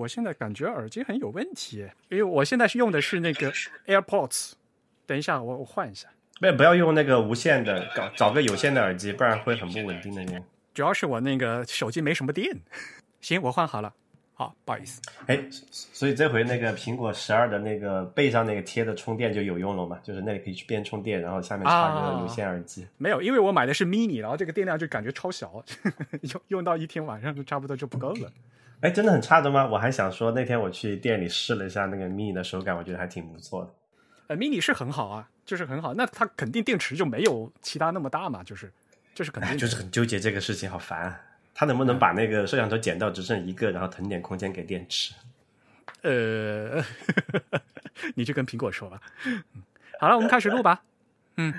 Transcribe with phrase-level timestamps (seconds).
[0.00, 3.52] 我现在感觉耳机很有问题，因为我现在是用的是那个
[3.86, 4.52] AirPods。
[5.06, 6.08] 等一下，我我换一下。
[6.40, 10.42] 不不要用那个无线的，搞找个有线的耳机，不然会很不稳定的用。
[10.72, 12.56] 主要是我那个手机没什么电。
[13.20, 13.92] 行，我换好了。
[14.32, 15.02] 好，不好意思。
[15.26, 19.98] 哎，所以这回那个苹果十二的那个背上那个贴的充电就有用了嘛？
[20.02, 22.86] 就是那里可以去边充电，然后下面插个有线耳机。
[22.96, 25.62] 没有，因为我买的是 mini，然后这个电量就感觉超小，
[26.22, 28.32] 用用到一天晚上就差不多就不够了。
[28.82, 29.66] 哎，真的很差的吗？
[29.66, 33.74] 我还想说，那天我去店里试了一下那个 mini 的手感，我觉得还挺不错的。
[34.28, 35.92] 呃，mini 是很好啊，就是很好。
[35.92, 38.42] 那它肯定电池就没有其他那么大嘛？
[38.42, 38.72] 就是，
[39.14, 41.18] 就是肯定就是很纠结这个事情，好烦。
[41.52, 45.12] 他能不能把那个摄像头剪到只剩一个，然后腾点空间给电池？
[46.02, 46.82] 呃，
[48.14, 48.98] 你就跟苹果说吧。
[49.98, 50.82] 好了，我们开始录吧。
[51.36, 51.52] 嗯。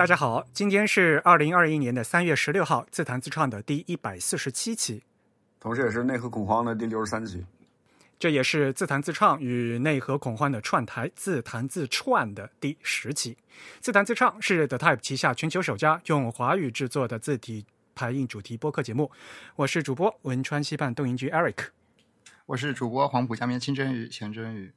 [0.00, 5.02] 大家好，今天是二零二一年的三月十六号，自弹自唱的第一百四十七期，
[5.60, 7.44] 同时也是内核恐慌的第六十三期。
[8.18, 13.36] 这也是自弹自唱与内核恐慌的串台自弹自串的第十期。
[13.80, 19.10] 自弹自唱是 The Type 旗下全球首家用华语制作的字体排印主题播客节目。
[19.54, 21.66] 我是主播汶川西畔东营居 Eric，
[22.46, 24.72] 我是主播黄浦下面清蒸鱼钱真鱼。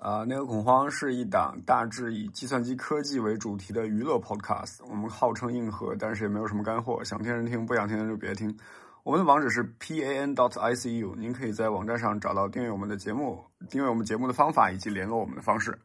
[0.00, 4.78] 啊，那个恐慌是一档大致以计算机科技为主题的娱乐 podcast。
[4.88, 8.58] 我们号称硬核，但是也没有什么干货，想听人听，不想听人就别听。
[9.02, 15.78] 我们的网址是 pan dot icu，您可以在网站上找到订阅我们的节目、订阅我们节目的方法以及联络我们的方式。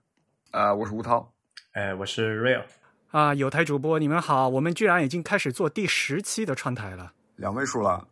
[0.51, 1.29] 啊，我是吴涛，
[1.73, 2.63] 哎，我是 Real。
[3.11, 8.07] 啊，有台主播，你们好，我们居然已经开始做第十期的串台了，两位数了，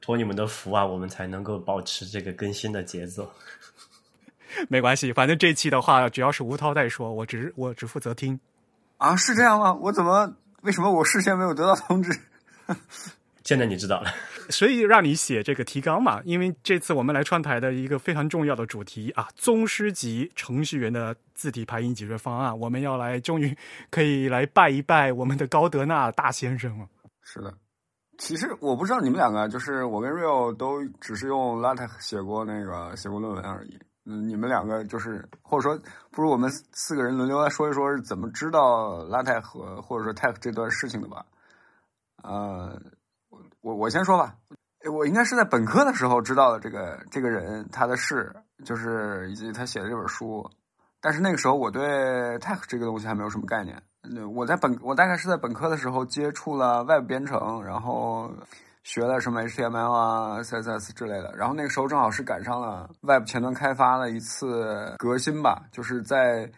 [0.00, 3.30] 托你们的福啊，我们才能够保持这个更新的节奏。
[4.68, 8.38] 没关系，反正这期的话，只要是吴涛在说，我只我只负责听。
[8.98, 9.74] 啊，是这样吗？
[9.74, 12.10] 我怎么为什么我事先没有得到通知？
[13.44, 14.10] 现在你知道了，
[14.48, 16.18] 所以让你写这个提纲嘛。
[16.24, 23.54] 因为这次我们来串台的一个非常重要的主题啊，宗师级程序员的字体排印解决方案，我们要来，终于
[23.90, 26.86] 可以来拜一拜我们的高德纳大先生了。
[27.22, 27.52] 是的，
[28.16, 33.78] 其实我不知道你们两个，就是我跟 Real 都只是用 LaTeX 写过那个写过论文而已。
[34.06, 41.24] 嗯，你们两个就是，或者说，不如我们四个人轮流来说一说，是怎么知道拉泰和或者说 Tech 这段事情的吧？
[42.22, 42.78] 呃，
[43.62, 44.34] 我我先说吧，
[44.92, 48.30] 我应该是在本科的时候知道的这个这个人他的事，
[48.62, 50.50] 就是以及他写的这本书，
[51.00, 51.82] 但是那个时候我对
[52.40, 53.82] Tech 这个东西还没有什么概念。
[54.34, 58.30] 我在本我大概是在本科的时候接触了 Web 编程，然后。
[58.84, 66.50] 学了什么 HTML 啊、CSS 之类的，然后那个时候正好是赶上了 Web 前端开发的一次革新吧，就是在，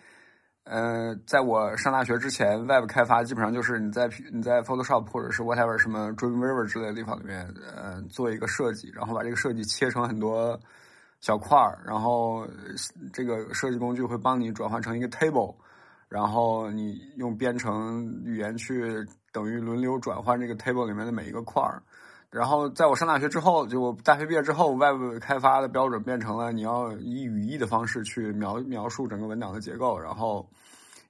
[0.64, 10.58] 呃，在我上大学之前，Web 开发基本上就是你在你在 Photoshop 或者是 whatever 什么 Dreamweaver 之类的地方里面，呃，做一个设计，然后把这个设计切成很多
[11.20, 12.44] 小块儿，然后
[13.12, 15.54] 这个设计工具会帮你转换成一个 table，
[16.08, 21.80] 然后你用编程语言去等于轮流转换这个 table 里面的每一个块儿。
[22.36, 30.46] 然后在我上大学之后，就我大学毕业之后，Web 开发的标准变成了你要以语义的方式去描描述整个文档的结构，然后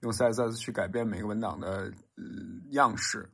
[0.03, 1.91] 用 CSS 去改变每个文档的
[2.71, 3.29] 样式。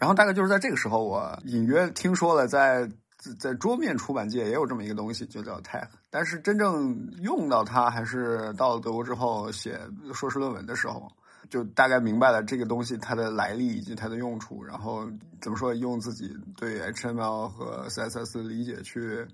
[0.00, 2.90] 然后大概就是在这个时候，我隐约听说了，在
[3.38, 5.86] 在桌面出版界也有这么一个东西，就叫 Tag。
[6.10, 9.78] 但是真正用到它，还是到了德国之后写
[10.12, 11.08] 硕士论文的时候。
[11.50, 15.06] 就大概明白了这个东西它的来历以及它的用处，然后
[15.40, 19.26] 怎么说用自己对 HTML 和 CSS 的理解去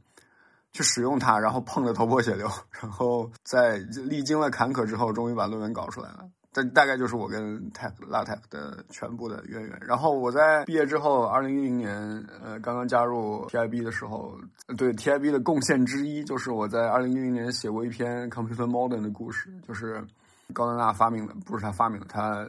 [0.72, 2.48] 去使用它，然后碰得头破血流，
[2.80, 6.28] 然后在历经了坎坷之后，终于把论文搞出来了。
[6.52, 9.80] 这大概就是我跟 Tech LaTeX 的全部的渊源。
[9.86, 11.96] 然后我在毕业之后，二零一零年
[12.42, 14.36] 呃刚刚加入 TIB 的时候，
[14.76, 20.04] 对 TIB 的贡献之一就是我在二零一零年写过一篇 Computer Modern 的故事，就是。
[20.52, 22.46] 高德纳发明的不是他发明的，他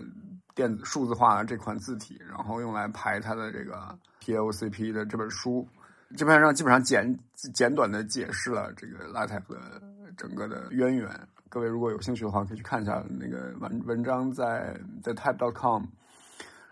[0.54, 5.68] 电子数字化的这款字体，然后用来排他的这个 POCP 的这本书，
[6.16, 7.18] 这篇上基本上简
[7.54, 9.82] 简短的解释了这个 LaTeX 的
[10.18, 11.10] 整个的渊源。
[11.50, 15.84] 各位如果有兴趣的话，可以去看一下那个文文章，在在 Type.com，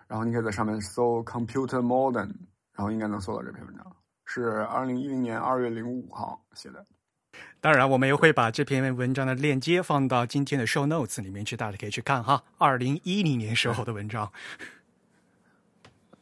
[0.07, 2.33] 然后你可以在上面搜 Computer Modern，
[2.73, 3.85] 然后应该能搜到这篇文章，
[4.25, 6.85] 是二零一零年二月零五号写的。
[7.61, 12.41] 当然，我们也会把这篇文章的链接放到今天的 show notes 里面去，大家可以去看哈。
[12.57, 14.31] 二零一零年时候的文章，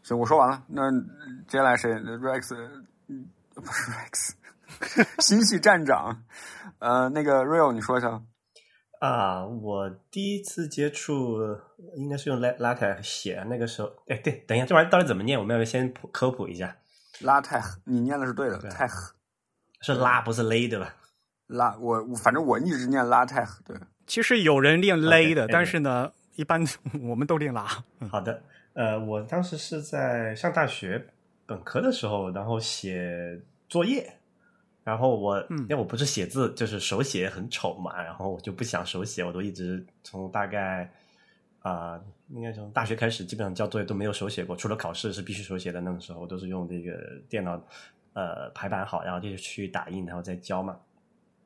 [0.02, 0.64] 行，我说完了。
[0.68, 0.92] 那
[1.48, 2.56] 接下来谁？Rex，
[3.08, 4.32] 嗯不是 Rex，
[5.22, 6.24] 星系站长。
[6.80, 8.22] 呃，那个 Real，你说一下。
[9.00, 11.38] 啊，我第一次接触
[11.96, 15.38] 应该是用 LaTeX 写，那个时候，哎，对，等一下，这玩意儿到底怎么念？
[15.38, 16.76] 我们要不要先普科普一下
[17.22, 19.12] ？LaTeX，你念的是对的对，Tex
[19.94, 20.96] 是拉不是勒，对吧？
[21.48, 23.78] 拉，我我反正我一直念 LaTeX，对。
[24.06, 26.64] 其实有人练勒的但是呢，一般
[27.04, 27.66] 我们都练拉。
[28.10, 28.42] 好的，
[28.74, 31.08] 呃，我当时是在上大学
[31.46, 33.40] 本科的时候，然后写
[33.70, 34.14] 作业，
[34.84, 40.90] 然后我、嗯因为我不是写字，就是手写很丑嘛，然后我就不想手写，我都一直从大概
[41.60, 42.00] 啊、
[42.30, 46.98] 应该从大学开始，基本上交作业都没有手写过，除了考试是必须手写的，那个时候都是用这个
[47.28, 47.62] 电脑
[48.18, 50.80] 呃排版好，然后就去打印，然后再交嘛。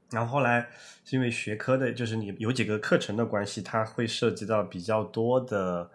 [0.09, 0.65] 然后后来
[1.03, 5.89] 是因为学科的，就是你有几个课程的关系，它会涉及到比较多的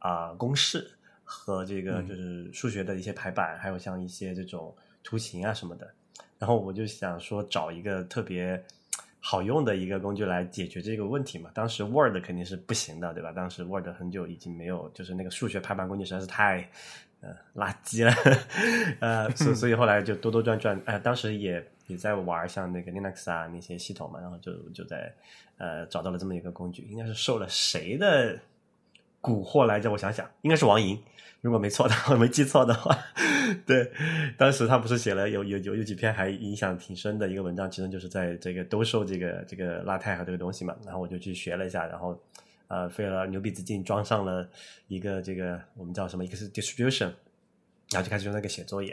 [0.00, 0.90] 啊、公式
[1.24, 5.90] 和这个嗯就是数学的一些排版，还有像一些这种图形啊什么的。
[6.38, 8.62] 然后我就想说找一个特别
[9.20, 11.50] 好用的一个工具来解决这个问题嘛。
[11.52, 13.32] 当时 Word 肯定是不行的，对吧？
[13.32, 16.70] 当时 Word 很久已经没有，就是那个数学排版工具实在是太
[17.20, 18.12] 呃垃圾了，
[19.00, 25.12] 呃，所 所以后来就兜兜转转，呃，当时也也在玩像那个 Linux 啊那些系统嘛，然后就就在
[25.56, 28.38] 呃找到了这么一个工具，应该是受了谁的
[29.20, 29.90] 蛊惑来着？
[29.90, 30.96] 我想想，应该是王莹，
[31.40, 32.96] 如果没错的话， 没记错的话，
[33.66, 33.90] 对，
[34.36, 42.16] 当时他不是写了有有有有几篇还影响挺深的一个文章，其实就是在这个兜售这个这个拉泰和这个东西嘛，然后我就去学了一下，然后
[42.68, 44.48] 呃费了牛鼻子劲装上了
[44.86, 47.12] 一个这个我们叫什么一个是 distribution，
[47.90, 48.90] 然后就开始用那个写作业，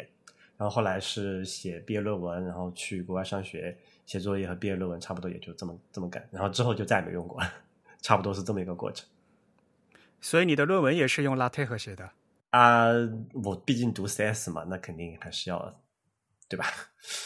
[0.58, 7.42] 然后后来是写毕业论文，然后去国外上学写作业和毕业论文差不多也就这么这么干，然后之后就再也没用过，
[8.02, 9.08] 差不多是这么一个过程。
[10.22, 12.10] 所以你的论文也是用 LaTeX 写的。
[12.52, 12.86] 啊、
[13.44, 15.78] 我毕竟读 CS 嘛，那肯定还是要，
[16.48, 16.66] 对吧？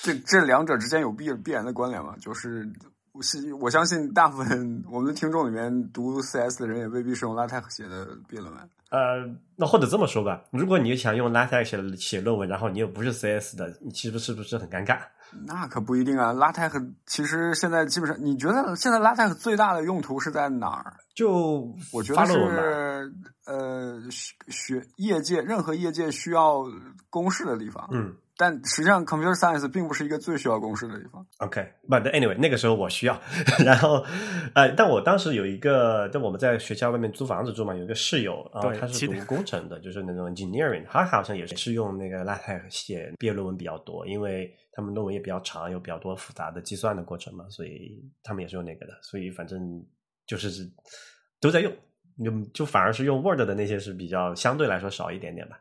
[0.02, 2.18] 这这两者之间有必必然的关联吗？
[2.20, 2.68] 就是
[3.12, 8.70] 我是我相信大部分我们的听众里面读 CS 的人也未必是用 LaTeX 写的毕业论文。
[8.90, 9.24] 呃，
[9.56, 15.00] 那或者这么说吧，如果你想用 LaTeX 写写论文，然后你又不是 CS 的，你岂不是不是很尴尬？
[15.46, 20.96] 那可不一定啊，LaTeX 其实现在基本上，你觉得现在 LaTeX 最大的用途是在哪儿？
[21.16, 22.26] 就我觉得。
[22.26, 23.14] 是
[23.46, 26.64] 呃学学业界任何业界需要
[27.10, 31.28] 公式的地方，嗯但实际上 computer science 并不是一个最需要公式的地方。
[31.40, 33.22] ，OK，but、anyway，那个时候我需要，
[33.66, 34.02] 然后
[34.56, 49.86] 呃，但我当时有一个，就我们在学校外面租房子住嘛，有一个室友，然后他是读工程的，就是那种 engineering，他好像也是用那个 LaTeX 写毕业论文比较多，因为他们论文也比较长，有比较多复杂的计算的过程嘛，所以他们也是用那个的，所以反正
[50.26, 50.50] 就是
[51.42, 51.74] 都在用，
[52.24, 55.60] 就就反而是用 Word 的那些是比较相对来说少一点点吧。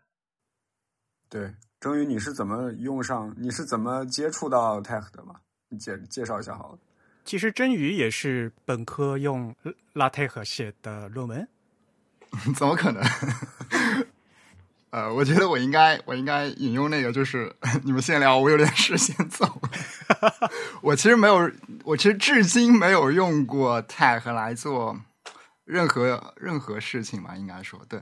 [1.29, 3.33] 对，征宇，你是怎么用上？
[3.37, 5.37] 你是怎么接触到 Tech 的吗？
[5.69, 6.79] 你介介绍一下好了。
[7.25, 9.55] 其实真宇也是本科用
[9.95, 11.47] LaTeX 写的论文。
[12.57, 13.03] 怎么可能？
[14.91, 17.55] 呃，我觉得我应该，我应该引用那个，就是
[17.85, 19.61] 你们先聊，我有点事先走。
[20.81, 21.51] 我其实没有，
[21.85, 24.99] 我其实至今没有用过 Tech 来做
[25.65, 28.01] 任何任何事情吧，应该说对。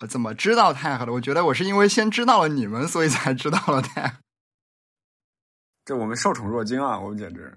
[0.00, 1.12] 呃怎么知道 Tag 的？
[1.12, 4.12] 我觉得我是因为先知道了你们，所以才知道了 Tag。
[5.84, 6.98] 这我们受宠若惊啊！
[6.98, 7.52] 我们简直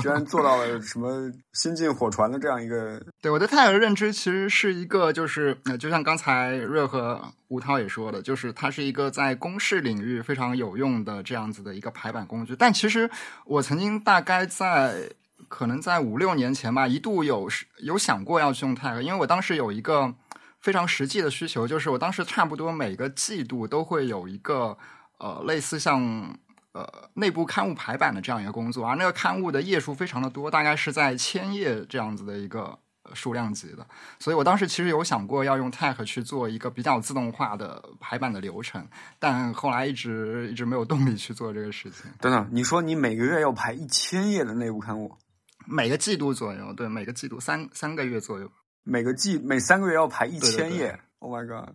[0.00, 12.56] 居然做到了什么新进火船的这样一个 对我对泰尔的认知其实是一个，就是呃，就像刚才瑞和吴涛也说的，就是它是一个在公式领域非常有用的这样子的一个排版工具。
[12.56, 13.08] 但其实
[13.44, 15.10] 我曾经大概在
[15.48, 17.48] 可能在五六年前吧，一度有
[17.78, 20.12] 有想过要去用泰尔，因为我当时有一个
[20.62, 24.78] 非常实际的需求，就是我当时差不多每个季度都会有一个
[25.18, 26.34] 呃类似像。
[26.74, 33.86] 呃，内部刊物排版的这样一个工作，而那个刊物的页数非常的多，大概是在千页这样子的一个呃数量级的，
[34.18, 38.88] 所以我当时其实有想过要用 Tag 去做一个比较自动化的排版的流程，
[39.18, 42.10] 但后来一直一直没有动力去做这个事情。
[42.18, 45.14] 等等，你说你每个月要排一千页的内部刊物，
[45.66, 48.50] 每个季度左右，对，每个季度三三个月左右，
[48.84, 51.74] 每个季每三个月要排一千页对对对，Oh my god！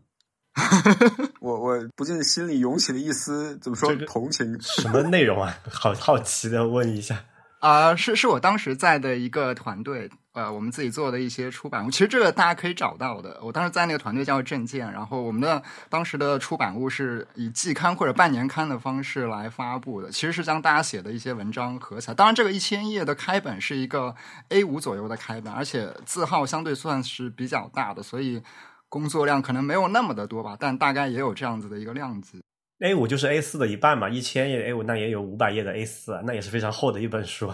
[1.39, 4.59] 我我不禁心里涌起了一丝怎么说同情。
[4.59, 5.57] 什么内容啊？
[5.69, 7.23] 好好奇的问一下。
[7.59, 13.39] 啊、是是我当时在的一个团队，呃，我们自己做的一些出版物，其实这个大家可以找到的。
[13.41, 22.13] 我当时在那个团队叫证件，然后我们的当时的出版物是以季刊或者半年刊的方式来发布的，其实是将大家写的一些文章合起来。
[22.13, 24.15] 当然，这个一千页的开本是一个
[24.49, 28.43] A 五左右的开本，而且字号相对算是比较大的，所以
[28.87, 32.39] 工作量可能没有那么的多吧，但大概也有这样子的一个量级。
[32.79, 37.51] A 五就是 A 四的一半嘛，一千页 A 五那也有五百页的 A 四，那也是非常厚的一本书。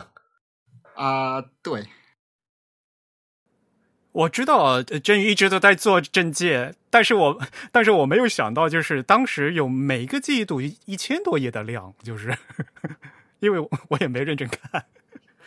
[0.96, 1.88] 啊、对，
[4.12, 12.38] 我知道呃真宇一直都在做政界，但是我但是我没有想到，就是当时有每个季度一一千多页的量，就是
[13.40, 14.86] 因为我我也没认真看。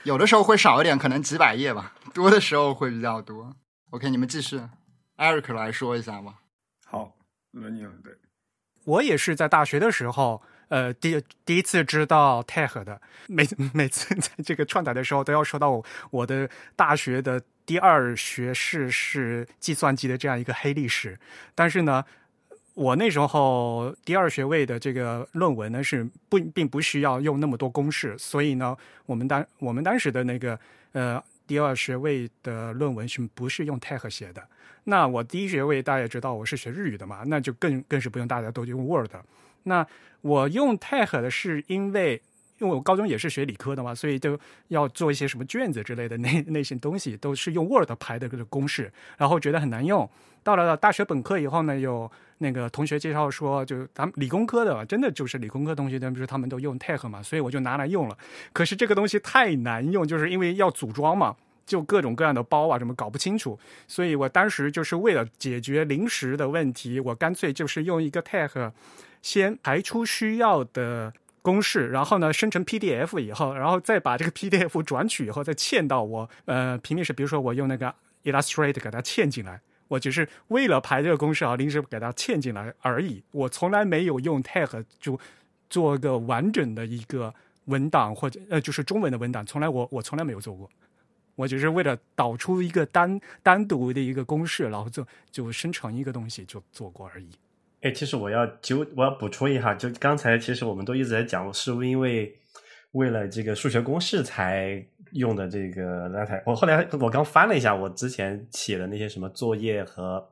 [0.04, 3.54] 有的时候会少一点，可能几百页吧，多的时候会比较多。
[3.90, 4.60] OK，你们继续
[5.16, 6.40] ，Eric 来说一下吧。
[6.86, 7.14] 好，
[7.52, 8.12] 轮你了，对。
[8.86, 13.00] 我也是在大学的时候，呃，第第一次知道 Tech 的。
[13.28, 21.18] 每 每次在这个串台的时候，都要说到我我的大学的第二学士是计算机的这样一个黑历史。
[21.54, 22.04] 但是呢，
[22.74, 28.76] 我那时候第二学位的这个论文呢是不并不需要用那么多公式，所以呢，
[29.06, 30.58] 我们当我们当时的那个
[30.92, 34.42] 呃第二学位的论文是不是用 Tech 写的？
[34.84, 39.10] 那我第一学位大家也知道我是学日语的嘛，那就更更是不用大家都用 Word。
[39.64, 39.86] 那
[40.20, 42.20] 我用 Tech 的是因为，
[42.58, 50.08] 因为我高中也是学理科的嘛，所以就要做一些什么卷子之类的那那些东西，都是用 Word 排的这个公式，然后觉得很难用。
[50.42, 58.16] 到了大学本科以后呢，有那个同学介绍说，就咱们理工科的，真的就是理工科同学，他们说他们都用 Tech 嘛，所以我就拿来用了。
[58.52, 61.36] 可是这个东西太难用，就是因为要组装嘛。
[61.66, 63.58] 就各种各样的包啊，什么搞不清楚，
[63.88, 68.70] 所以我当时就是为了解决临时的问题，我干脆就是用一个 Tag
[69.20, 71.12] 先排出需要的
[71.46, 85.16] 公式，然后呢生成 PDF 以后，然后再把这个 PDF 转取以后再嵌到我呃平面式，比如说我用那个 Illustrator 给它嵌进来，我只是为了排这个公式啊，临时给它嵌进来而已，我从来没有用 Tag 就
[85.70, 87.32] 做个完整的一个
[87.66, 90.68] 文档或者呃就是中文的文档，从来我我从来没有做过。
[91.36, 97.30] 我只是为了导出一个单单独的一个公式，然后就就生成一个东西就做过而已。
[97.86, 102.36] 哎，其实我要纠我要补充一下，就刚才其实我们都一直在讲，是因为
[102.92, 106.42] 为了这个数学公式才用的这个 LaTeX。
[106.46, 110.28] 我后来我刚翻了一下，我之前写的那些什么作业和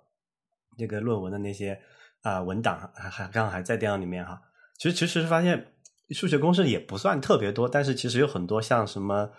[0.76, 1.78] 这个论文的那些
[2.22, 4.42] 啊、文档，还还刚好还在电脑里面哈。
[4.76, 5.68] 其实其实发现
[6.10, 9.30] 数学公式也不算特别多，但是其实有很多像什么。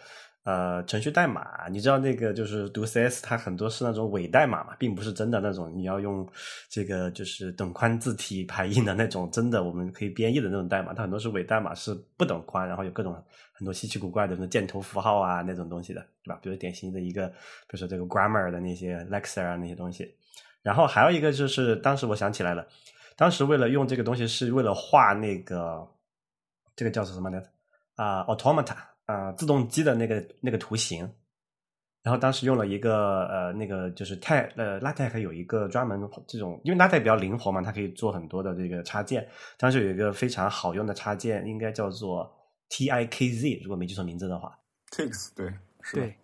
[0.45, 6.23] 呃，程序代码，你知道那个就是读 CS，它很多是那种伪代码嘛，并不是真的那种你要用
[6.69, 13.19] 这个就是等宽字体排印的那种真的我们可以编译的那种代码，它很多是伪代码，是不等宽，然后有各种
[13.53, 16.39] 很多稀奇古怪的什么箭头符号啊那种东西的，对吧？
[16.43, 20.13] 比如典型的一个，比如说这个 grammar 的那些 lexer 啊那些东西，
[20.61, 22.67] 然后还有一个就是当时我想起来了，
[23.15, 25.87] 当时为了用这个东西是为了画那个
[26.75, 27.47] 这个叫做什么来着
[27.95, 28.75] 啊、automata。
[29.05, 30.99] 啊、呃，自动机的那个那个图形，
[32.03, 39.27] 然后当时用了一个呃那个就是泰呃 LaTeX 有一个专门这种，因为 LaTeX 比较灵活嘛，它可以做很多的这个插件。
[39.57, 42.31] 当时有一个非常好用的插件，应该叫做
[42.69, 44.57] TIKZ，如果没记错名字的话。
[44.91, 46.15] Tix 对是的对，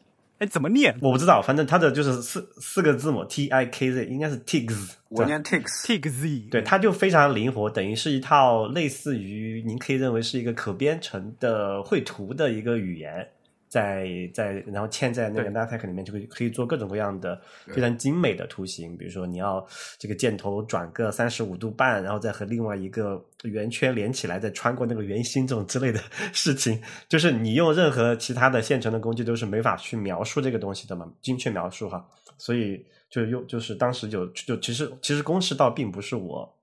[0.41, 4.95] 哎，怎么念我不知道，反正它的就是四四个字母 TIKZ，应该是 Tix。
[5.09, 13.27] 我念 Tix，？Tig Z，对，它就非常灵活，等于是一套类似于您可以认为是一个可编程的绘图的一个语言，
[13.71, 18.97] 在在然后嵌在那个对 LaTeX 里面，就可以可以做各种各样的非常精美的图形。
[18.97, 19.65] 比如说你要
[19.97, 26.01] 这个箭头转个三十五度半，然后再和另外一个圆圈连起来，再穿过那个圆心这种之类的
[26.33, 32.05] 事情，就是你用任何其他的现成的工具都是没法去描述这个东西的嘛，精确描述哈。
[32.37, 36.53] 所以就用就是当时就就其实其实公式倒并不是我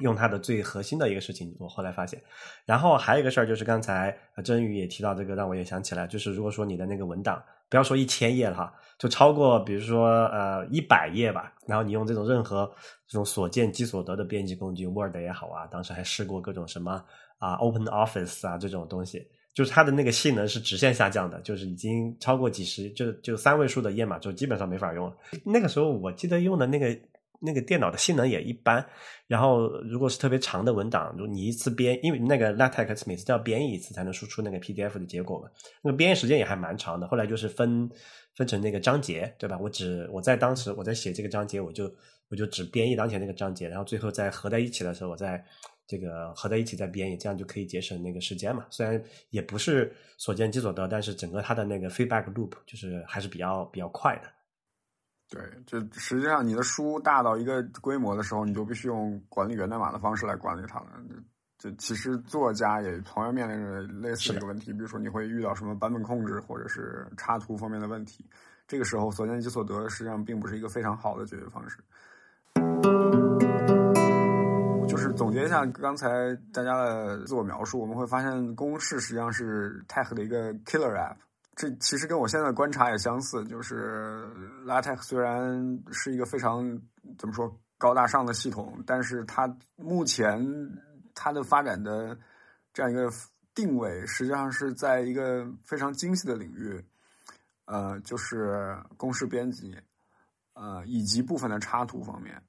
[0.00, 2.22] 用它的最核心的一个事情，我后来发现。
[2.64, 12.70] 然后还有一个事儿就是刚才呃真宇也提到这个，让我也想起来，就是如果说你的那个文档不要说一千页了哈，就超过比如说呃一百页吧，然后你用这种任何
[13.08, 17.02] 这种所见即所得的编辑工具，Word 也好啊，当时还试过各种什么
[17.38, 19.26] 啊 Open Office 啊这种东西。
[19.54, 25.16] 就是它的那个性能是直线下降的，就是已经超过几十，就就三位数的页码就基本上没法用了。
[25.46, 26.94] 那个时候我记得用的那个
[27.40, 28.84] 那个电脑的性能也一般，
[29.26, 35.48] 然后如果是特别长的文档，如你一次编，因为那个 LaTeX 每次都要编译一次才能输出那个 PDF 的结果嘛，
[35.82, 37.06] 那个编译时间也还蛮长的。
[37.08, 37.90] 后来就是分
[38.34, 39.58] 分成那个章节，对吧？
[39.60, 41.92] 我只我在当时我在写这个章节，我就
[42.28, 45.44] 我就只编译当前那个章节，然后最后再合在一起的时候，我再。
[45.88, 48.66] 这个合在一起再编译，这样就可以节省那个时间嘛。
[48.70, 49.00] 虽然
[49.30, 54.28] 也不是所见即所得，但是整个它的那个 feedback loop 就是还是比较比较快的。
[55.28, 60.86] 对，就实际上你的书大到一个规模的时候，你就必须用管理源代码的方式来管理它了。
[61.58, 68.24] 就其实作家也同样面临着类似的一个问题，比如说你会遇到什么版本控制或者是插图方面的问题，
[68.68, 71.78] 这个时候所见即所得实际上并不是一个非常好的解决方式。
[74.86, 76.08] 就是总结一下刚才
[76.52, 81.16] 大家的自我描述，我们会发现公式实际上是 Tech 的一个 killer app。
[81.56, 84.28] 这其实跟我现在的观察也相似，就是
[84.66, 86.62] LaTeX 虽然是一个非常
[87.18, 90.38] 怎么说高大上的系统，但是它目前
[91.14, 92.16] 它的发展的
[92.74, 93.10] 这样一个
[93.54, 96.78] 定位，实际上是在一个非常精细的领域，
[97.64, 99.74] 呃，就是公式编辑，
[100.52, 102.42] 呃，以及部分的插图方面。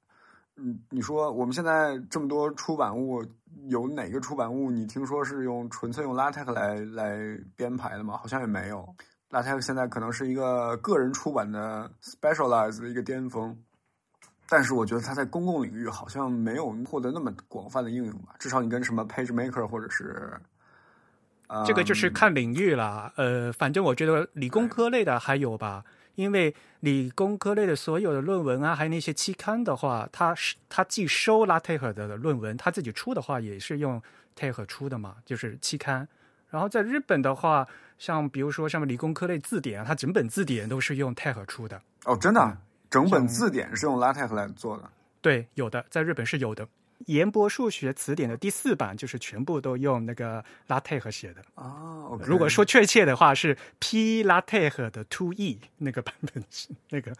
[0.56, 3.24] 嗯，你说我们现在这么多出版物，
[3.68, 8.16] 有哪个出版物你听说是用纯粹用 LaTeX 来来编排的吗？
[8.16, 8.94] 好像也没有。
[9.30, 13.56] LaTeX 现在可能是一个个人出版的 specialized 的一个巅峰，
[14.48, 18.34] 但是我觉得它在公共领域好像没有获得那么广泛的应用吧。
[18.38, 20.32] 至少你跟什么 PageMaker 或者是，
[21.48, 23.12] 呃，这个就是看领域了。
[23.16, 25.84] 呃，反正我觉得理工科类的还有吧。
[26.18, 34.02] 因为理工科类的所有的论文啊，还有那些期刊的话，它是它既收 LaTeX 的论文，它自己出的话也是用
[34.36, 36.08] TeX 出的嘛，就是期刊。
[36.50, 37.64] 然后在日本的话，
[38.00, 41.80] 像比如说像理工科类字典啊，它整本字典都是用 TeX 出的。
[42.04, 42.58] 哦，真的，
[42.90, 44.90] 整本字典是用 LaTeX 来做的。
[45.20, 46.66] 对，有的，在日本是有的。
[47.06, 52.18] 言博数学词典的第四版就是全部都用那个 LaTeX 写的哦。
[52.24, 57.12] 如果说确切的话，是 P LaTeX 的 Two E 那个版本是那个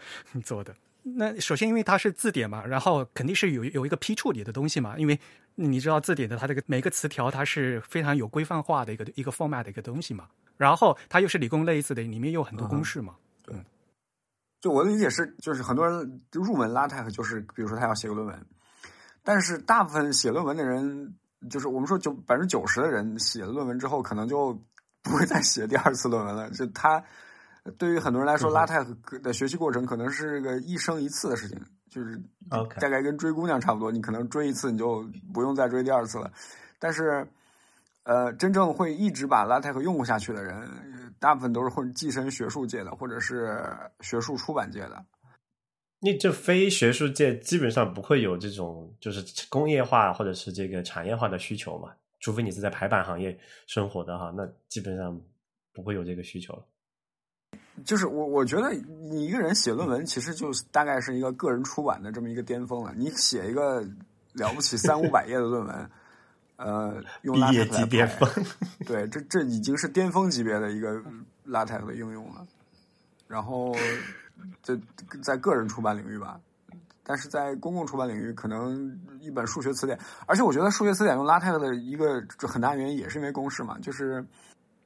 [0.42, 0.74] 做的。
[1.02, 4.98] 那首先因为它是字典嘛，然后肯定是有有一个批处理的东西嘛。
[4.98, 5.18] 因为
[5.54, 10.26] 你知道字典的它这个每个词条它是非常有规范化的一个一个 format 的一个东西嘛。
[10.56, 13.14] 然后它又是理工类似的，里面有很多公式嘛。
[13.46, 13.64] 嗯。
[14.60, 18.46] 就我的理解是，就是很多人入门 LaTeX 就是，比如说他要写个论文。
[19.28, 21.14] 但是大部分写论文的人，
[21.50, 24.58] 就是我们说九百分之九十的人写了论文之后，可能就
[25.02, 26.48] 不会再写第二次论文了。
[26.52, 27.04] 就他
[27.76, 28.82] 对于很多人来说，拉泰
[29.22, 32.18] 的学习过程可能是个一生一次的事情，就是
[32.80, 33.92] 大概跟追姑娘差不多。
[33.92, 36.32] 你可能追一次，你就不用再追第二次了。
[36.78, 37.28] 但是，
[38.04, 40.66] 呃，真正会一直把拉泰克用下去的人，
[41.20, 43.62] 大部分都是混跻身学术界的，或者是
[44.00, 45.04] 学术出版界的。
[46.00, 51.92] 你这非学术界基本上不会有这种就是工业化或者是这个产业化的需求嘛？
[52.20, 55.20] 除非你是在排版行业生活的哈，那基本上
[55.72, 56.62] 不会有这个需求了。
[57.84, 58.72] 就是我我觉得
[59.10, 62.94] 你一个人写论文，其实就大概是一个个人出版的这么一个巅峰了。
[62.96, 63.80] 你写一个
[64.34, 65.90] 了不起三五百页的论文，
[66.56, 68.44] 呃，用 LaTeX 级巅峰，
[68.86, 71.02] 对，这这已经是巅峰级别的一个
[71.46, 72.46] LaTeX 的应用了。
[73.26, 73.74] 然后。
[74.62, 74.78] 这
[75.22, 76.40] 在个人出版领域吧，
[77.02, 84.24] 但是在公共出版领域，可能一本数学词典，而且我觉得数学词典用 LaTeX 的一个很大原因也是因为公式嘛，就是，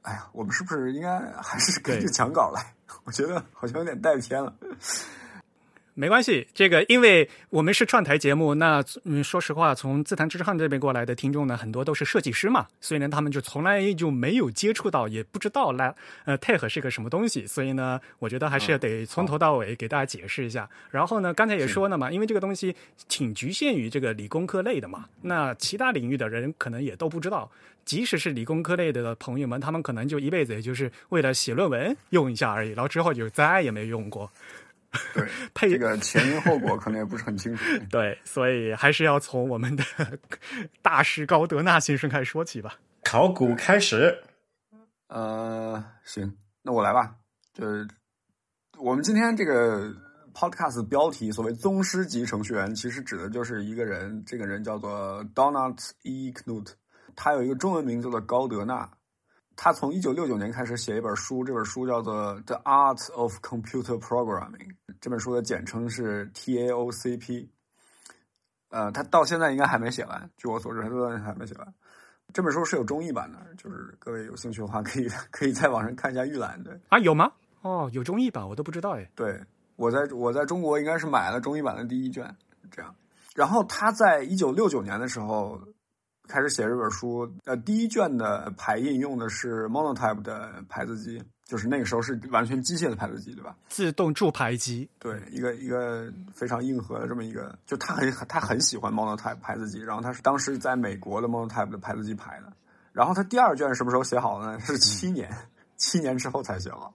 [0.03, 2.73] 哎呀，我们是不是应该还是根据讲稿来？
[3.03, 4.53] 我觉得好像有点带偏了。
[5.95, 15.93] 没关系，这个因为我们是串台节目，那嗯，说实话，从自弹自唱这边过来的听众呢，很多都是设计师嘛，所以呢，他们就从来就没有接触到，也不知道来
[16.25, 20.67] 呃 Tech 是个什么东西，所以呢，我觉得还是得从头到尾给大家解释一下。
[20.89, 22.75] 然后呢，刚才也说了嘛，因为这个东西
[23.07, 27.51] 挺局限于这个理工科类的嘛，那其他领域的人可能也都不知道，
[27.85, 34.31] 即使是理工科类的朋友们，他们可能就一辈子也就是为了写论文用一下而已，然后之后就再也没用过。
[35.13, 37.63] 对， 配这个前因后果可能也不是很清楚。
[37.89, 39.83] 对，所以还是要从我们的
[40.81, 42.75] 大师高德纳先生开始说起吧。
[43.03, 44.23] 考古开始。
[45.07, 47.15] 呃，行，那我来吧。
[47.53, 47.87] 就是
[48.77, 49.93] 我们今天这个
[50.33, 54.23] podcast 标题，所谓宗师级程序员，其实指的就是一个人。
[54.25, 56.31] 这个人叫做 Donald E.
[56.31, 56.69] Knut，
[57.15, 58.89] 他有一个中文名字叫高德纳。
[59.55, 64.67] 他从一九六九年开始写一本书，这本书叫做《The Art of Computer Programming》，
[65.03, 67.49] 这本书的简称是 TAOCP。
[68.69, 71.73] 呃，他到现在应该还没写完，据我所知，他到现在还没写完。
[72.31, 76.63] 这本书是有中译版的，就是各位有兴趣的话，可以可以在网上看一下预览。
[76.63, 77.29] 对啊，有吗？
[77.63, 79.11] 哦，有中译版，我都不知道哎。
[79.13, 79.37] 对，
[79.75, 82.33] 我在我在中国应该是买了中译版的第一卷，
[82.71, 82.95] 这样。
[83.35, 85.59] 然后他在一九六九年的时候。
[86.25, 93.55] 开始写这本书，呃，第一卷的排印用的是 Monotype 的排字机，就是那个时候是完全机械的排字机，对吧？
[93.67, 102.51] 自动注排机，对，一个一个非常硬核的这么一个，就他很他很喜欢 Monotype 排字机，然后他是当时在美国的 Monotype 的排字机排的，
[102.91, 104.59] 然后他第二卷什么时候写好的呢？
[104.59, 105.29] 是七年，
[105.77, 106.93] 七年之后才写好，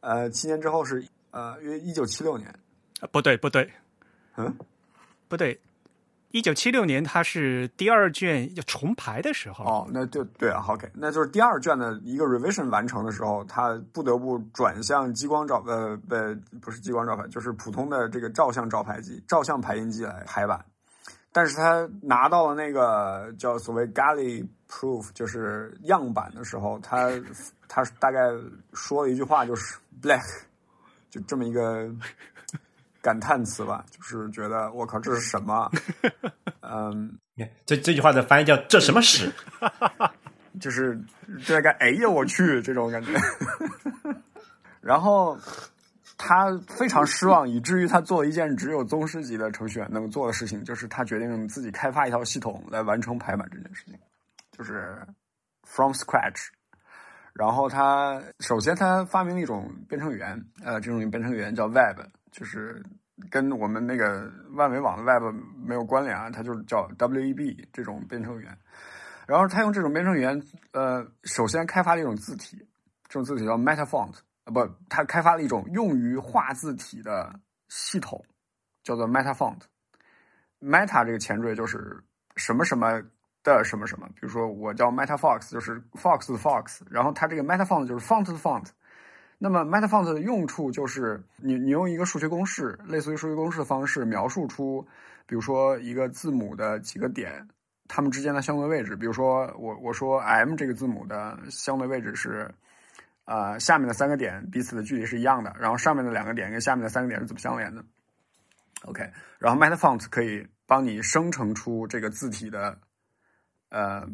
[0.00, 2.54] 呃，七年之后是呃约一九七六年，
[3.10, 3.72] 不对不对，
[4.36, 4.54] 嗯，
[5.28, 5.58] 不对。
[6.30, 9.64] 一九七六年，他是第二卷要重排的时候。
[9.64, 20.62] 哦，那就对啊，OK，那就是第二卷的一个 revision 完成的时候，他不得不转向激光照呃呃不是激光照排，就是普通的这个照相照排机、照相排印机来排版。
[21.32, 27.10] 但是他拿到了那个叫所谓 galley proof，就是样板的时候，他
[27.68, 28.18] 他大概
[28.72, 30.24] 说了一句话，就是 black，
[31.10, 31.88] 就这么一个
[33.08, 35.70] 感叹词吧，就是觉得我靠，这是什么？
[36.60, 37.18] 嗯，
[37.64, 39.32] 这这句话的翻译叫“这什么屎
[40.60, 41.00] 就是
[41.42, 43.14] 这个哎呀我去这种感觉。
[44.82, 45.38] 然后
[46.18, 53.98] 他非常失望，以至于他做了一件只有宗师级的程序员能做的事情，就是他决定自己开发一套系统来完成排版这件事情，
[54.52, 54.98] 就是
[55.62, 56.48] from scratch。
[57.32, 62.00] 然后他首先他发明了一种编程语言，呃，这种编程语言叫 Web，
[62.32, 62.82] 就是
[63.30, 68.58] 跟我们那个万维网的 Web 没有关联啊，它就是叫 WEB 这种编程语言。
[69.26, 72.56] 然后他用这种编程语言，呃，首先开发了一种字体，
[73.08, 78.24] 这种字体叫 MetaFont，呃，不，他开发了一种用于画字体的系统，
[78.82, 79.58] 叫做 MetaFont。
[80.60, 82.02] Meta 这个前缀就是
[82.36, 83.02] 什么什么
[83.42, 88.64] 的什么什么，比如说我叫 MetaFox，就是 Fox 的 Fox，然后它这个 MetaFont 就是 font 的 font。
[89.38, 94.86] 那么 MetaFont 的用处就是你你用一个数学公式，类似于数学公式的方式描述出，
[95.26, 97.48] 比如说一个字母的几个点。
[97.90, 102.54] 它们之间的相对位置，比如说我我说 M 这个字母的相对位置是，
[103.24, 107.82] 呃，下面的三个点彼此的距离是一样的，然后上面的两个点跟下面的三个点是怎么相连的
[108.82, 112.78] ？OK，然后 MetaFont 可以帮你生成出这个字体的，
[113.70, 114.06] 呃，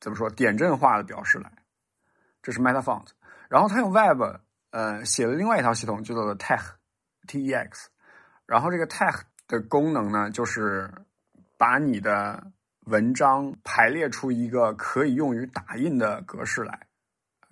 [0.00, 1.52] 怎么说点阵化的表示来，
[2.42, 3.06] 这是 MetaFont。
[3.48, 4.22] 然后他用 Web
[4.70, 7.90] 呃写了另外一套系统，就叫做 Tex，T-E-X。
[8.46, 10.92] 然后这个 Tex 的功能呢，就是
[11.56, 12.50] 把你的
[12.86, 16.86] 文章排列出一个可以用于打印的格式来，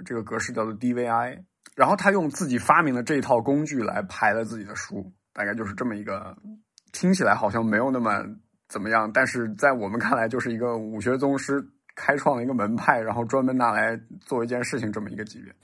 [0.05, 1.45] 这个格式叫做 DVI。
[1.75, 6.37] 然后他用自己发明的这一套工具来排了自己的书，大概就是这么一个，
[6.93, 8.23] 听起来好像没有那么
[8.69, 15.55] 怎么样，但是在我们看来就是一个武学宗师开创了一个门派，然后专门拿来做一件事情这么一个级别。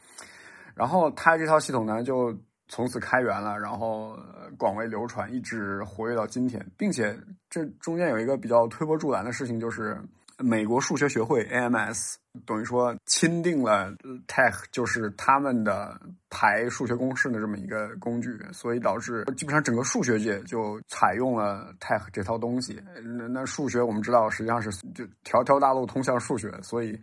[0.78, 2.32] 然后他这套系统呢，就
[2.68, 4.16] 从此开源了，然后
[4.56, 7.18] 广为流传，一直活跃到今天，并且
[7.50, 10.00] 这中间有一个比较推波助澜的事情，就是
[10.38, 12.14] 美国数学学会 AMS
[12.46, 13.92] 等于说钦定了
[14.28, 22.80] Tech 就是他们的排数学公式的这么一个工具，所以导致基本上整个数学界就采用了 Tech 这套东西。
[23.02, 26.96] 那那数学我们知道实际上是就条条大路通向数学，所以。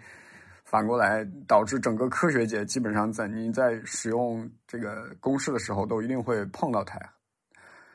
[0.76, 7.00] 反过来导致整个科学界基本上在你在使用这个公式的时候都一定会碰到它。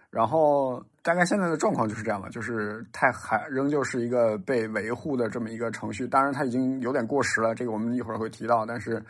[0.08, 6.08] 然后大概现在的状况就是这样了，就是它还仍旧是一个被维护的这么一个程序。
[6.08, 8.64] 当然它已经有点过时了，这个我们一会儿会提到。
[8.64, 9.04] 但是，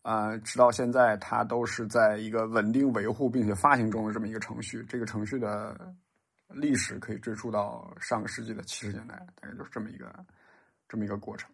[0.00, 4.82] 呃，直到现在它都是在一个稳定维护并且发行中的这么一个程序。
[4.88, 5.76] 这个程序的
[6.48, 10.06] 历史可以追溯到上个世纪的七十年代，大概就是这么一个。
[10.92, 11.48] 这么一个过程，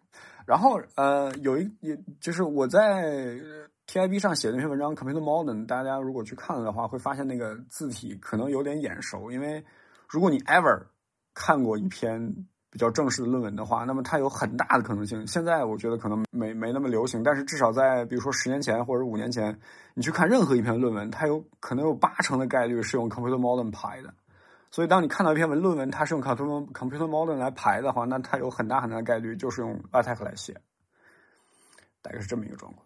[0.47, 3.35] 然后呃，有一也就是我在
[3.85, 9.61] TIB 上写的那篇文章《Computer Modern》，大家如果去看了的话，会发现那个字体可能有点眼熟，因为
[10.07, 10.83] 如果你 ever
[11.33, 12.33] 看过一篇
[12.71, 15.27] 比较正式的论文的话，那么它有很大的可能性。
[15.27, 19.59] 现在我觉得可能没没那么流行，但是至少在比如说十年前或者五年前，
[19.95, 24.13] 你去看任何一篇论文，它有可能有八成的概率是用 Computer Modern 排的。
[24.69, 30.53] 所以，当你看到一篇文论文，它是用 Computer Computer Modern 来排的话，那它有很大很大的概率就是用 LaTeX 来写，
[32.01, 32.85] 大概是这么一个状况。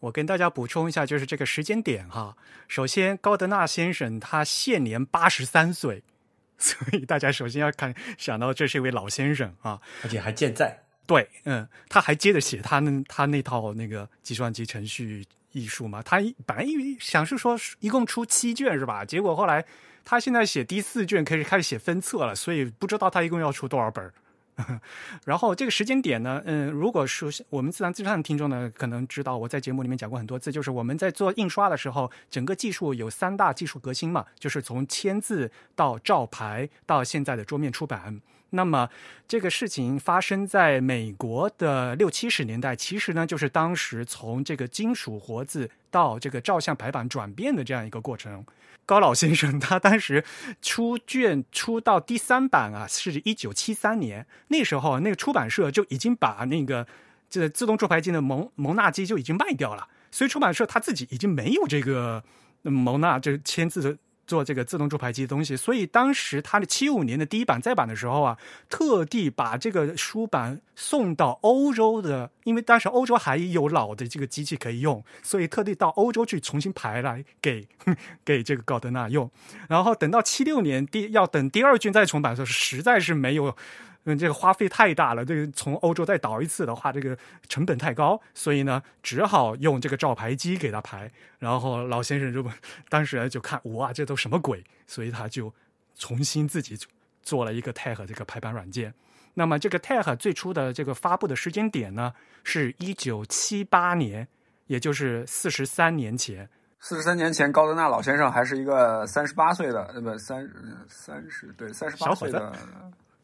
[0.00, 2.36] 我跟大家补充一下，就是这个时间点哈。
[2.66, 6.02] 首先，高德纳先生他现年八十三岁，
[6.58, 10.76] 所以大家首先要看想到这是一位老先生啊，而且还健在。
[11.06, 16.02] 对，嗯，他还接着写他那他那套那个计算机程序艺术嘛。
[16.02, 16.66] 他本来
[16.98, 19.04] 想是说一共出七卷是吧？
[19.04, 19.64] 结果后来。
[20.04, 24.12] 他现在写第四卷，可以开始写分册了，所以不知道他一共要出多少本
[25.24, 38.20] 然后这个时间点呢，嗯，如果说我们自然自上的听众呢，可能知道我在节目里面讲过很多次，就是我们在做印刷的时候，整个技术有三大技术革新嘛，就是从签字到照牌到现在的桌面出版。
[38.50, 38.90] 那么
[39.26, 48.44] 这个事情发生在美国的六七十年代，其实呢，就是当时从这个金属活字到这个照相排版转变的这样一个过程。
[48.92, 50.22] 高老先生他当时
[50.60, 54.26] 出卷出到第三版啊，是一九七三年。
[54.48, 56.86] 那时候那个出版社就已经把那个
[57.30, 62.22] 这自动注牌机的蒙蒙纳机就已经卖掉了，所以出版社他自己已经没有这个
[62.60, 77.66] 蒙纳这签字的做这个自动注排机的东西，所以当时他的七五年的第一版再版的时候啊，特地把这个书版送到欧洲的，因为当时欧洲还有老的这个机器可以用，所以特地到欧洲去重新排来给
[78.24, 79.30] 给这个高德纳用。
[79.68, 83.56] 然后等到七六年第要等第二卷再重版的时候，实在是没有。
[84.04, 87.16] 嗯，这个花费太大了，这个从欧洲再倒一次的话，这个
[87.48, 91.08] 成本太高，所以呢，只好用这个照排机给他排。
[91.38, 92.44] 然后老先生就
[92.88, 94.64] 当时就看，哇，这都什么鬼？
[94.88, 95.54] 所以他就
[95.94, 96.76] 重新自己
[97.22, 98.92] 做了一个 TAG 这个排版软件。
[99.34, 102.12] 那么这个 TAG 最初的这个发布的时间点呢，
[102.42, 104.26] 是一九七八年，
[104.66, 106.48] 也就是四十三年前。
[106.80, 110.50] 四十三年前，高德纳老先生还是一个三十八岁的，呃，不，三
[110.88, 112.52] 三十对三十八岁的。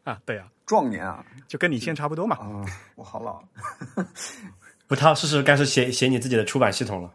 [0.08, 2.36] 啊，对啊，壮年啊，就跟你现在差不多嘛。
[2.36, 2.64] 啊，
[2.96, 3.42] 我好老。
[4.86, 7.12] 不他，是不是该是写写你自己的出版系统了？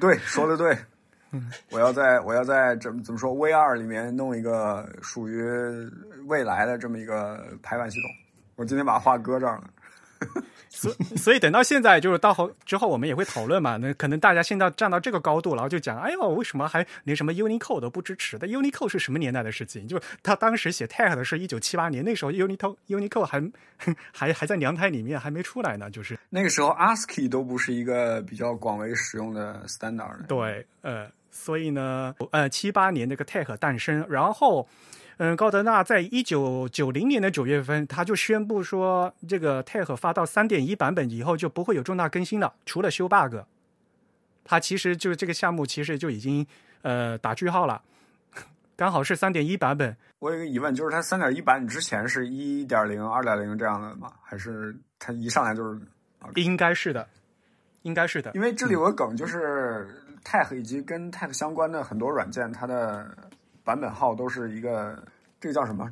[0.00, 0.76] 对，说的对。
[1.70, 5.42] 我要在我要在怎怎么说 V 二里面弄一个属于
[6.26, 8.10] 未来的这么一个排版系统。
[8.56, 9.70] 我今天把话搁这儿了。
[10.68, 13.76] 所所以等到现在，就是到后之后，我们也会讨论嘛。
[13.76, 19.86] 那可能大家现在站到这个高度，然后就讲，哎呦，为什么还连什么 Unicode 都不支持但？Unicode 是什么年代的事情？
[19.86, 23.52] 就他当时写 Tag 的是一九七八年，那时候 Unicode Unicode 还
[24.12, 25.90] 还还在娘胎里面，还没出来呢。
[25.90, 30.26] 就是那个时候，ASCII 都不是一个比较广为使用的 standard。
[30.26, 34.68] 对，呃，所以呢，呃，七八年那个 Tag 诞生，然后。
[35.18, 43.36] 嗯，高德纳在一九九零年的九月份，他就宣布说，这个 TAG 发到三点一版本以后就不会有重大更新了，除了修 bug。
[44.44, 46.44] 他其实就是这个项目，其实就已经
[46.82, 47.80] 呃打句号了，
[48.76, 49.96] 刚好是三点一版本。
[50.18, 54.12] 我有个疑问，就是它三点一版本之前是一点零、二点零这样的吗？
[54.20, 55.80] 还是它一上来就是？
[56.34, 57.06] 应该是的，
[57.82, 58.32] 应该是的。
[58.34, 59.86] 因为这里有个梗，就是
[60.24, 63.16] TAG 以及跟 TAG 相关的很多软件，它的。
[63.64, 65.02] 版本号都是一个，
[65.40, 65.90] 这个叫什么？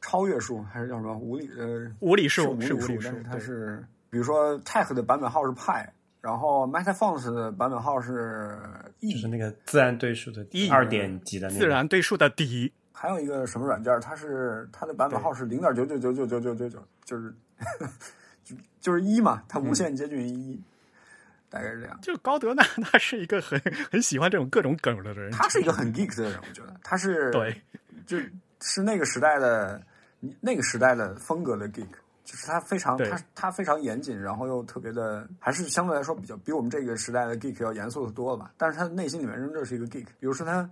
[0.00, 1.48] 超越数还是叫什么无理？
[1.58, 8.58] 呃，无理数是无理数，但是它是，比如说 Tech 的版本号是派，然后 MetaFont 的版本号是
[9.00, 12.70] E，就是那个自然对数的 E 二点几的那个自然对数的底。
[12.92, 17.34] 还有一个什么软件，它是它的版本号是零点九九九九九九九九，就是
[18.44, 20.60] 就就是一嘛，它无限接近于一。
[21.54, 21.96] 大概是这样。
[22.02, 23.60] 就高德呢， 他是一个很
[23.92, 25.30] 很喜欢这种各种梗的人。
[25.30, 27.62] 他是一个很 geek 的人，我觉得他是 对，
[28.06, 28.18] 就
[28.60, 29.80] 是那个时代的
[30.40, 31.86] 那个时代的风格的 geek，
[32.24, 38.50] 就是他非常他他非常严谨，然后又特别的，还是相对来说比较比我们这个时代的 geek 要严肃的多了吧。
[38.56, 40.06] 但是他的内心里面仍旧是一个 geek。
[40.18, 40.68] 比如说他，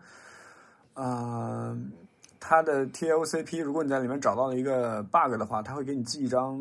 [0.94, 1.78] 呃，
[2.40, 6.58] 他的 TLCP，如果你在里面找到了一个 bug 的话，他会给你寄一张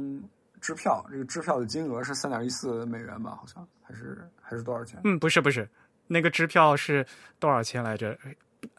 [0.59, 3.67] 支票，这个支票的金额是三点一四美元吧，好像。
[3.91, 4.99] 还是还是多少钱？
[5.03, 5.67] 嗯，不是不是，
[6.07, 7.05] 那个支票是
[7.39, 8.17] 多少钱来着？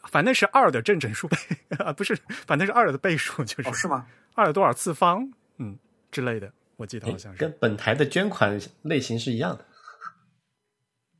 [0.09, 1.37] 反正是二的正整数倍
[1.77, 4.07] 啊，不是，反正是二的倍数，就是哦，是吗？
[4.33, 5.29] 二的多少次方？
[5.57, 5.77] 嗯，
[6.09, 9.65] 之类的，我记得好像是跟本台的捐款类型是一样的。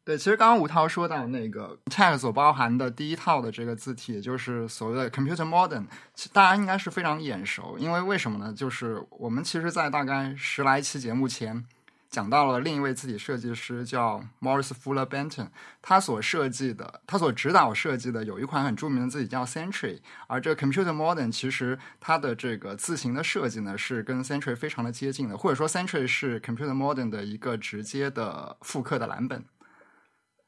[0.06, 5.86] 对，其实刚刚吴涛说到那个 Tag 所包含的第一套的这个字体，也就是所谓的 Computer Modern，
[6.32, 8.54] 大家应该是非常眼熟，因为为什么呢？
[8.54, 11.66] 就是我们其实，在大概十来期节目前。
[12.14, 15.48] 讲到了另一位字体设计师叫 Morris Fuller Benton，
[15.82, 29.44] 他所设计的，他所指导设计的有一款很著名的字体叫 Century，而这个 Computer Modern 其实它的这个字形的设计呢是跟 Century 非常的接近的，或者说 Century 是 Computer Modern 的一个直接的复刻的蓝本。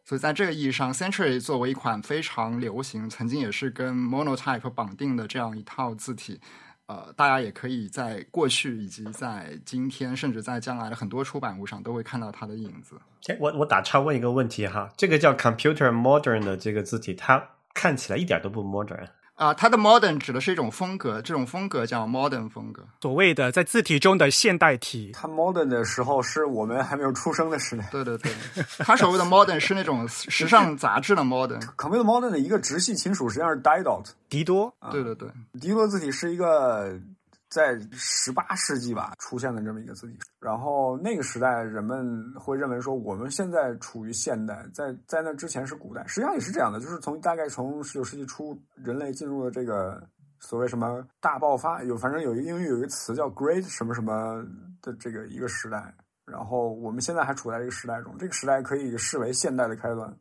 [0.04, 6.40] 所以在这个意义上，Century 作为一款非常流行，曾经也是跟 Monotype 绑定的这样一套字体。
[6.88, 12.96] 呃，大家也可以在过去以及在今天，甚至在将来的很多出版物上，都会看到它的影子。
[13.40, 17.44] 我我打岔问一个问题哈，这个叫 Computer Modern 的这个字体，它
[17.74, 19.08] 看起来一点都不 modern。
[19.36, 25.12] 啊，它的 modern 指的是一种风格，这种风格叫 modern 风格，所谓的在字体中的现代体。
[25.14, 27.88] 它 modern 的时候是我们还没有出生的时代。
[27.92, 28.32] 对对对，
[28.80, 31.60] 它所谓的 modern 是那种时尚杂志的 modern。
[31.76, 34.74] Computer Modern 的一个直系亲属实际上是 Didot，迪多。
[34.92, 37.00] 对对对，迪多字体是一个。
[37.50, 50.02] 在十八世纪吧出现的这么一个字体，然后那个时代人们会认为说我们现在处于现代，在在那之前是古代，实际上也是这样的，就是从大概从十九世纪初，人类进入了这个
[50.40, 54.46] 所谓什么大爆发，有反正有一个英语有一个词叫 Great 什么什么
[54.82, 55.94] 的这个一个时代，
[56.26, 60.14] 然后我们现在还处在这个时代中，这个时代可以视为现代的开端，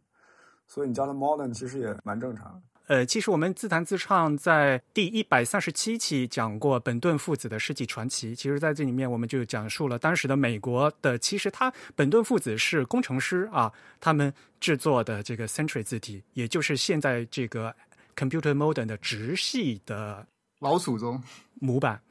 [0.67, 2.63] 所以你叫它 modern 其实也蛮正常的。
[2.87, 8.35] 呃，其实我们自弹自唱在第一百三十七期讲过本顿父子的世纪传奇。
[8.35, 17.75] 其实，在这里面我们就讲述了当时的美国的，其实他本顿父子是工程师啊，他们制作的这个 Century 字体，也就是现在这个
[18.15, 20.27] Computer Modern 的直系的
[20.61, 21.23] 老祖宗
[21.55, 22.03] 模板。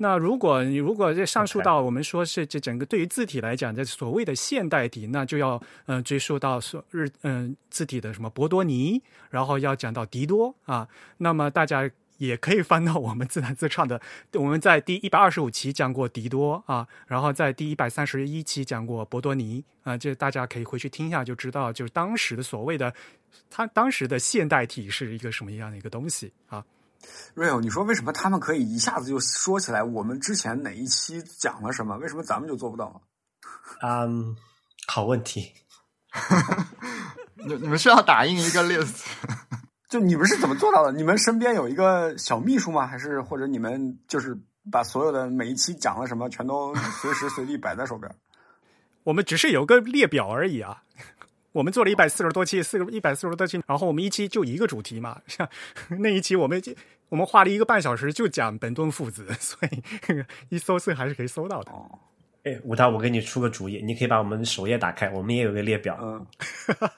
[0.00, 5.56] 那如果你如果这上述到我们说是这整个对于字体来讲，这所谓的现代体，那就要
[5.86, 10.88] 嗯、呃追溯到所日嗯、字体的什么博多尼，然后要讲到迪多啊。
[11.16, 14.00] 那么大家也可以翻到我们自弹自唱的，
[14.34, 22.94] 我们在第一百二十五期讲过迪多啊，然后在第一百三十一期讲过博多尼啊，这大家可以回去听一下就知道，就是当时的所谓的
[23.50, 26.64] 他当时的现代体是一个什么样的一个东西啊。
[27.34, 31.96] Real，你说为什么他们可以一下子就说起来我们之前哪一期讲了什么？
[31.98, 33.02] 为什么咱们就做不到？
[33.82, 34.36] 嗯，
[34.86, 35.52] 好问题。
[37.36, 39.04] 你 你们需要打印一个 list，
[39.88, 40.92] 就你们是怎么做到的？
[40.92, 42.86] 你们身边有一个小秘书吗？
[42.86, 44.36] 还是或者你们就是
[44.72, 48.12] 把所有的每一期讲了什么全都随时随地摆在手边？
[49.04, 50.82] 我们只是有个列表而已啊。
[51.58, 55.20] 我们做了一百四十多期，四个一百四十多期，然后我们一期就一个主题嘛。
[55.26, 55.48] 像
[55.98, 56.72] 那一期我们就
[57.08, 59.82] 我们花了一个半小时就讲本顿父子， 所以
[60.50, 61.72] 一搜是还是可以搜到的。
[61.72, 61.98] 哦，
[62.44, 65.98] 哎，吴涛，我给你出个主意，你可以把我们首页打开，我们也有个列表。
[66.00, 66.24] 嗯，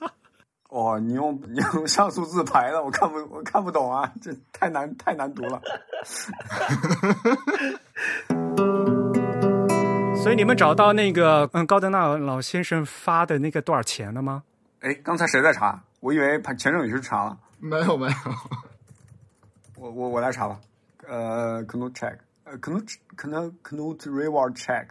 [0.69, 5.59] 哦，你用你用像素字排的，我看不我看不懂啊，这太难太难读了。
[10.23, 14.43] 所以你们找到那个嗯高德纳老先生发的那个多少钱了吗？
[14.81, 15.83] 哎，刚才谁在查？
[16.01, 18.15] 我以为钱正宇去查了，没有没有，
[19.77, 20.59] 我我我来查吧。
[21.07, 24.87] 呃，Knut check，呃，Knut Knut Knut reward check。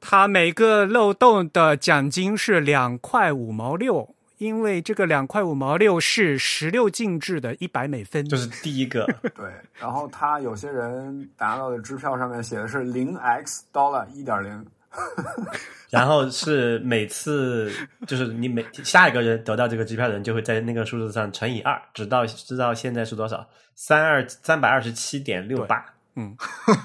[0.00, 14.66] 他每个漏洞的奖金是两块五毛六，因为这个两块五毛六是十六进制的一百美分，就是第一个， 对，然后他有些人拿到的支票上面写的是零 x dollar 一点零，
[15.90, 17.72] 然后是每次
[18.06, 25.84] 就是你每下一个人得到这个机票的人就会在那个数字上乘以二，直到知道现在是多少，三二三百二十七点六八。
[26.18, 26.34] 嗯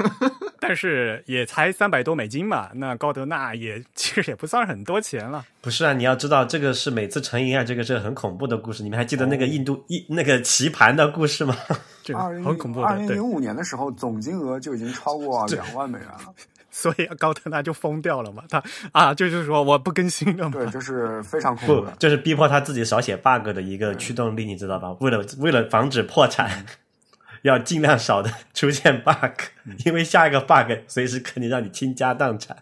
[0.60, 5.45] 但是也才三百多美金嘛，那高德纳也其实也不算很多钱了。
[5.62, 8.84] 不是啊，你要知道这个是每次乘以二，这个是很恐怖的故事。
[8.84, 11.56] 你们还记得那个印度印、那个棋盘的故事吗？
[12.04, 16.36] 这个二零很恐怖的，对二零零，五年的时候，总金额就已经超过两万美元了。
[16.72, 21.92] 所以高特纳就疯掉了嘛，他啊就是说我不更新了嘛，对，就是非常恐怖不的，。
[22.00, 24.92] 就是逼迫他自己少写 bug 的一个驱动力，你知道吧？
[25.02, 26.66] 为了为了防止破产，
[27.44, 29.42] 要尽量少的 出现 bug，
[29.86, 32.58] 因为下一个 bug 随时可能让你倾家荡产。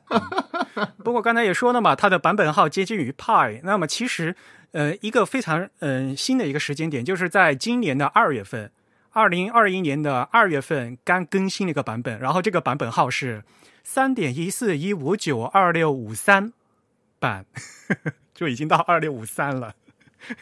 [1.03, 3.59] 不过刚才也说了嘛，它的版本号接近于 Pi。
[3.63, 4.35] 那么其实，
[4.71, 8.71] 呃，一个非常嗯、呃新的一个时间点，就是在今年的二月份，
[9.11, 13.43] 二零二一年的二月份刚更新了一个版本，然后这个版本号是
[13.91, 16.53] 三点一四一五九二六五三
[17.17, 17.47] 版，
[18.35, 19.73] 就已经到二六五三了。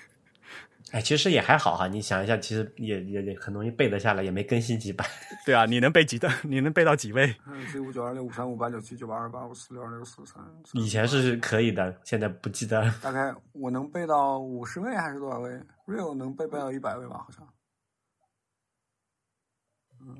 [0.92, 5.08] 哎，其实也还好哈，你想一下，其实也也也很容易背得下来，也没更新几版。
[5.46, 6.30] 对啊，你能背几的？
[6.44, 7.34] 你能背到几位？
[7.48, 10.44] 嗯，四五九二六五三五八九七九八二八五四六二六四三。
[10.74, 12.94] 以前是可以的，现在不记得了。
[13.02, 15.52] 大概我能背到五十位还是多少位
[15.86, 17.48] ？Real 能背背到一百位吧，好像。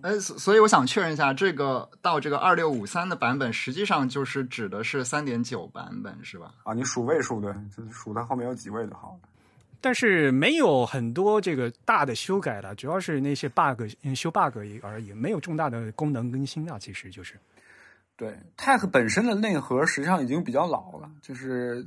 [0.02, 6.54] 哎，所所以我想确认一下，这个到这个二六五三的版本，实际上就是指的是三点九版本，是吧？
[6.64, 9.30] 啊，你数位数对，就是数它后面有几位就好了。
[9.80, 16.80] 但是没有很多这个大的修改了，主要是那些 bug 嗯修 bug 而已，没有重大的功能更新啊。
[16.80, 17.36] 其实就是
[18.16, 21.86] 对，Tech 本身的内核实际上已经比较老了，就是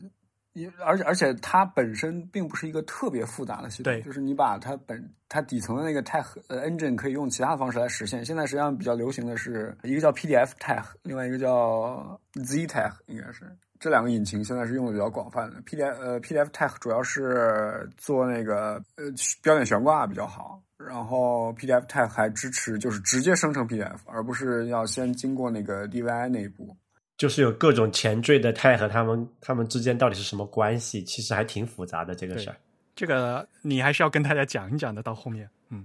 [0.52, 8.24] 因而且而且它本身并不是一个特别复杂的系统，就是你把它本它底层的那个 Tech 呃 engine 可以用其他方式来实现。
[8.24, 13.44] 现在实际上比较流行的是一个叫 PDF Tech，另外一个叫 Z Tech，应该是。
[13.78, 19.04] 这两个引擎现在是用的比较广泛的，PDF 呃 PDF Tech 主要是做那个呃
[19.42, 26.76] 标点悬挂比较好，然后 PDF Tech 还支持就是直接生成 PDF，而不是要先经过那个 DVI 那一步。
[27.20, 32.56] 就是有各种前缀的 tag 和他们他们之间到底是什么关系，其实还挺复杂的这个事儿。
[32.96, 35.02] 这个你还是要跟大家讲一讲的。
[35.02, 35.84] 到后面，嗯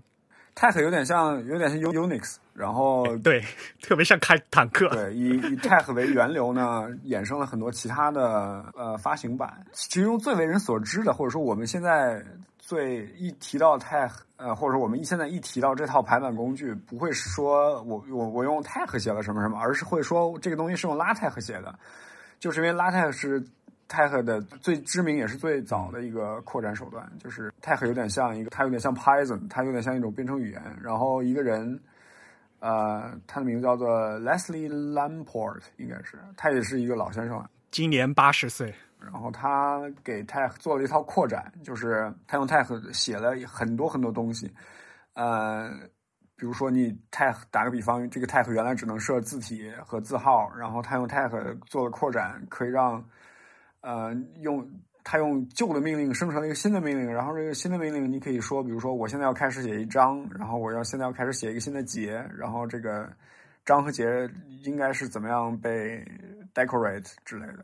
[0.56, 3.44] ，Tech 有点像有点像 Unix，然后对，
[3.82, 12.24] 特别像开坦克，对以以 Tech 为源流呢，衍生了很多其他的呃发行版，其中最为人所知的，或者说我们现在
[12.68, 21.78] 最一提到 Tech，呃，或者说我们现在一提到这套排版工具，不会说我我我用 Tech 写了什么什么，而是会说这个东西是用 LaTeX 写的，
[22.40, 23.44] 就是因为 LaTeX 是
[23.88, 31.80] Tech 的最知名也是最早的一个扩展手段，就是 Tech 有点像一个，它有点像 Python，它有点像一种编程语言，然后一个人。
[32.62, 33.88] 呃，他的名字叫做
[34.22, 37.48] Leslie Lamport，应该是他也是一个老先生了。
[37.70, 38.74] 今年八十岁，
[39.06, 44.52] 然后他给 tag 做了一套扩展，就是他用 tag 写了很多很多东西，
[45.14, 45.70] 呃，
[46.36, 53.04] 比如说你 tag 打个比方，这个 tag 原来只能设字体和字号，然后他用 tag 做了扩展，可以让
[53.82, 54.68] 呃用
[55.04, 63.08] 他用旧的命令生成了一个新的命令，然后这个新的命令你可以说，比如说我现在要开始写一章，然后我要现在要开始写一个新的节，然后这个
[63.64, 64.30] 章和节
[64.64, 66.04] 应该是怎么样被
[66.54, 67.64] decorate 之类的。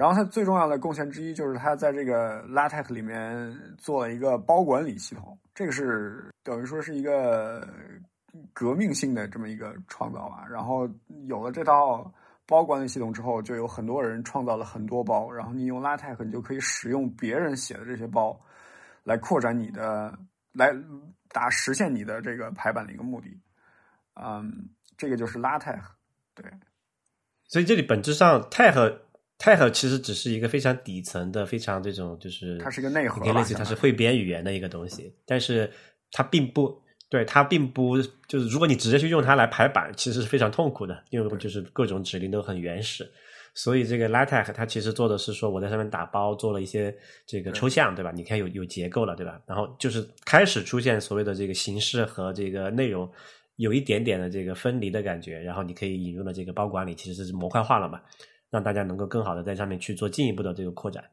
[0.00, 7.68] 然后它最重要的贡献之一就是它在这个 LaTeX 里面做了一个包管理系统，这个是等于说是一个
[8.54, 10.42] 革命性的这么一个创造吧。
[10.50, 10.88] 然后
[11.26, 12.10] 有了这套
[12.46, 18.40] 包管理系统之后，就有很多人创造了很多包，然后你用 LaTeX 你就可以使用别人写的这些包
[19.04, 20.18] 来扩展你的，
[20.54, 20.74] 来
[21.28, 23.38] 达实现你的这个排版的一个目的。
[24.14, 25.82] 嗯，这个就是 LaTeX，
[26.34, 26.50] 对。
[27.48, 28.98] 所以这里本质上 tag。
[29.40, 35.70] Tag 其实只是一个非常底层的、非常这种，就是它是一个内核，类似它是汇编语言的一个东西，但是
[36.12, 43.10] 它并不对，它并不就是如果你直接去用它来排版，其实是非常痛苦的，因为就是各种指令都很原始。
[43.52, 46.94] 所以这个 LaTeX 它其实做的是说，我在上面打包做了一些
[47.26, 48.12] 这个抽象，对吧？
[48.14, 49.40] 你看有有结构了，对吧？
[49.44, 53.10] 然后就是开始出现所谓的这个形式和这个内容
[53.56, 58.00] 有一点点的这个分离的感觉，然后你可以引入了这个包管理，其实是模块化了嘛。
[58.50, 61.04] 让大家能够更好的在上面去做进一步的这个扩展。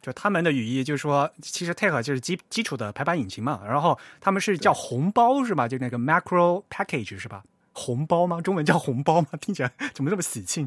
[0.00, 5.66] 就他们的语义就是说，其实 Take 就是基基础的排版引擎嘛，然后他们是叫红包是吧？
[5.66, 7.42] 就那个 macro package 是吧？
[7.72, 8.40] 红包吗？
[8.40, 9.26] 中文叫红包吗？
[9.40, 10.64] 听起来怎么这么喜庆？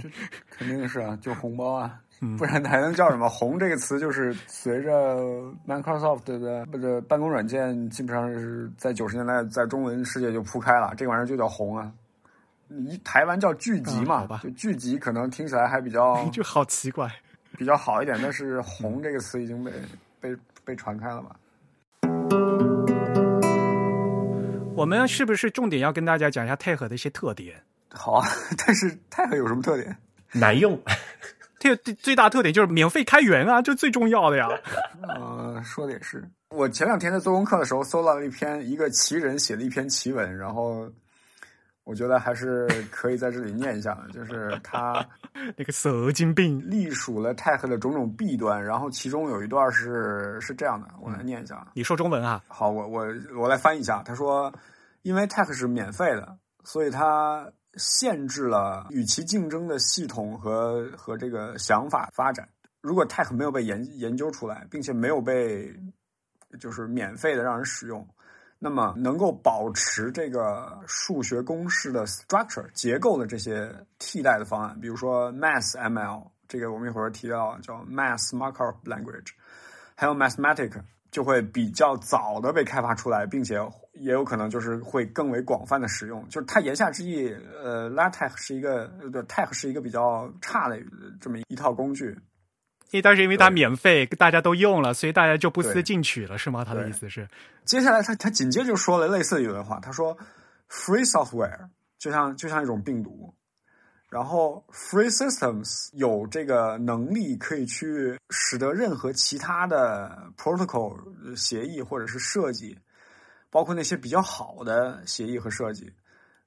[0.51, 2.01] 肯定是啊，就红包啊，
[2.37, 3.29] 不然还能叫什么？
[3.29, 5.17] 红这个词就是随着
[5.65, 11.89] Microsoft 的不是办公软件，基本上是在九十年代在中文世界就铺开了，这玩意儿就叫红啊。
[12.71, 14.27] 你台湾叫聚集嘛？
[14.43, 17.11] 就聚集，可能听起来还比较 就好奇怪，
[17.57, 18.15] 比较好一点。
[18.21, 19.71] 但是“红”这个词已经被
[20.21, 21.35] 被被传开了吧？
[24.75, 27.59] 我们是不是重点要跟大家讲一下泰和的一些特点？
[27.89, 28.27] 好啊，
[28.63, 29.97] 但是泰和有什么特点？
[30.31, 30.79] 难用。
[31.59, 34.47] 特最大特点就是免费开源啊，这最重要的呀。
[35.01, 36.23] 呃，说的也是。
[36.49, 40.87] 我前两天在做功课的时候，搜到了一篇一个奇人写的一篇奇文，然后。
[41.89, 45.03] 我觉得还是可以在这里念一下的，就是他
[45.57, 51.67] 那个蛇精病隶属了泰和的种种弊端，然后其中有一段是是这样的，我来念一下。
[51.73, 52.43] 你说中文啊？
[52.47, 54.03] 好，我我我来翻译一下。
[54.03, 54.53] 他说，
[55.01, 62.47] 因为 tag 是免费的，所以它限制了与其竞争的系统和和这个想法发展。
[62.81, 65.75] 如果 tag 没有被研研究出来，并且没有被
[66.59, 68.07] 就是免费的让人使用。
[68.61, 79.29] 那么，能够保持这个数学公式的 structure 结构的这些替代的方案，比如说 MathML，这个我们一会儿提到叫 Math Markup Language，
[79.95, 80.73] 还有 Mathematic，
[81.09, 83.55] 就会比较早的被开发出来，并且
[83.93, 86.27] 也有可能就是会更为广泛的使用。
[86.27, 87.33] 就是它言下之意，
[87.63, 90.77] 呃，LaTeX 是一个呃，Tex 是一个比较差的
[91.21, 92.13] 这么一套工具。
[92.91, 96.65] 因为当时因为它免费，大家都用了，所以大家就不思进取了，是吗？
[96.65, 97.27] 他的意思是。
[97.63, 100.17] 接下来他他紧接着就说了类似的一段话，他说
[100.69, 101.69] ：“Free software
[101.99, 103.33] 就像就像一种病毒，
[104.09, 110.97] 然后 Free systems 有这个能力可以去使得任何其他的 protocol
[111.35, 112.75] 协议或者是设计，
[113.51, 115.93] 包括那些比较好的协议和设计，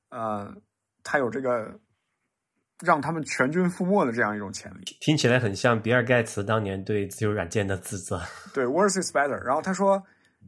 [0.09, 0.53] 呃，
[1.05, 1.79] 它有这个。”
[2.83, 8.21] 让他们全军覆没的这样一种潜力，听起来很像比尔盖茨当年对自由软件的自责。
[8.53, 9.41] 对，worse is better。
[9.45, 10.03] 然后他说，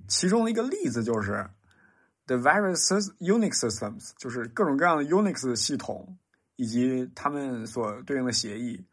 [0.09, 1.49] 其中的一个例子就是
[2.27, 2.89] the various
[3.21, 6.19] Unix systems，就是各种各样的 Unix 系统
[6.57, 8.85] 以及他们所对应的协议。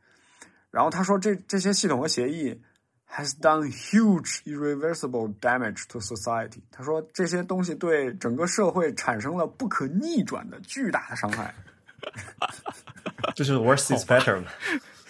[0.70, 2.62] 然后他说，这这些系统和协议
[3.10, 6.62] has done huge irreversible damage to society。
[6.72, 11.54] 他说，这些东西对整个社会产生了不可逆转的巨大的伤害。
[13.36, 14.44] 就是 worse is better？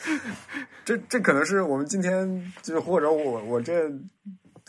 [0.86, 3.92] 这这可能是我们今天就是或者我我这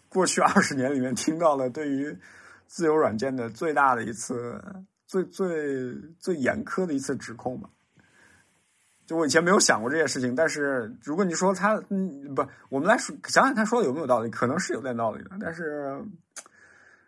[0.09, 2.17] 过去二十年里面听到的对于
[2.67, 4.63] 自由软件的最大的一次
[5.07, 7.69] 最最最严苛的一次指控吧。
[9.07, 16.03] 就我以前没有想过这件事情，但是如果你说他嗯不，我们来说想想他说的有没有道理，可能是有点道理的，但是。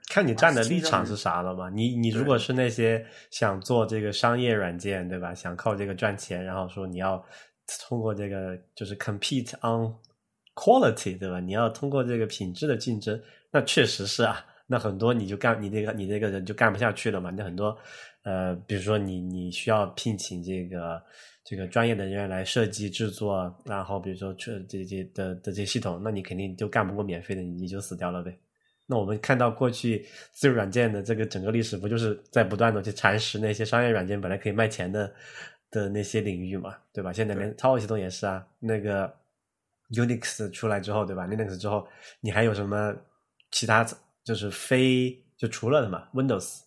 [0.08, 1.70] 看你站的立场是啥了嘛？
[1.70, 5.34] 你你如果是那些想做这个商业软件，对吧？
[5.34, 7.24] 想靠这个赚钱，然后说你要
[7.88, 9.92] 通过这个就是 compete on
[10.54, 11.40] quality，对吧？
[11.40, 14.44] 你要通过这个品质的竞争，那确实是啊。
[14.66, 17.30] 那很多你就干你这个你这个人就干不下去了嘛。
[17.30, 17.76] 那很多
[18.22, 21.02] 呃，比如说你你需要聘请这个
[21.44, 28.38] 这个专业的人员来设计制作，然后比如说这这这的的这些系统，那你肯定就干不过免费的，你你就死掉了呗。
[28.86, 35.14] 那我们看到过去自由软件的这个整个历史，不就是在不断的去蚕食那些商业软件本来可以卖钱的
[35.70, 37.12] 的那些领域嘛，对吧？
[37.12, 39.10] 现在连操作系统也是啊，那个
[39.90, 41.86] Unix 出来之后，对吧？Linux 之后，
[42.20, 42.94] 你还有什么
[43.50, 43.86] 其他
[44.22, 46.60] 就是非就除了什么 Windows，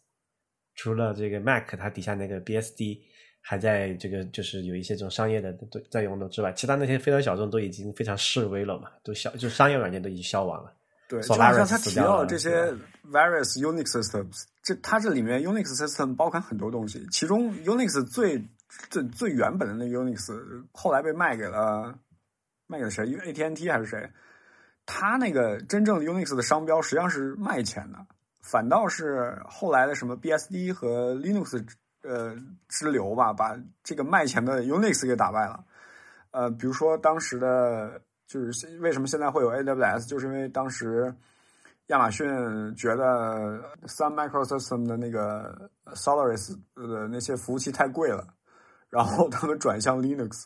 [0.76, 2.99] 除了这个 Mac 它底下那个 BSD
[3.41, 5.55] 还在这个就是有一些这种商业的
[5.89, 10.74] 在用的之外，其他那些非常小众都已经非常式微了嘛，都消就商业软件都已经消亡了。
[11.08, 12.70] 对，就好像他提到的这些
[13.10, 18.45] various Unix systems，这它这里面 Unix system 包含很多东西，其中 Unix 最
[18.89, 21.97] 最最原本的那个 Unix 后来被卖给了
[22.68, 24.12] 卖给了谁？AT&T 还是谁？
[24.86, 28.05] 他那个真正 Unix 的商标实际上是卖钱的，
[28.41, 31.66] 反倒是后来的什么 BSD 和 Linux
[32.03, 32.36] 呃
[32.68, 35.64] 支流吧，把这个卖钱的 Unix 给打败了。
[36.32, 38.01] 呃，比如说当时的。
[38.28, 41.13] 就是为什么现在会有 AWS，就是因为当时
[41.88, 42.28] 亚马逊
[42.75, 48.28] 觉得 Sun Microsystem 的那个 Solaris 的那些服务器太贵了，
[48.89, 50.43] 然后他们转向 Linux，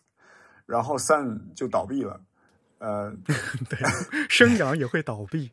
[0.67, 2.21] 然后 Sun 就倒闭了。
[2.77, 3.13] 呃，
[3.69, 3.79] 对，
[4.27, 5.51] 生养也会倒闭。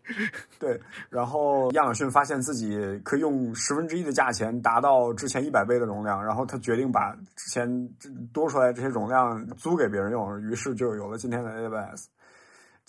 [0.59, 7.89] 对，然后亚马逊发现自己可以用十分之一的价钱达到之前一百倍的容量，然后他决定把之前
[8.33, 12.07] 多出来这些容量租给别人用，于是就有了今天的 AWS。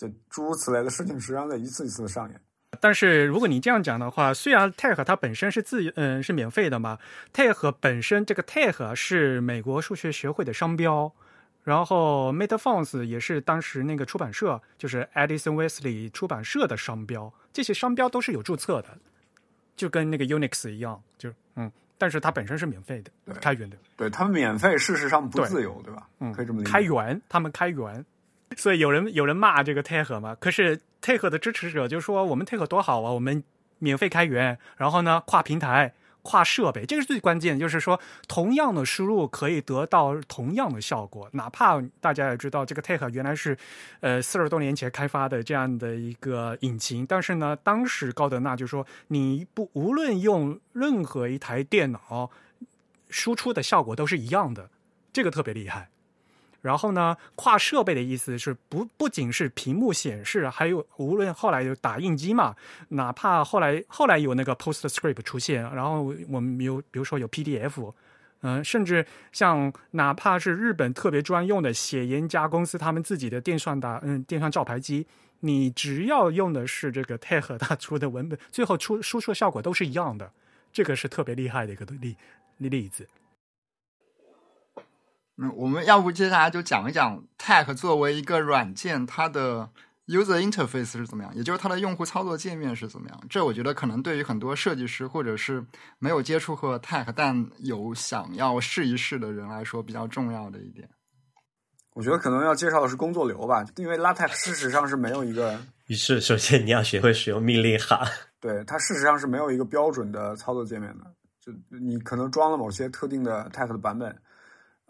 [0.00, 2.40] 就诸如此类的事情，实际上在一次一次的上演。
[2.80, 6.98] 但是如果你这样讲的话，虽然 Tech 它本身是自嗯是免费的嘛
[7.34, 11.12] ，Tech 本身这个 Tech 是美国数学学会的商标，
[11.64, 18.96] 然后 MetaPhones 也是当时那个出版社，就是 Edison Wesley 出版社的商标，这些商标都是有注册的，
[19.76, 26.08] 就跟那个 Unix 一样，就嗯，但是它本身是免费的，开源的，对他们免费，事实上不自由，对吧？
[26.20, 26.70] 嗯，可以这么理解。
[26.70, 28.06] 开源，他们开源。
[28.56, 30.34] 所以有人有人骂这个 Tech 嘛？
[30.34, 33.42] 可是 Tech 的支持者就说我们 Tech 多好啊，我们
[33.78, 37.58] 免费开源，然后呢跨平台、跨设备，这个是最关键。
[37.58, 37.98] 就是说，
[38.28, 43.56] 同样的输入可以得到同样的效果，哪怕大家也知道这个 Tech 原来是
[44.00, 52.30] 呃四十多年前开发的这样的一个引擎，但是呢，当时高德纳就说你不无论用任何一台电脑
[53.08, 54.68] 输出的效果都是一样的，
[55.12, 55.88] 这个特别厉害。
[56.62, 62.54] 然后呢，跨设备的意思是不不仅是屏幕显示，还有无论后来有打印机嘛，
[62.88, 67.92] 哪怕后来后来有那个 PostScript 出现，然后我们有比如说有 PDF，
[68.42, 75.06] 嗯，甚至像哪怕是日本特别专用的写言家公司他们自己的电算打嗯电算照排机，
[75.40, 80.30] 你只要用的是这个 Tech 它出的文本，最后出输出效果都是一样的，
[80.72, 82.16] 这个是特别厉害的一个例
[82.58, 83.06] 例子。
[85.42, 89.70] 嗯，我们要不接下来就讲一讲 Tech 作为一个软件，它的
[90.06, 93.18] user interface 是怎么样，也就是它的用户操作界面是怎么样。
[93.30, 95.64] 这我觉得可能对于很多设计师或者是
[95.98, 100.86] 没有接触过 Tech 但有想要试一试的人来说比较重要的一点。
[101.94, 105.58] 我觉得可能要介绍的是工作流吧，因为 LaTeX 事实上是没有一个。
[105.86, 107.98] 于是，首先你要学会使用命令行。
[108.38, 111.04] 对，它事实上是没有一个标准的操作界面的，
[111.40, 114.14] 就你可能装了某些特定的 Tech 的版本。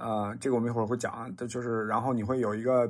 [0.01, 2.87] 呃，这个我们一会儿会讲，这就是然后你会有一个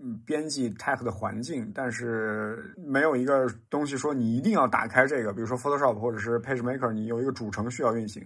[0.00, 8.24] 嗯编辑 Tech 的环境，但是没有一个东西说你一定要打开这个，比如说 Photoshop 或者是 PageMaker，你有一个主程序要运行，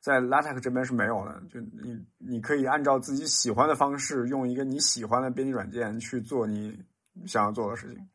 [0.00, 6.78] 在 LaTeX 这边是没有的，就你你可以按照自己喜欢的方式，用一个你喜欢的编辑软件去做你
[7.26, 8.06] 想要做的事情。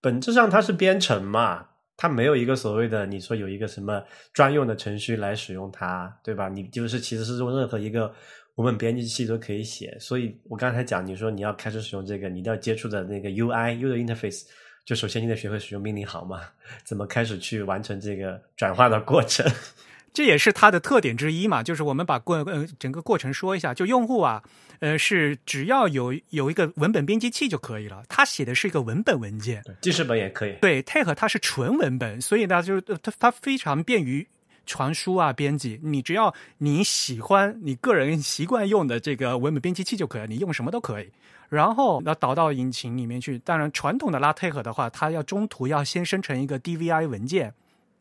[0.00, 1.64] 本质上它是编程嘛，
[1.96, 4.02] 它没有一个所谓的你说有一个什么
[4.32, 6.48] 专用的程序来使用它，对吧？
[6.48, 8.12] 你就是其实是用任何一个。
[8.56, 14.44] 我们编辑器都可以写，所以我刚才讲，你说你要开始使用这个，你一定要接触的那个 UI user interface，
[14.86, 16.40] 就首先你得学会使用命令行嘛，
[16.82, 19.46] 怎么开始去完成这个转化的过程？
[20.14, 24.42] 这也是它的特点之一嘛，就是我们把过呃整个过程说一下，就用户啊，
[24.80, 30.56] 呃是只要有有一个文本编辑器就可以了，他写的是一个文本文件，记事本也可以。
[30.62, 34.26] 对，Take 它是纯文本，所以呢，就是它它非常便于。
[34.66, 41.10] 传输啊，编辑，你只要你喜欢，你个人习惯用的这个文本编辑器就可以，你用什么都可以。
[41.48, 43.38] 然后要导到引擎里面去。
[43.38, 47.54] 当然，传统的 LaTeX 的话，它要中途要先生成一个 DVI 文件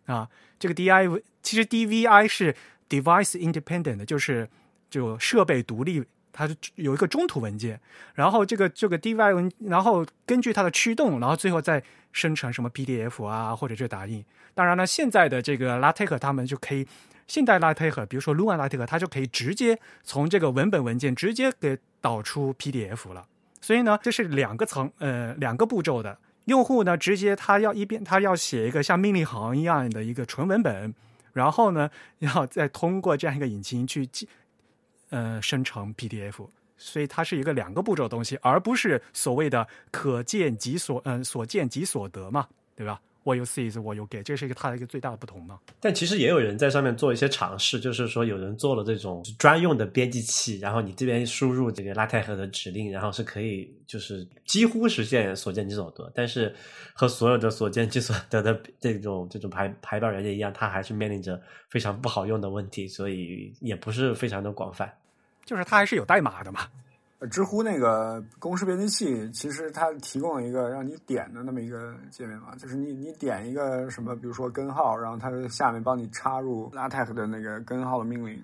[0.08, 0.28] 啊。
[0.58, 2.56] 这个 DI 其实 DVI 是
[2.90, 4.50] Device Independent，就是
[4.90, 6.04] 就设备独立
[6.38, 7.80] 它就有一个中途文件，
[8.14, 11.82] 然后这个这个 DVI 文，然后根据它的驱动，然后最后再
[12.12, 14.24] 生成什么 PDF 啊，或者是打印。
[14.54, 16.86] 当然了，现在的这个 LaTeX 他们就可以，
[17.26, 23.26] 现代 LaTeX，比如说 Lua LaTeX，它就可以直接从这个文本文件直接给导出 PDF 了。
[23.62, 26.18] 所以呢，这是两个层呃两个步骤的。
[26.46, 30.94] 用户呢，直接他要一边他要写一个像命令行一样的一个纯文本，
[31.34, 34.08] 然后呢，要再通过这样一个引擎去
[35.16, 36.48] 呃生成 PDF。
[36.78, 42.46] 所以它是一个两个步骤的东西，而不是所谓的可见即所嗯所见即所得嘛，
[42.76, 45.58] 对吧？What you see is what you get，这是一个它的一个最大的不同嘛。
[45.80, 56.12] 但其实也有人在上面做一些尝试，就是说有人做了这种专用的编辑器，然后你这边输入这个拉泰克的指令，然后是可以就是几乎实现所见即所得。
[56.14, 56.54] 但是
[56.94, 64.94] 和所有的所见即所得的这种这种排排版软件一样，它还是面临着非常不好用的问题，所以也不是非常的广泛。
[65.46, 66.62] 就是它还是有代码的嘛。
[67.32, 78.44] 知乎那个公式编辑器，其实它提供了一个让你点的那么一个界面嘛，就是你你点一个什么，比如说根号，然后它下面帮你插入 LaTeX 的那个根号的命令，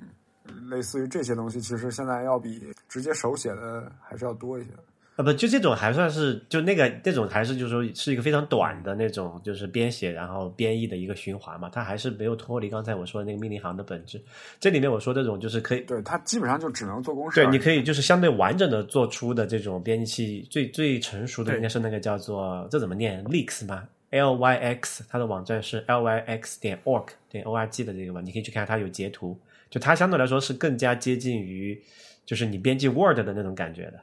[0.70, 4.70] 类似于这些东西，其实现在要比直接手写的还是要多一些。
[5.18, 14.22] 啊，不，就这种还算是，就那个这种还是就是说是一个非常短的那种，就是编写然后编译的一个循环嘛，它还是没有脱离刚才我说的那个命令行的本质。
[14.58, 17.44] 这里面我说这种就是可以，对它基本上就只能做公式。
[17.44, 29.38] 对，你可以就是相对完整的做出的这种编辑器，最最成熟的应该是那个叫做这怎么念 Lix 吗？L Y X，它的网站是 L Y X 点 org 点 O R G 的这个嘛，你可以去看它有截图，
[29.70, 31.78] 就它相对来说是更加接近于
[32.26, 34.00] 就是你编辑 Word 的那种感觉的。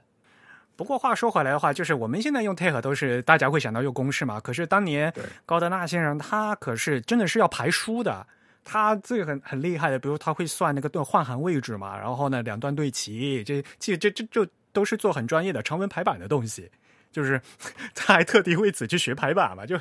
[0.79, 4.39] 不过话说回来的话，就是我们现在用 TeX 都是大家会想到用公式嘛。
[4.39, 5.13] 可是当年
[5.45, 8.25] 高德纳先生他可是真的是要排书的，
[8.63, 16.71] 他这个很很厉害的，比如他会算那个段换行位置嘛，然后呢两段对齐，这其实这这这都是做很专业的长文排版的东西。
[17.11, 17.41] 就是
[17.97, 19.77] 他还特地为此去学排版嘛，就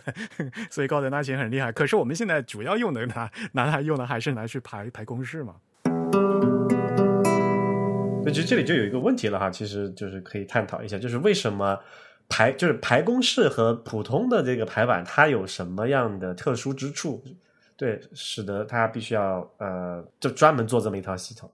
[0.72, 1.72] 所以高德纳先生很厉害。
[1.72, 5.54] 可是我们现在主要用的拿拿来用的还是拿去排排公式嘛。
[8.28, 11.80] 就其实这里就有一个问题了哈，其实就是可以探讨一下，就是为什么
[12.30, 17.24] 排就是排公式和普通的这个排版它有什么样的特殊之处？
[17.76, 21.50] 对，使得它必须要呃，就专门做这么一套系统。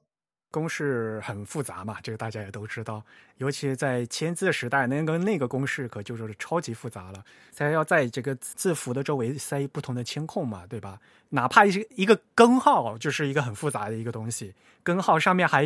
[0.53, 3.03] 公式很复杂嘛，这个大家也都知道，
[3.37, 7.25] 尤其在签字时代，那个那个公式可就是超级复杂了。
[7.49, 10.99] 再要在这个字符的周围塞不同的铅控嘛，对吧？
[11.29, 15.65] 哪怕一一个根号，就是一个很复杂的一个东西，根号上面还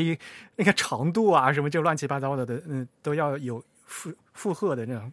[0.56, 5.12] 那个长度啊，什么就乱七八糟的的，嗯，都要有负负荷的那种，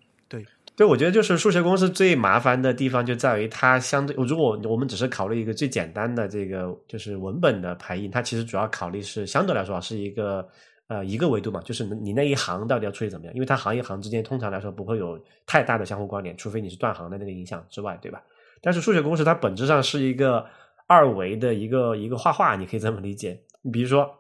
[0.77, 0.87] 对。
[0.87, 10.47] 我觉得就是数学公式最麻烦的地方就在于它相对，如果我们只是考虑一个最简单的这个就是文本的排印，它其实主要考虑是相对来说是一个
[10.89, 18.23] 呃一个维度嘛，就是你那一行到底要处理怎么样，因为它行一行之间通常来说不会有太大的相互关联，除非你是断行的那个影响之外，对吧？
[18.61, 20.45] 但是数学公式它本质上是一个
[20.87, 24.11] 二维的一个一个画画，你可以这么理解，你比如说。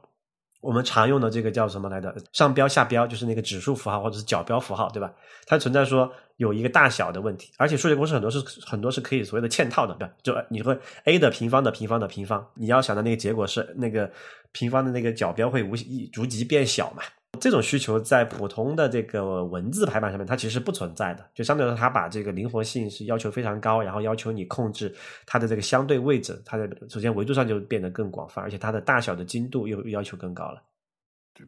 [0.61, 2.15] 我们常用的这个叫什么来着？
[2.33, 5.13] 上标下标就是那个指数符号或者是角标符号，对吧？
[5.47, 10.14] 它存在说有一个大小的问题，而且数学公式很多是很多是可以所谓的嵌套的，对吧？
[10.22, 14.11] 就你会 a 的平方的平方的平方，你要想的那个结果是那个
[14.53, 17.03] 平方的那个角标会无一逐级变小嘛？
[17.41, 21.28] 这种需求在普通的这个文字排版上面，它其实不存在的。
[21.35, 24.95] 就相对来说，它把这个灵活性是要求非常高，然后要求你控制
[25.26, 30.62] 它的这个相对位置，它的首先维度上就变得更广泛，而且它的大小的精度又要求更高了。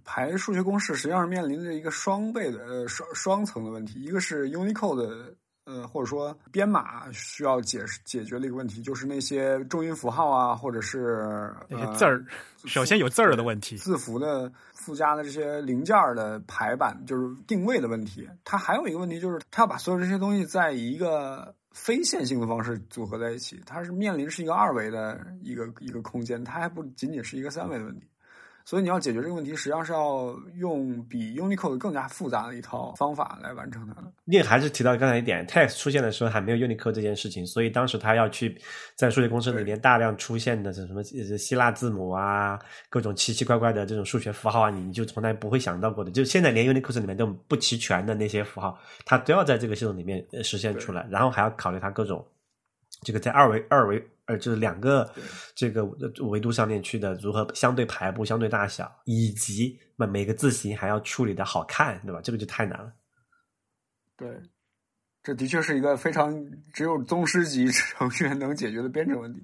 [0.04, 5.34] 排数学公式实际上是面临着一个双倍的呃双双层的问题，一个是 Unicode
[5.64, 12.24] 呃或者说编码需要解释解决的一个问题，就是那些重音符号啊，或者是那些字儿，
[12.64, 14.52] 首先有字儿的问题，字符的。
[14.86, 28.06] 附加的这些零件的排版就是定位的问题，它还有一个问题就是，它要把所有这些东西在一个非线性的方式组合在一起，它是面临是一个二维的一个一个空间，它还不仅仅是一个三维的问题。
[28.66, 34.12] 所以你要解决这个问题，实际上是要用比 Unicode 更加复杂的一套方法来完成它的。
[34.24, 38.60] 你还是提到刚才一点，Text 出现的时候还没有 Unicode 这件事情，所以当时他要去
[38.96, 42.58] 在数学公式里面大量出现的这什么希腊字母啊，
[42.90, 46.10] 各种奇奇怪怪的这种数学符号啊，你就从来不会想到过的。
[46.10, 52.26] 就现在连 Unicode 里面都不齐全的那些符号，它都要在这个系统里面实现出来，然后还要考虑它各种
[53.02, 54.06] 这个在二维二维。
[54.28, 55.08] 呃，就是两个
[55.54, 55.84] 这个
[56.24, 62.20] 维度上面去的如何相对排布、相对大小，以及每每个字形还要处理的好看，对吧？
[62.20, 62.92] 这个就太难了。
[64.16, 64.28] 对，
[65.22, 66.34] 这的确是一个非常
[66.72, 69.40] 只有宗师级程序员能解决的编程问题。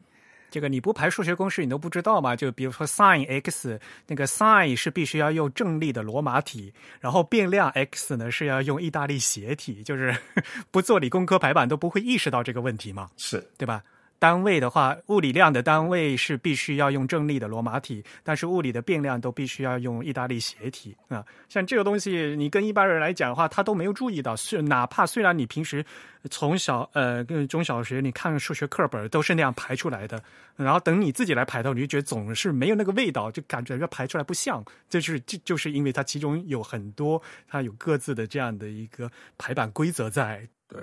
[0.53, 2.37] 这个你不排数学公式，你都不知道吗？
[2.37, 10.15] 就比如说 sin x，那个 sin 是必须要用正立的罗马体，然后变量 x 呢是要用意大利斜体，就是
[10.71, 13.83] 不做理工科排版都不会意识到这个问题嘛，是对吧？
[14.23, 21.27] 单位的话，物理量的单位是必须要用正立的罗马体，但是物理的变量都必须要用意大利斜体啊。
[21.49, 24.37] 像这个东西，你跟一般人来讲的话，他都没有注意到。
[24.37, 25.85] 是哪怕虽然你平时
[26.31, 30.23] 从小呃跟中小学你看数学课本都是那样排出来的，
[30.55, 34.65] 然后等你自己来排的，你就觉得总是没有那个味道，就感觉要排出来不像。
[34.89, 40.47] 这是就就是因为它其中有很多它有各自的这样的一个排版规则在。
[40.69, 40.79] 对。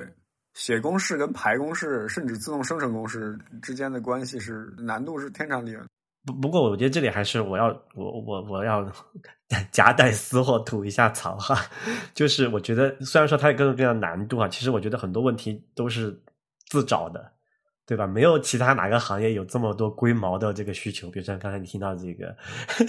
[0.54, 5.82] 写公式跟排公式，甚至自动生成公式之间的关系是难度是天差地远。
[6.26, 8.92] 不不过，我觉得这里还是我要我我我要
[9.72, 11.56] 夹带私货吐一下槽哈，
[12.14, 16.22] 就是我觉得虽然说它有各种各样的难度啊，其实我觉得很多问题都是
[16.68, 17.32] 自找的，
[17.86, 18.06] 对吧？
[18.06, 21.10] 没有其他哪个行业有这么多龟毛的这个需求。
[21.10, 22.36] 比如说刚才你听到这个，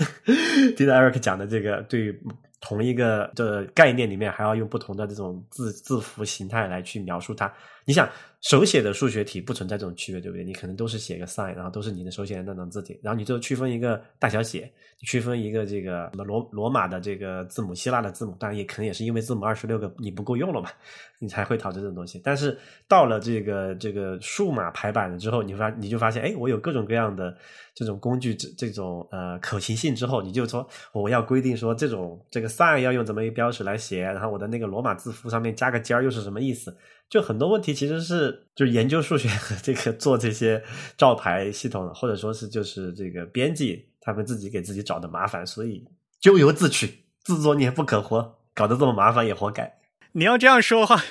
[0.77, 2.21] 听到 Eric 讲的这个，对。
[2.61, 7.53] 同一个的概念里面，还要用不同的这种字字符形态来去描述它。
[7.87, 8.09] 你想
[8.41, 10.43] 手写的数学题不存在这种区别，对不对？
[10.43, 14.71] 你可能都是写个 sin，然后都是你的手写的那种字体，然后你就区分一个大小写，
[15.01, 20.71] 区分一个这个什么罗罗马的这个字母，希腊的字母，当然也可能也是因为字母二十六个你不够用了嘛，
[21.19, 22.19] 你才会讨这种东西。
[22.25, 27.37] 但是到了这个这个数码排版了之后，你发你就发现，哎，我有各种各样的
[27.75, 36.75] 这种工具，这这种呃可行性之后，你就说我要规定说这种这个 sin 要用怎么一个标识来写，然后我的那个罗马字符上面加个尖儿又是什么意思？
[37.11, 40.63] 就很多问题其实是就研究数学和这个做这些
[40.97, 45.85] 照牌系统，或者说是就是这个编辑他们自己给自己找的麻烦，所以
[46.21, 49.81] 咎由自取，自作孽不可活，搞得这么麻烦也活该。
[50.13, 51.03] 你要这样说话，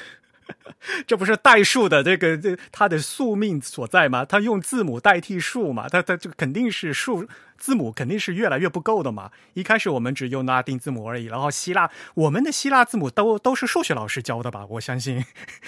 [1.05, 4.23] 这不是代数的这个这它的宿命所在吗？
[4.23, 7.27] 它用字母代替数嘛，它它这肯定是数。
[7.59, 9.29] 字母肯定是越来越不够的嘛。
[9.53, 14.65] 一开始我们只用拉丁字母而已，然后希腊，我们的希腊字母都都是数学老师教的吧？
[14.69, 15.23] 我相信，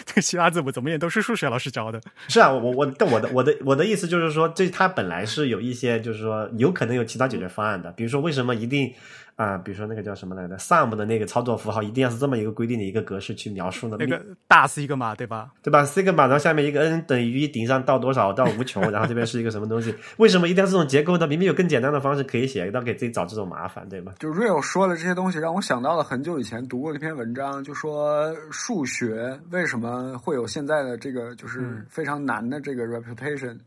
[0.05, 2.01] 这 个希腊字母怎么也都是数学老师教的。
[2.27, 7.91] 是啊，我我但我的我的我的意思就是说，这它本来是有一些，就是说有可能有其他解决方案的。
[7.91, 8.93] 比如说，为什么一定
[9.35, 9.57] 啊？
[9.57, 13.97] 比如说那个叫什么来着？sum 的那个操作符号一定要是这么一个规定的一个格式去描述呢？
[13.99, 15.49] 那个大 sigma 对吧？
[15.61, 19.93] 对吧？sigma，然后下面一个 n 等于一顶上到多少到无穷，然后这边是一个什么东西？
[20.17, 21.27] 为什么一定要这种结构呢？
[21.27, 21.91] 明明有更简单。
[21.91, 24.13] 的方式可以写，倒给自己找这种麻烦，对吗？
[24.17, 33.57] 就 Real 说的这些东西，让我想到了很久以前读过一篇文章，就说数学为什么会有现在的这个就是非常难的这个 reputation。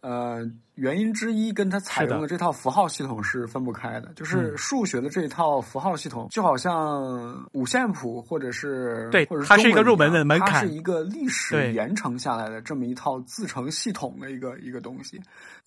[0.00, 0.40] 呃，
[0.76, 15.20] 原因之一跟它采用的这套符号系统是分不开的，就是数学的这一套符号系统，就好像五线谱或者是对，或者它是一个入门的门槛，它是一个历史延承下来的这么一套自成系统的一个一个东西。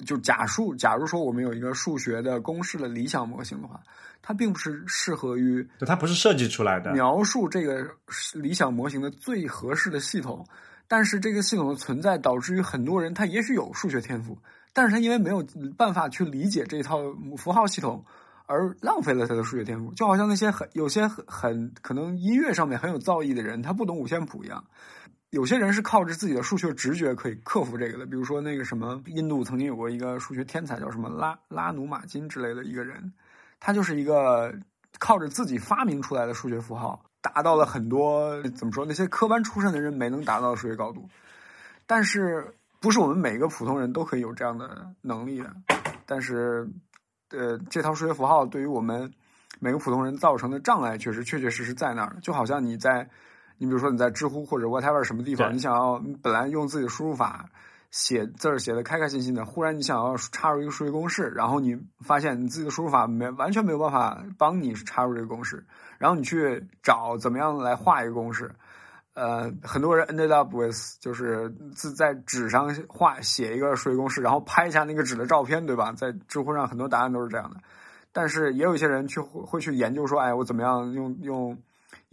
[0.06, 3.80] 就假数，假如说我们有一个数学的公式的理想模型的话，
[4.22, 7.88] 它并不是适合于，它不是设计出来的描述这个
[8.34, 10.44] 理想模型的最合适的系统。
[10.88, 14.38] 但是这个系统的存在导致于很多人他也许有数学天赋，
[14.74, 15.44] 但是他因为没有
[15.78, 17.00] 办法去理解这套
[17.38, 18.04] 符号系统，
[18.46, 19.94] 而浪费了他的数学天赋。
[19.94, 24.64] 就好像那些很有些很很可能音乐上面很有造诣的人，他不懂五线谱一样。
[25.32, 28.06] 有些人是靠着自己的数学直觉可以克服这个的。
[28.06, 33.12] 比如说那个什么，印度曾经有过一个数学天才，叫什么拉拉努马金之类的一个人，
[33.60, 34.54] 他就是一个
[35.00, 37.04] 靠着自己发明出来的数学符号。
[37.24, 38.86] 达到了很多怎么说？
[38.86, 41.08] 那些科班出身的人没能达到的数学高度，
[41.88, 45.52] 但是不是我们每个普通人都可以有这样的能力的。
[46.06, 46.70] 但是，
[47.32, 49.10] 呃，这套数学符号对于我们
[49.60, 52.18] 每个普通人造成的障碍，确实确确实实在那儿。
[52.22, 53.10] 就好像你在，
[53.58, 57.50] 你比如说你在知乎或者 whatever 什么地方，你想要本来用自己的输入法。
[57.94, 65.64] 写字儿写的开开心心的，忽然你想要插入一个数学公式，然后你发现你自己的输入法没完全没有办法帮你插入这个公式，
[66.00, 68.52] 然后你去找怎么样来画一个公式，
[69.14, 75.92] 呃，很多人 ended up with 就是自在纸上画写一个数学公式，然后拍一下那个纸的照片，对吧？
[75.92, 77.58] 在知乎上很多答案都是这样的，
[78.12, 81.56] 但是也有一些人去会去研究说，哎，我怎么样用用。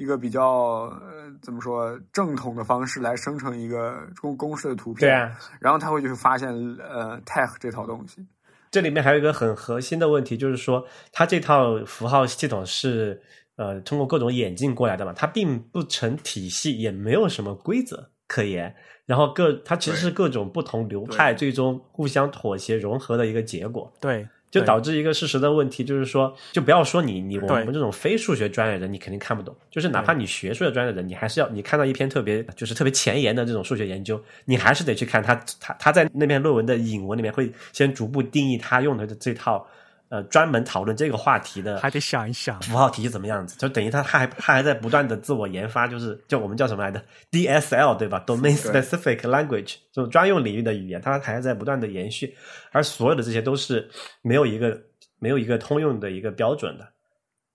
[0.00, 5.30] 一个比较呃，怎么说正统的方式来生成一个公公式的图片，对啊，
[5.60, 6.48] 然后他会去发现
[6.78, 8.26] 呃 tag 这套东西。
[8.70, 13.20] 这里面还有一个很核心的问题，就是说它这套符号系统是
[13.56, 18.74] 呃通过各种演进过来的嘛，它并不成体系，也没有什么规则可言。
[19.04, 23.92] 然后各它其实是各种不同流派最终互相妥协融合的一个结果。
[24.00, 24.26] 对。
[24.50, 29.54] 就导致一个事实的问题，就是说，就不要说你你我们这种非数学专业人，你肯定看不懂。
[29.70, 39.64] 就是哪怕你学数学专业的人，你还是要你看到一篇特别就是特别前沿的这种数学研究，你还是得去看他他他在那篇论文的引文里面会先逐步定义他用的这套
[40.10, 42.60] 呃专门讨论这个话题的还得想一想。
[42.60, 52.36] 符号体系怎么样子，就等于他他还他还在不断的自我研发，就是就我们叫什么来着？DSL 对吧？Domain Specific Language 这种专用领域的语言，它还在不断的延续，
[52.72, 53.88] 而所有的这些都是
[54.20, 54.78] 没有一个
[55.18, 56.86] 没有一个通用的一个标准的。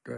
[0.03, 0.15] 对，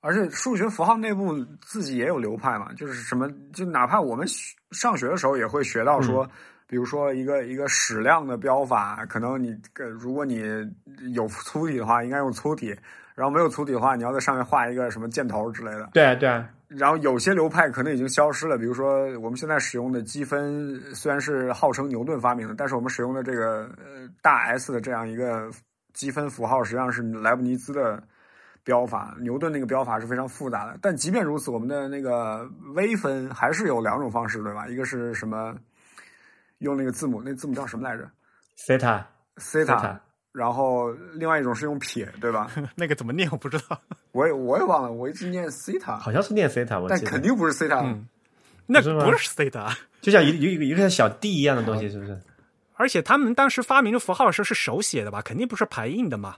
[0.00, 6.28] 而且数学符号内部自己也有流派嘛，就是什么，就哪怕我们学上学的时候也会学到说，
[6.66, 10.42] 比如说一个一个矢量的标法，可能你呃如果你
[11.14, 12.76] 有粗体的话，应该用粗体，
[13.14, 15.88] 然后没有粗体的话，你要在上面画一个什么箭头之类的。
[15.92, 25.48] 对啊，对啊，然后有些流派可能已经消失了，比如说我们现在使用的积分，虽然是号称牛顿发明的，但是我们使用的这个呃大 S 的这样一个
[25.92, 28.02] 积分符号，实际上是莱布尼兹的
[28.64, 29.16] 标法。
[29.20, 34.66] 牛顿那个标法是非常复杂的，但即便如此，我们的那个微分还是有两种方式，对吧？
[34.66, 35.54] 一个是什么？
[36.58, 38.08] 用那个字母，那字母叫什么来着
[38.66, 39.04] Theta？theta
[39.36, 39.98] Theta。
[40.32, 42.50] 然后另外一种是用撇，对吧？
[42.76, 43.80] 那个怎么念我不知道，
[44.12, 47.82] 我也我也忘了，我一直念 theta，好像是念 Theta，我但，肯定不是 theta。
[47.84, 48.06] 嗯
[48.66, 49.72] 那不是 theta。
[50.02, 52.20] 就像一有一个一个小 D 一样的东西，是不是？
[52.74, 55.22] 而且他们当时发明的符号的时候是手写的吧？
[55.22, 56.36] 肯定不是排印的嘛。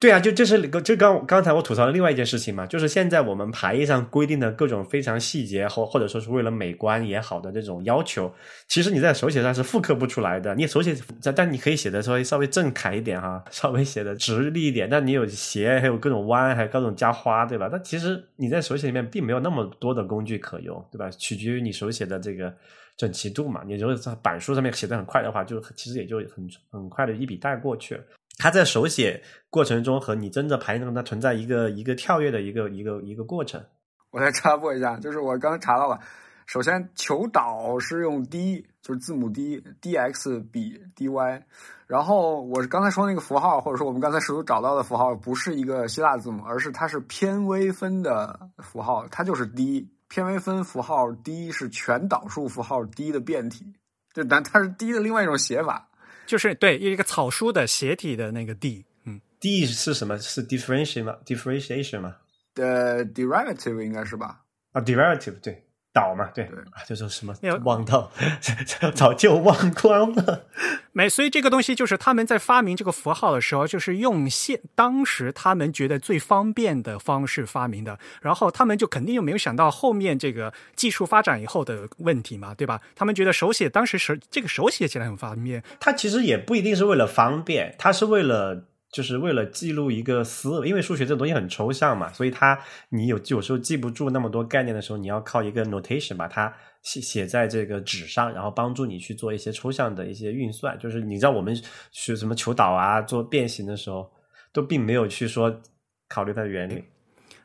[0.00, 8.32] 对啊，就这是就刚刚才我吐槽的另外一件事情嘛，就是现在我们排印上规定的各种非常细节或或者说是为了美观也好的这种要求，
[8.68, 10.54] 其实你在手写上是复刻不出来的。
[10.54, 10.96] 你手写，
[11.34, 14.88] 但你可以写的稍微稍微正楷一点哈，稍微写的直立一点。
[14.88, 17.68] 但你有斜，还有各种弯，还有各种加花，对吧？
[17.68, 21.10] 但其实你在手写里面并没有那么多的工具可用，对吧？
[21.10, 22.54] 取决于你手写的这个
[22.96, 23.62] 整齐度嘛。
[23.66, 28.00] 你如果在板书上面写的很快的话，就其实也就很很快的一笔带过去了。
[28.38, 33.62] 它在手写过程中和你真的排印中，它存在一个一个跳跃的一个一个一个过程。
[34.10, 36.00] 我再插播一下，就是我刚才查到了，
[36.46, 41.42] 首先求导是用 D，就是字母 D，DX 比 DY，
[41.86, 49.90] 然后我刚才说那个符号，或者说我们刚才试图找到的符号，不是一个希腊字母，而是它是偏微分的符号，它就是 D。
[50.10, 53.74] 偏微分符号 D 是全导数符号 D 的变体，
[54.14, 55.87] 就但它是 D 的另外一种写法。
[56.28, 60.18] 就是对一个草书的斜体的那个 D，嗯，D 是什么？
[60.18, 62.16] 是 differentiation 吗？differentiation 吗？
[62.54, 64.42] 的 derivative 应该是吧？
[64.72, 65.64] 啊，derivative 对，
[65.98, 66.48] 导嘛，对，
[66.86, 67.34] 就是什么
[67.64, 68.10] 忘到，
[68.94, 70.46] 早就忘光了。
[70.92, 82.80] 没，所以这个东西就是他们在发明这个符号的时候，就是用现当时他们觉得最方便的方式发明的，然后他们就肯定又没有想到后面这个技术发展以后的问题嘛，对吧？
[82.94, 88.64] 他们觉得手写当时手这个手写起来很方便，它其实也不一定是为了方便，它是为了。
[88.90, 92.58] 就是为了记录一个思维，因为数学这东西很抽象嘛，所以它
[92.88, 100.78] 你有有时候记不住那么多概念的时候，你要靠一个 notation 把它写写在这个纸上，然后帮助你去做一些抽象的一些运算。
[100.78, 101.54] 就是你知道我们
[101.90, 104.10] 学什么求导啊，做变形的时候，
[104.52, 105.60] 都并没有去说
[106.08, 106.82] 考虑它的原理。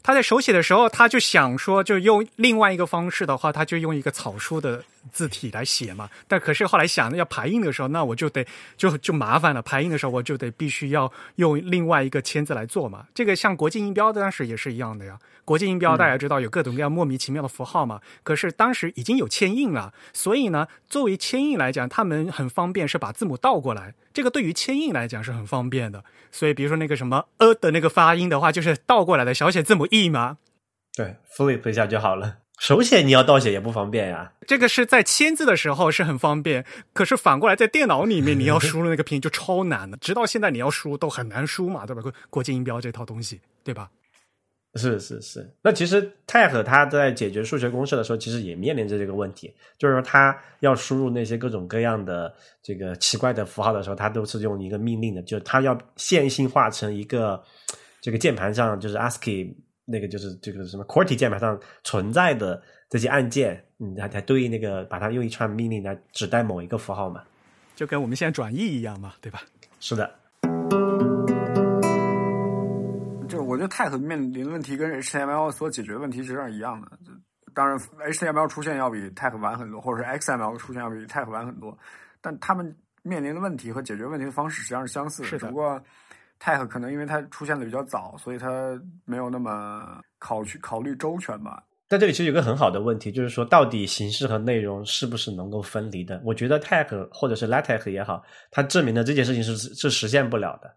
[0.01, 6.10] 他在手写的时候，他就想说，就用另外一个方式的话，他就用一个草书的字体来写嘛。
[6.28, 8.45] 但可是后来想要排印的时候，那我就得
[8.78, 9.62] 就就麻烦了。
[9.62, 13.08] 排印的时候，我就得必须要用另外一个签字来做嘛。
[13.14, 15.20] 这个像国际音标当时也是一样的呀。
[15.45, 17.99] 国际音标大家知道有各种各样莫名其妙的符号嘛。
[18.24, 23.93] 可是当时已经有签印了，所以呢，作为签印来讲，他们很方便是把字母倒过来。
[24.14, 26.06] 这个对于签印来讲是很方便的。
[26.32, 30.38] 所以比如说那个什么呃的那个发音的话，就是倒过来的小写字母 e 嘛。
[30.95, 32.38] 对，flip 一下就好了。
[32.60, 34.34] 手写你要倒写也不方便呀。
[34.47, 42.01] 这个是在签字的时候是很方便，可是反过来在电脑里面你要输入那个拼音就超难的，直到现在你要输都很难输嘛，对吧？
[42.01, 43.89] 国国际音标这套东西，对吧？
[44.76, 52.34] 是是是，那其实泰和他在解决数学公式的时候，其实也面临着这个问题，就是说他要输入那些各种各样的
[52.64, 57.43] 这个奇怪的符号的时候，他都是用一个命令的，就是他要线性化成一个
[58.01, 59.54] 这个键盘上就是 ASCII
[59.86, 67.23] 那个就是这个什么 QWERTY 键盘上存在的这些按键，嗯，它它对应那个把它用一串命令来指代某一个符号嘛。
[67.75, 69.41] 就跟我们现在转译一样嘛，对吧？
[69.79, 70.15] 是的，
[73.27, 76.88] 就是我觉得 Type 面临的问题跟 HTML 所解决的问题实际上是一样的。
[77.05, 77.11] 就
[77.53, 81.77] 当然，HTML 出现要比 Type 晚很多，或者是 XML 出现要比 Type 晚很多，
[82.21, 85.84] 但他们面临的问题和解决问题的方式实际上是相似的只不过
[86.43, 91.63] Type 可能因为它出现的比较早，所以它没有那么考去考虑周全吧。
[91.87, 96.19] 在这里其实有个很好的问题，就是说到底形式和内容是不是能够分离的？
[96.25, 100.69] 我觉得 Tech 或者是 LaTeX 也好，它证明了这件事情是是实现不了的。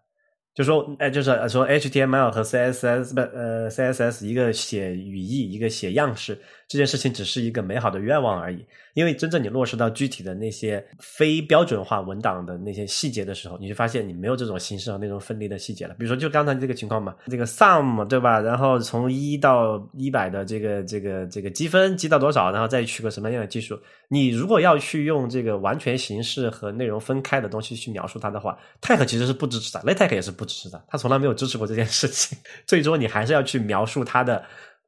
[0.53, 8.65] 就说，哎，就是说 HTML 和 CSS 不呃 CSS 一个写语义，一个写样式，这件事情只是一个美好的愿望而已。
[8.93, 15.93] 因为真正你落实到具体的那些非标准化文档的那些细节的时候，你就发现你没有这种形式和内容分离的细节了。
[15.99, 18.39] 比如说，就刚才这个情况嘛，这个 sum 对吧？
[18.39, 23.79] 然后从一到一百的这个这个这个积分积到多少，然后再取个什么样的技术？
[24.09, 32.35] 你如果要去用这个完全形式和内容分开的东西去描述它的话，Tag 其实是不支持的，LaTeX 也是不支持的，它从来没有支持过这件事情。
[32.65, 34.43] 最终你还是要去描述它的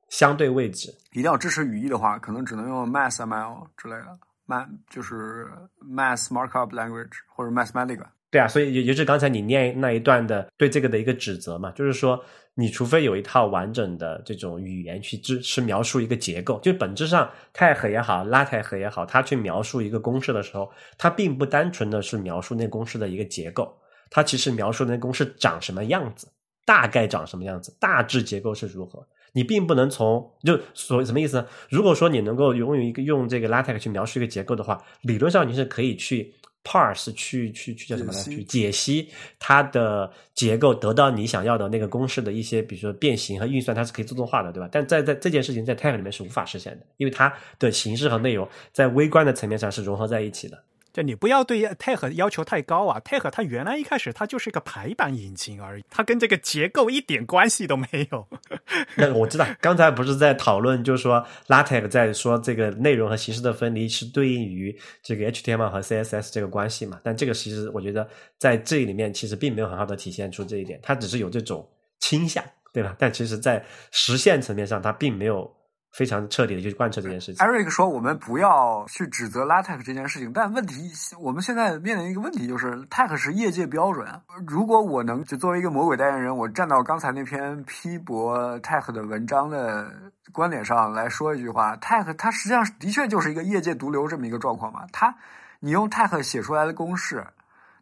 [0.10, 0.94] 相对位置。
[1.12, 4.20] 一定要支持语义的话，可能只能用 MassML 之类的。
[4.48, 5.48] math 就是
[5.80, 8.06] math markup language 或者 mathematica。
[8.32, 12.20] 对啊，所以也就是刚才你念那一段的对这个的一个指责嘛，就是说，
[12.54, 23.76] 你除非有一套完整的这种语言去支持描述一个结构，就本质上 tag 也好，latex 也好，它去描述一个公式的时候，它并不单纯的是描述那公式的一个结构，
[24.10, 26.28] 它其实描述那公式长什么样子，
[26.66, 29.08] 大概长什么样子，大致结构是如何。
[29.34, 31.46] 你并不能从就所什么意思呢？
[31.70, 38.20] 如果说你能够用一个用这个 LaTeX 去描述一个结构的话，理论上你是可以去 parse 去去去叫什么呢？
[38.24, 39.10] 去解析
[39.40, 44.68] 它的结构，得到你想要的那个公式的一些，比如说变形和运算，它是可以自动化的，对吧？
[44.72, 50.64] 但在在这件事情在 Tag 里面是无法实现的，因为它的形式和内容在微观的层面上是融合在一起的。
[51.04, 58.28] 你不要对 Tag 要求太高啊，Tag 它原来一开始它就是一个排版引擎而已，它跟这个结构一点关系都没有。
[58.98, 67.00] 那我知道，刚才不是在讨论，就是说 LaTeX 在说这个内容和形式的分离是对应于这个 HTML 和 CSS 这个关系嘛？
[67.04, 71.68] 但这个其实我觉得在这里面其实并没有很好的体现出这一点，它只是有这种
[72.00, 72.44] 倾向，
[72.74, 72.96] 对吧？
[72.98, 75.59] 但其实在实现层面上，它并没有。
[75.92, 77.46] 非常彻底的去贯彻这件事情。
[77.46, 84.08] Eric 说：“我们不要去指责 LaTeX 这件事情，但问题，我们现在面临一个问题，就是 Tag 是业界标准。
[84.48, 89.92] 如果我能就作为一个魔鬼代言人，我站到刚才那篇批驳 Tag 的文章的
[90.32, 94.86] 观点上来说一句话：Tag 它实际上的确就是一个业界毒瘤这么一个状况嘛。
[94.94, 95.16] 它，
[95.60, 97.26] 你用 Tag 写出来的公式，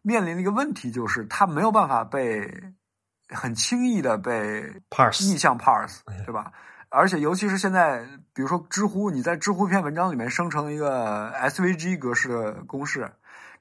[0.02, 2.50] 面临的一个问题就是它没有办法被
[3.30, 6.54] 很轻易的被 parse 逆向 parse，对吧？”
[6.98, 13.12] 而且，尤其是现在，比如说知乎，你在知乎一篇文章里面生成一个 SVG 格式的公式，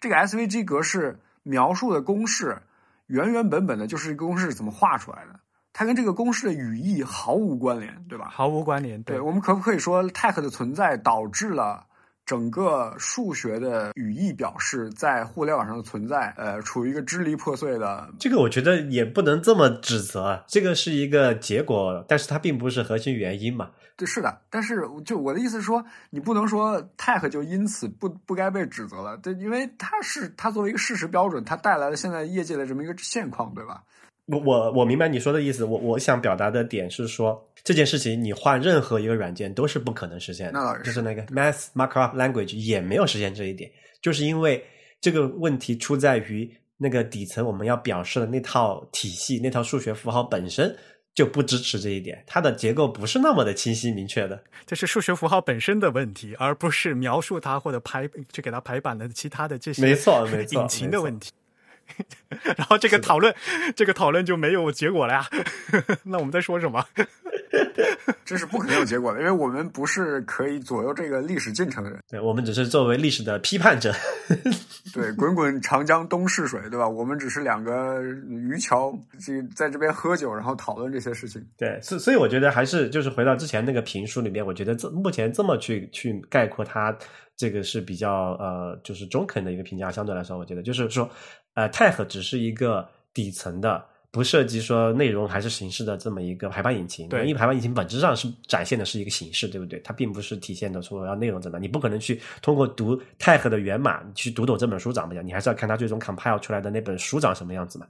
[0.00, 2.62] 这个 SVG 格式描述的公式
[3.08, 5.38] 原原本本的就是一个公式怎么画出来的，
[5.74, 8.28] 它跟这个公式的语义毫无关联，对吧？
[8.30, 9.02] 毫无关联。
[9.02, 11.85] 对我们可不可以说 tag 的存在导致了？
[12.26, 18.08] 整个数学的语义表示在互联网上的存在，呃，处于一个支离破碎的。
[18.18, 23.70] 这个我觉得也不能这么指责，这个是一个结果，但是它并不是核心原因嘛。
[23.96, 33.82] 对，是的，但是就我的意思是说，你不能说 tech 就因此不不该被指责了，对，因为它是它作为一个事实标准，它带来了现在业界的这么一个现况，对吧？
[34.26, 43.68] 我我我明白你说的意思，我我想表达的点是说，这件事情你换任何一个软件都是不可能实现的，就是那个 Math Markup Language 也没有实现这一点，
[44.00, 44.64] 就是因为
[45.00, 50.72] 这个问题出在于那个底层我们要表示的那套体系、那套数学符号本身
[51.12, 61.32] 就不支持这一点，它的结构不是那么的清晰明确的，这是数学符号本身的问题，而不是描述它或者排去给它排版的其他的这些没错没错引擎的问题。
[62.56, 63.34] 然后这个讨论，
[63.74, 65.26] 这个讨论就没有结果了呀？
[66.04, 66.84] 那我们在说什么？
[68.24, 71.98] 这是不可能有结果的，因为我们不是可以左右这个历史进程的人。
[72.08, 73.92] 对，我们只是作为历史的批判者。
[74.92, 76.88] 对，滚滚长江东逝水，对吧？
[76.88, 78.92] 我们只是两个渔樵，
[79.24, 81.44] 这在这边喝酒，然后讨论这些事情。
[81.56, 86.96] 对，所所以我觉得还是就是回到之前那个评书里面，我觉得这目前这么去去概括它，
[87.36, 89.90] 这个是比较呃，就是中肯的一个评价。
[89.90, 91.08] 相对来说，我觉得就是说。
[91.56, 97.08] 呃，Tag 只是一个底层的，不涉及说内容还是形式的这么一个排版引擎。
[97.08, 99.80] 对，因为排版引擎本质上是展现的是一个形式，对不对？
[99.80, 107.86] 它并不是体现的说要内容怎么，你不可能去通过读 Tag 的源码去读懂这本书长什么样，你还是要看它最终 compile 出来的那本书长什么样子嘛。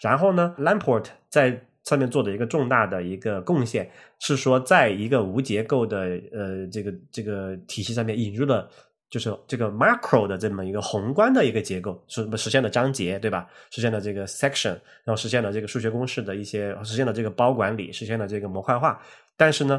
[0.00, 3.90] 然后呢，Lamport 在上面做的一个重大的一个贡献
[4.20, 8.68] 是说，在一个无结构的呃这个这个体系上面引入了。
[9.12, 13.46] 就是这个 macro 的这么一个宏观的一个结构，是实现了章节，对吧？
[13.70, 14.70] 实现了这个 section，
[15.04, 18.98] 然后实现了这个数学公式的一些，实现了这个包管理，实现了这个模块化。
[19.36, 19.78] 但是呢，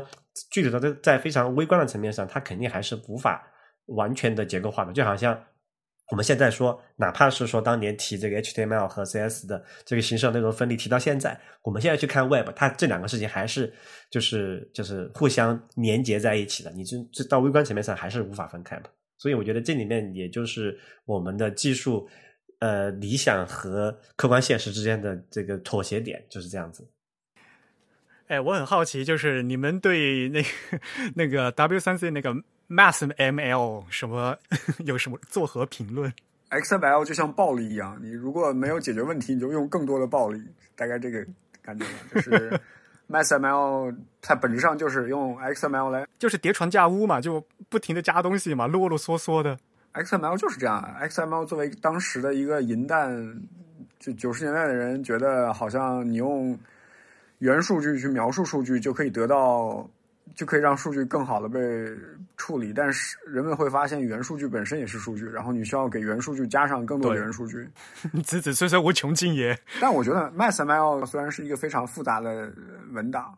[0.51, 3.43] 具体的在在非常微观的层面上，它肯定还是无法
[3.87, 4.93] 完全的结构化的。
[4.93, 5.35] 就好像
[6.11, 13.73] 我们现在说，哪怕是说当年提这个 HTML 和 CS 的这个形式内容分离，提到现在，我们现在去看 Web，它这两个事情还是
[14.11, 16.69] 就是就是互相连接在一起的。
[16.73, 18.89] 你这这到微观层面上还是无法分开的。
[19.23, 22.09] 所以我觉得这里面也就是我们的技术
[22.59, 26.85] 呃理想和客观现实之间的这个妥协点，就是这样子。
[28.27, 30.49] 哎，我很好奇，就是你们对那个
[31.15, 32.33] 那个 W 三 C 那个
[32.67, 34.37] Mass ML 什么
[34.83, 36.11] 有什么作何评论
[36.49, 40.43] ？XML 就像暴力一样，你如果没有解决问题，你就用更多的暴力，
[40.75, 41.25] 大概这个
[41.61, 41.91] 感觉吧。
[42.13, 42.59] 就是
[43.09, 49.57] MassML 它本质上就是用 XML 来就是叠床架屋嘛，就不停的加东西嘛，啰啰嗦嗦的。
[49.93, 53.39] XML 就是这样，XML 作为当时的一个银弹，
[53.99, 56.57] 就九十年代的人觉得好像你用
[57.39, 59.87] 元数据去描述数据就可以得到，
[60.35, 61.59] 就可以让数据更好的被
[62.37, 67.67] 处理，但是人们会发现原数据本身也是数据，然后你需要给原数据加上更多的对元数据。
[68.23, 69.57] 子子孙孙无穷尽也。
[69.79, 72.51] 但我觉得 MassML 虽然是一个非常复杂的
[72.91, 73.37] 文档，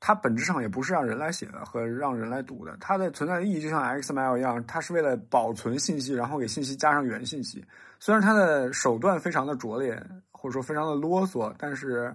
[0.00, 2.76] 它本质上也不是让人来写的和让人来读的。
[2.78, 7.64] 它的存在的意义就像 XML 一样，它是为了保存信息，然后给信息加上原信息。
[7.98, 9.98] 虽然它的手段非常的拙劣，
[10.30, 12.14] 或者说非常的啰嗦，但是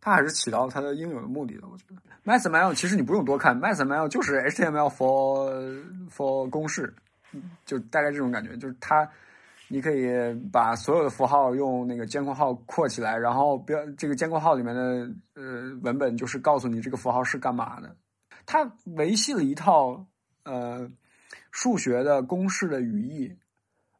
[0.00, 1.68] 它还是起到了它的应有的目的的。
[1.68, 6.94] 我觉得 MassML 其实你不用多看，MassML 就是 HTML for for 公式，
[7.64, 9.08] 就大概这种感觉，就是它。
[9.70, 10.08] 你可以
[10.50, 17.94] 把所有的符号用那个监控号括起来，然后标这个监控号里面的呃文本就是告诉你这个符号是干嘛的。
[18.46, 20.06] 它维系了一套
[20.44, 20.90] 呃
[21.50, 23.36] 数学的公式的语义，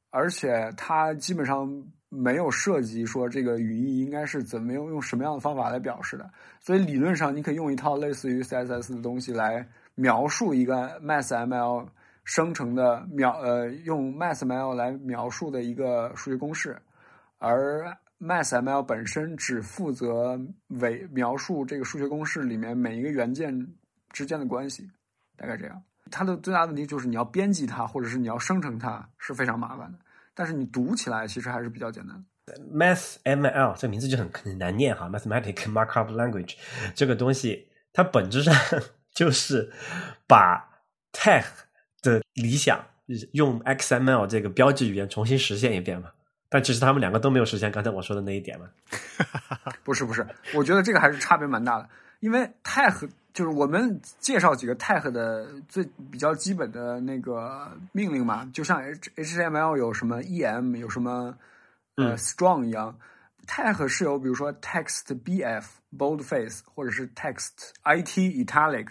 [0.09, 6.31] 而且它基本上没有涉及说这个语义应该是怎么用用什么样的方法来表示的。
[6.61, 11.89] 所以理论上你可以用一套类似于 CSS 的东西来描述一个 MassML。
[12.25, 16.79] 生成的描呃用 MassML 来描述的一个数学公式，
[17.39, 17.91] 而
[18.21, 23.67] MassML 本身只负责为描述这个数学公式里面每一个元件
[24.11, 24.87] 之间的关系，
[25.39, 25.83] 大概这样。
[26.11, 29.99] 它的最大问题就是你要编辑它，或者是你要生成它是非常麻烦的，
[30.39, 32.55] 但是你读起来其实还是比较简单的。
[32.73, 36.55] MathML 这名字就很很难念哈，Mathematic Markup Language
[36.95, 38.55] 这个东西，它本质上
[39.13, 39.73] 就是
[40.29, 40.65] 把
[41.13, 41.45] Tech
[42.03, 42.81] 的理想
[43.33, 46.13] 用 XML 这个标记语言重新实现一遍嘛。
[46.49, 48.71] 但其实他们两个都没有实现刚才我说的那一点嘛。
[49.83, 50.25] 不是不是，
[50.55, 51.89] 我觉得这个还是差别蛮大的，
[52.21, 61.39] 因为 tag 就是我们介绍几个 tag 的最比较基本的那个命令嘛，就像 H HTML 有什么 em 有什么
[61.95, 62.99] 呃 strong 一样、
[63.47, 65.65] tag 是有比如说 text bf
[65.97, 68.89] boldface 或者是 text it italic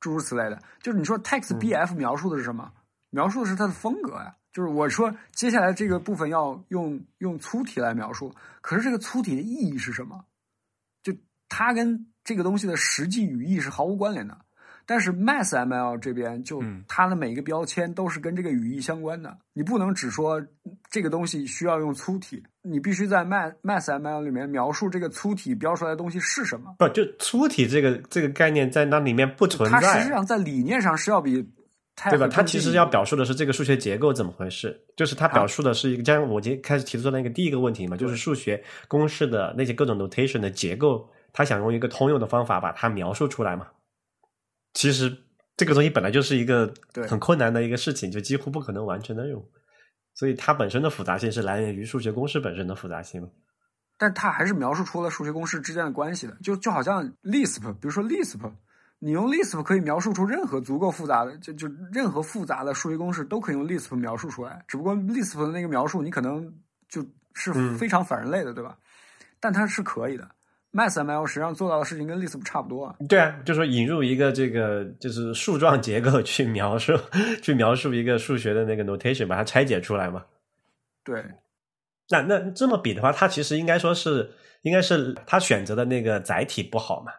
[0.00, 2.72] 诸如此类的，就是你说 text bf 描述的是什么？
[3.10, 4.34] 描述的是它的风格呀。
[4.52, 10.24] 就是我说接下来这个部分要用用粗体来描述，可是这个粗体的意义是什么？
[11.04, 11.14] 就
[11.48, 14.36] 它跟这个东西的实际语义是毫无关联的。
[14.84, 20.40] 但是 MassML 这边就它的每一个标签都是跟这个语义相关的，你不能只说
[20.90, 26.74] 这个东西需要用粗体，你必须在 Mass MassML 里面描述这个粗体标出来的东西是什么。
[26.78, 29.80] 不，就粗体这个这个概念在那里面不存在。
[29.80, 31.48] 它实际上在理念上是要比。
[32.10, 32.28] 对吧？
[32.28, 43.66] 它其实要表述的是这个数学结构怎么回事，就是它表述的是一个，像我今天开始提出的那个第一个问题嘛，就是数学公式的那些各种 notation 的结构，它想用一个通用的方法把它描述出来嘛。
[44.72, 45.14] 其实
[45.54, 46.72] 这个东西本来就是一个
[47.06, 49.46] 很困难的一个事情，就几乎不可能完成的任务，
[50.14, 53.30] 所以它本身的复杂性是来源于数学公式本身的复杂性。
[53.98, 58.50] 但它还是描述出了数学公式之间的关系的，就就好像 Lisp，比如说 Lisp。
[58.98, 64.64] 你用 Lisp 可以描述出任何足够复杂的，就就任何复杂的数学公式都可以用 Lisp 描述出来。
[64.66, 66.50] 只不过 Lisp 的那个描述你可能
[66.88, 68.78] 就是非常反人类的，嗯、对吧？
[69.38, 70.26] 但它是可以的。
[70.76, 72.94] MassML 实际上做到的事情跟 Lisp 差不多、啊。
[73.08, 76.92] 对啊，就说引入一个这个就是树状结构去描述，
[77.42, 80.24] 去描述一个数学的那个 notation，把它拆解出来嘛。
[81.02, 81.24] 对。
[82.10, 84.30] 那那这么比的话，它其实应该说是，
[84.62, 87.10] 应该是它选择的那个载体不好嘛。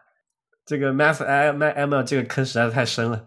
[0.64, 3.24] 这个 Math ML 这个坑实在是太深了，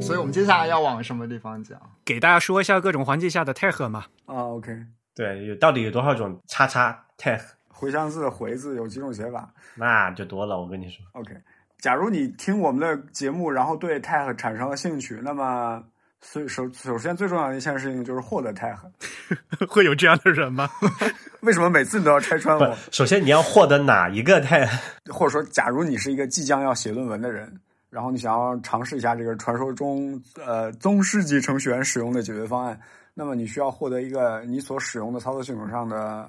[0.00, 1.80] 所以我们接下来要往什么地方讲？
[2.04, 4.06] 给大家说一下各种环境下的 tag 嘛。
[4.26, 4.72] 啊，OK，
[5.20, 7.38] 对，有到底有多少种叉叉 tag？
[7.68, 9.52] 回乡字、回字有几种写法？
[9.74, 11.04] 那就多了，我跟你说。
[11.12, 11.36] OK，
[11.78, 15.82] 假如你听我们的节目，然后对 tag 产生了兴趣，那么。
[16.22, 18.76] 所以首首先最重要的一件事情就是获得 tag，
[19.66, 20.68] 会有这样的人吗？
[21.40, 22.76] 为什么每次你都要拆穿我？
[22.92, 24.68] 首先你要获得哪一个 tag？
[25.10, 27.50] 或者说，假如你是一个即将要写论文的人，
[27.88, 32.78] 然后你想要尝试一下这个传说中呃宗师级程序员使用的解决方案，
[33.20, 36.26] 那么你需要获得一个你所使用的操作系统上的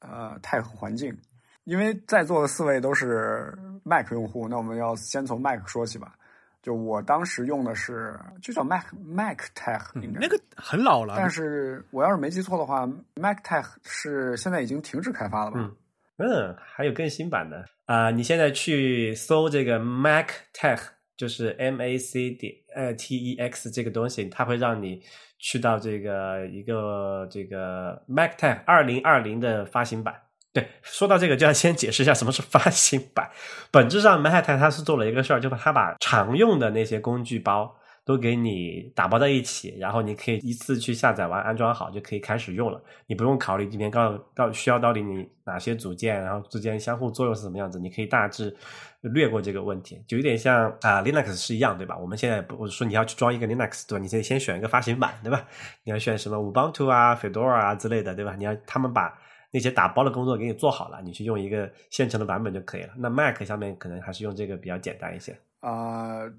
[0.00, 1.16] 呃 tag 环境。
[1.64, 6.14] 因为在座的四位都是 Mac 用户，那我们要先从 Mac 说起吧。
[6.60, 15.58] 就我当时用的是就叫 Mac Mac Tech，应该、那个很老了，但是我要是没记错的话，Mac Tech 是现在已经停止开发了吧？
[15.60, 15.74] 嗯
[16.18, 20.80] 嗯，还有更新版的啊、你现在去搜这个 Mac Tech，
[21.16, 25.02] 就是 M A C 点呃 T E X 这个东西，它会让你
[25.38, 30.14] 去到这个一个这个 Mac Tech 二零二零的发行版。
[30.52, 33.28] 对，说到这个就要先解释一下什么是发行版。
[33.72, 42.82] 本质上，Mac Tech 它是做了一个事儿，就是它把常用的那些工具包都给你打包在一起，然后你可以一次去下载完、安装好，就可以开始用了。
[43.06, 48.54] 你不用考虑今天到到需要到底你哪些组件，然后之间相互作用是什么样子，你可以大致
[49.00, 51.96] 略过这个问题，就有点像啊、Linux 是一样，对吧？
[51.96, 54.02] 我们现在不我说你要去装一个 Linux，对吧？
[54.02, 55.46] 你得先选一个发行版，对吧？
[55.84, 58.34] 你要选什么 Ubuntu 啊、Fedora 啊之类的，对吧？
[58.36, 59.18] 你要他们把
[59.50, 62.90] 那些打包的工作给你做好了，你去用一个现成的版本就可以了。
[62.98, 65.38] 那 Mac 上面可能还是用这个比较简单一些。
[65.60, 66.30] 呃，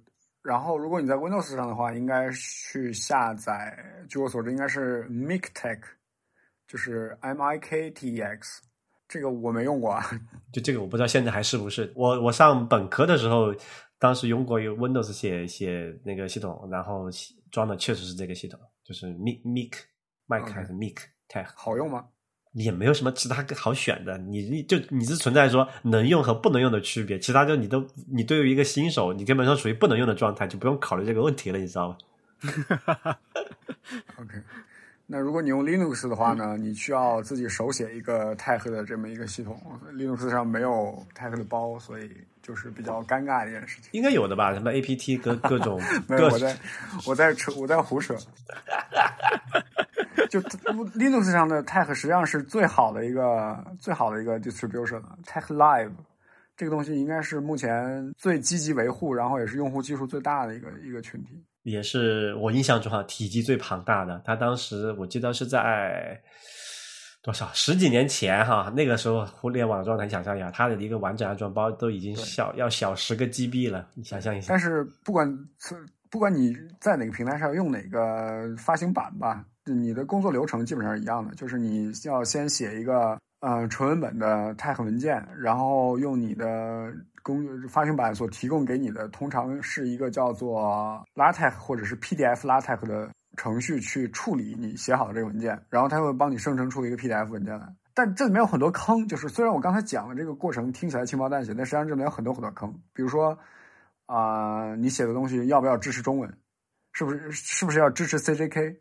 [0.46, 3.76] 然后如果你在 Windows 上的话，应该去下载，
[4.08, 5.80] 据我所知应该是 MikTeX，
[6.68, 8.62] 就是 M I K T E X，
[9.08, 10.06] 这个我没用过啊。
[10.54, 11.92] 就这个我不知道现在还是不是。
[11.96, 13.56] 我我上本科的时候，
[13.98, 17.10] 当时用过有 Windows 写写那个系统，然后
[17.52, 19.42] 装的确实是这个系统，就是 Mic
[20.28, 20.98] Mic OK 还是 Mic
[21.28, 22.08] Tech，好用吗？
[22.56, 24.18] 也没有什么其他好选的。
[24.18, 31.98] 你你就你是存在说能用和不能用的区别，其他就你都你对于一个新手，你根本上属于不能用的状态，就不用考虑这个问题了，你知道吗？
[34.18, 34.42] OK，
[35.08, 39.60] 那如果你用 Linux 的话呢，你需要自己手写一个 Tech 的这么一个系统
[39.94, 42.10] ，Linux 上没有 Tech 的包，所以
[42.42, 43.90] 就是比较尴尬的一件事情。
[43.92, 44.54] 应该有的吧？
[44.54, 46.58] 什么 APT 各各种 没有，我在
[47.06, 48.16] 我在扯，我在胡扯。
[50.30, 55.92] 就 Linux 上的 Tech 实际上是最好的一个最好的一个 distribution 了，Tech Live
[56.56, 61.44] 这个东西应该是目前最积极维护，然后也是用户基数最大的一个一个群体。
[61.64, 64.22] 也是我印象中哈体积最庞大的。
[64.24, 66.22] 他当时我记得是在
[67.24, 74.60] 多少十几年前哈，那个时候互联网状态，你想象一下，它的一个完整安装包都已经小要小十个 GB 了，你想象一下但。
[74.60, 75.28] 是不管
[76.12, 86.94] 不管你在哪个平台上用哪个发行版吧，你的工作流程基本上是一样的，就是你要先写一个呃纯文本的 Tech 文件，然后用你的
[87.24, 97.68] 工发行版所提供给你的，通常是一个叫做 LaTeX 或者是 PDF LaTeX 的程序去处理你写好的这个文件，然后它会帮你生成出一个 PDF 文件来。
[97.94, 103.38] 但这里面有很多坑，就是虽然我刚才讲的这个过程听起来轻描淡写，但实际上这里面有很多很多坑，比如说。
[104.08, 106.32] 啊、你写的东西要不要支持中文？
[106.94, 108.78] 是不是是不是要支持 CJK？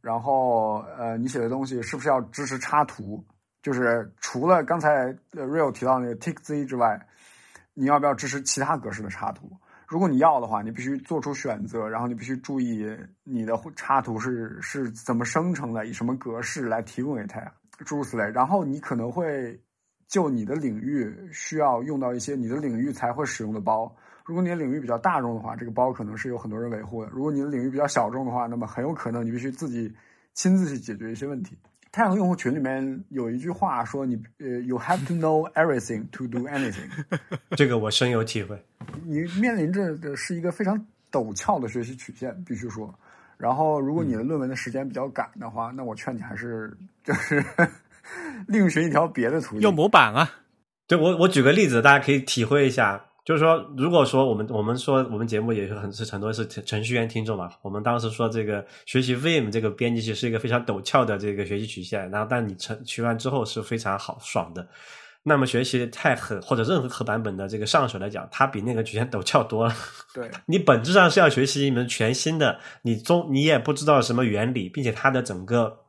[0.00, 3.24] 然后呃，你写的东西是不是要支持插图？
[3.62, 7.06] 就是除了刚才 Real 提到那个 TickZ 之外，
[7.74, 9.50] 你要不要支持其他格式的插图？
[9.88, 12.86] 如果你要的话，你必须做出选择，然后你必须注意
[13.24, 17.40] 你的插图是是怎么生成的，以什么格式来提供给它，
[17.84, 18.30] 诸如此类。
[18.30, 19.60] 然后你可能会
[20.06, 23.94] 就你的领域需要用到一些你的领域才会使用的包。
[24.28, 29.90] 如果你的领域比较大众的话，这个包可能是有很多人维护的；如果你的领域比较小众的话，那么很有可能你必须自己
[30.34, 31.56] 亲自去解决一些问题。
[31.90, 36.86] 太阳用户群里面有一句话说你：“呃，you have to know everything to do anything。
[37.56, 38.62] 这个我深有体会。”
[39.06, 40.78] 你面临着的是一个非常
[41.10, 42.94] 陡峭的学习曲线，必须说。
[43.38, 47.42] 然后，如果你的论文的时间比较赶的话，那我劝你还是就是
[48.46, 49.62] 另寻一条别的途径。
[49.62, 50.30] 用模板啊，
[50.86, 53.06] 对我我举个例子，大家可以体会一下。
[53.28, 64.66] 就是说，如果说我们我们说我们节目也是很是很多是程序员听众嘛，我们当时说这个学习 Vim 这个编辑器是一个非常陡峭的这个学习曲线，然后但你成学完之后是非常好爽的。
[65.24, 69.74] 那么学习 Tech 或者任何版本的这个上手来讲，它比那个曲线陡峭多了。
[70.14, 75.80] 对， 你本质上是要学习一门全新的，你中你也不知道什么原理，并且它的整个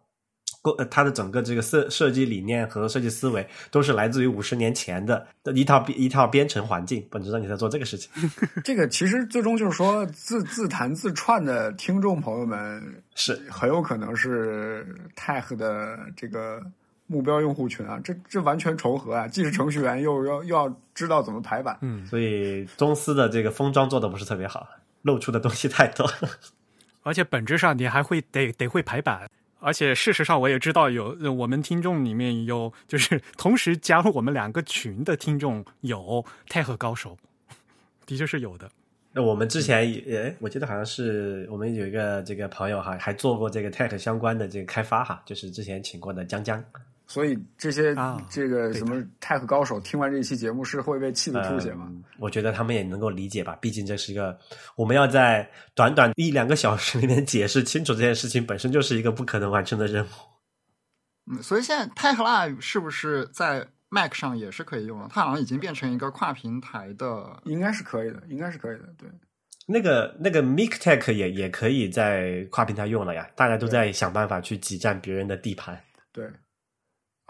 [0.61, 8.11] 构呃它的整个这个设设计理念和设计思维都是来自于五十年前的的一套一套编程环境，本质上你在做这个事情。
[8.63, 12.81] 这个其实最终就是说自自弹自串的听众朋友们
[13.15, 16.61] 是很有可能是 Tech 的这个
[17.07, 21.77] 目标用户群啊，这这完全重合啊，既是程序员又要又要知道怎么排版。
[21.81, 24.67] 嗯，所以中司的这个封装做的不是特别好，
[25.03, 26.05] 露出的东西太多。
[27.01, 29.27] 而且本质上你还会得得会排版。
[29.59, 37.17] 而且事实上，我也知道有我们听众里面有， 就是同时加入我们两个群的听众有泰和高手，
[38.05, 38.69] 的确是有的。
[39.11, 46.63] 那我们之前也，我记得好像是我们有一个这个朋友哈，还做过这个泰和相关的这个开发哈，就是之前请过的江江。
[47.09, 51.87] 所以这些、啊这个什么泰克高手听完这一期节目是会被气得吐血吗？
[51.89, 54.37] 嗯我觉得他们也能够理解吧，毕竟这是一个
[54.75, 60.09] 我们要在短短一两个小时里面解释清楚这件事情，本身就是一个不可能完成的任务。
[61.31, 65.07] 嗯，所以现在 Tech Live 是不是在 Mac 上也是可以用了？
[65.11, 67.41] 它好像已经变成一个跨平台的。
[67.45, 68.83] 应该是可以的，应该是可以的。
[68.97, 69.09] 对，
[69.65, 75.81] 那个那个 MikTech 也也可以在跨平台用了呀，大家都在想办法去挤占别人的地盘。
[76.11, 76.29] 对，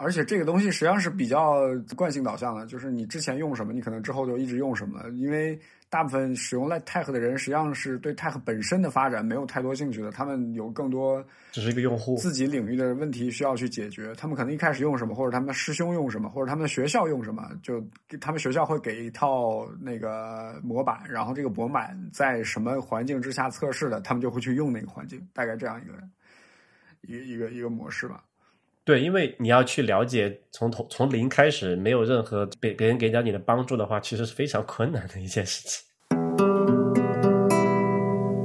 [0.00, 1.60] 而且这个东西实际上是比较
[1.94, 5.58] 惯性导向的，就是你之前用什么，你可能之后就一直用什么，因为
[5.90, 11.22] 大部分使用 Tech 的人实际上是对 Tech 本身的发展没有太多兴趣的，他们有更多
[11.52, 17.84] 只是一个用户自己领域的问题需要去解决，他们可能一开始用什么，或者他们的师兄用什么，或者他们的学校用什么，就
[18.22, 25.92] 他们学校会给一套那个模板，然后这个模板在什么环境之下测试的，他们就会去用那个环境，大概这样一个
[27.02, 28.24] 一个一个一个模式吧。
[28.90, 35.86] 对，因为你要去了解从头从零开始，没有任何别别人给到你的帮助的话，其实是非常困难的一件事情。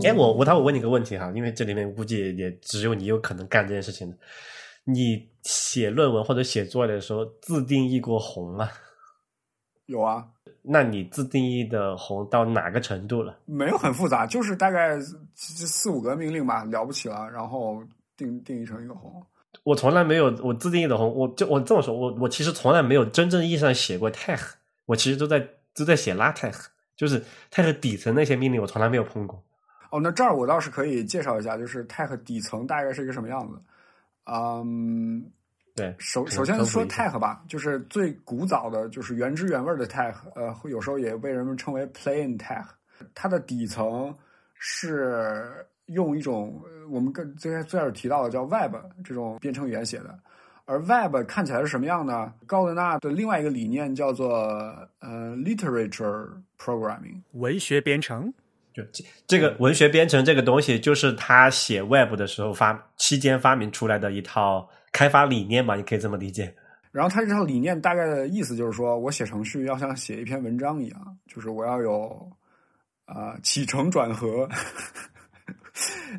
[0.03, 4.15] 哎，我吴涛，我问你个问题哈，因为这里面估计也只有你有可能干这件事情的。
[4.83, 8.69] 你写论文或者写作业的时候，自定义过红吗？
[9.87, 10.27] 有啊，
[10.61, 13.35] 那你自定义的红到哪个程度了？
[13.45, 14.99] 没有很复杂，就是大概
[15.33, 17.83] 四四五个命令吧，了不起了，然后
[18.15, 19.25] 定定义成一个红。
[19.63, 24.39] 我从来没有我自定义的红，我就我这么说，我我其实从来没有真正意义上写过 tech，
[24.85, 25.39] 我其实都在
[25.73, 26.65] 都在写 latex，
[26.95, 29.43] 就是 tech 底层那些命令我从来没有碰过。
[29.91, 33.57] 哦，那这儿我倒是可以介绍一下，就是 Tech 底层大概是一个什么样子。
[34.25, 35.23] 嗯，
[35.73, 42.65] 对，首首先说科普一下 Tech 吧，就是最古早的，就是原汁原味的 Tech，呃，会有时候也被人们称为 Plain Tech。
[43.13, 44.13] 它的底层
[44.55, 50.17] 是用一种呃我们跟最开最开始提到的叫 Web 这种编程语言写的。
[50.67, 52.33] 而 Web 看起来是什么样呢？
[52.47, 54.35] 高德纳的另外一个理念叫做
[54.99, 57.21] 呃 Literature Programming。
[57.33, 58.33] 文学编程，
[58.73, 66.51] 就这这个文学编程这个东西，就是他写 Web 的时候发期间发明出来的一套开发理念嘛，你可以这么理解。
[66.91, 72.31] 然后他这套理念大概的意思就是说，我写程序要像写一篇文章一样，就是我要有
[73.05, 74.49] 啊、呃起承转合，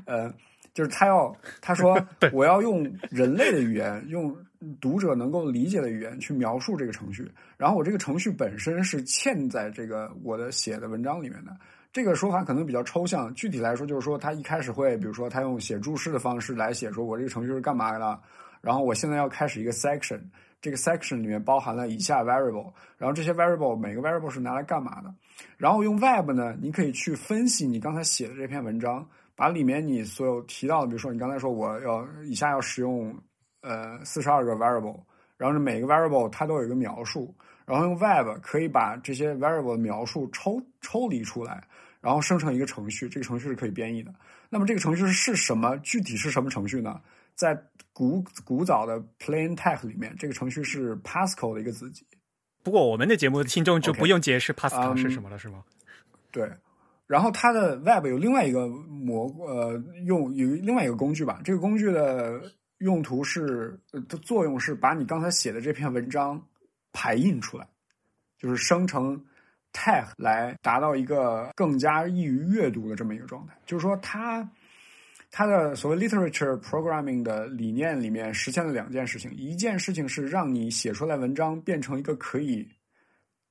[0.05, 0.33] 呃，
[0.75, 1.99] 就是他要他说
[2.33, 4.37] 我要用人类的语言，用
[4.81, 11.57] 读者能够理解的语言去描述这个程序，然后我这个程序本身是嵌在这个我的写的文章里面的。
[11.93, 18.21] 这个说法可能比较抽象，具体来说就是说，他一开始会，比如说他用写注释的方式来写，说我这个程序是干嘛的，
[18.61, 20.21] 然后我现在要开始一个 section，
[20.61, 25.15] 这个 section 里面包含了以下 variable，然后这些 variable 每个 variable 是拿来干嘛的？
[25.57, 33.15] 然后用 web 呢，你可以去分析你刚才写的这篇文章，把里面你所有提到的，比如说你刚才说我要以下要使用
[33.61, 34.99] 呃四十二个 variable，
[35.37, 37.33] 然后每个 variable 它都有一个描述，
[37.65, 41.63] 然后用 web 可以把这些 variable 的描述抽抽离出来，
[42.01, 44.13] 然后生成一个程序，这个程序是可以编译的。
[44.49, 45.77] 那么这个程序是什么？
[45.79, 47.01] 具体是什么程序呢？
[47.35, 47.55] 在
[47.93, 52.07] 古古早的 Plain Text 里面，这个程序是 Pascal 的一个子集。
[52.63, 55.63] 不过我们的节目的听众就不用解释 Pascal 嗯是什么了，是吗？
[56.33, 56.51] 对，
[57.07, 62.41] 然后它的 Web 有另外一个模呃用有另外一个工具吧，这个工具的
[62.79, 66.43] 用途是的作用是把你刚才写的这篇文章
[66.93, 67.67] 排印出来，
[68.39, 69.25] 就是生成
[69.73, 73.55] tag 来达到一个更加易于阅读的这么一个状态。
[73.67, 74.49] 就是说它。
[75.29, 82.67] 它的所谓 literature programming 的理念里面实现了两件事情，一件事情是让你写出来文章变成一个可以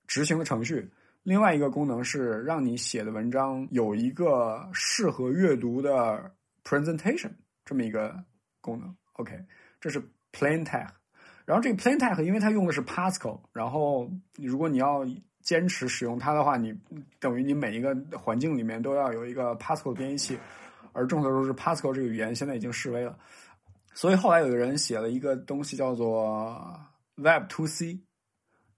[0.08, 0.90] 执行的程序，
[1.26, 6.32] 另外一个功能是让你写的文章有一个适合阅读的
[6.64, 7.32] presentation
[7.66, 8.16] 这么一个
[8.62, 8.96] 功能。
[9.14, 9.36] OK，
[9.82, 10.00] 这是
[10.32, 10.92] plain text。
[11.44, 15.04] 然后这个 plain text 因为它用的是 Pascal，然后如果你要
[15.42, 16.72] 坚持使用它的话，你
[17.20, 20.38] 等于你每一个环境里面都要有一个 Pascal 编译器。
[20.94, 23.18] 而众所周知，Pascal 这个语言现在已经式微了，
[23.96, 26.80] 所以后来有个人写了一个东西叫做
[27.16, 28.00] Web to C，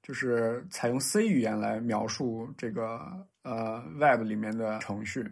[0.08, 3.02] 就是采用 C 语言来描述这个
[3.42, 5.30] 呃 Web 里面的程序，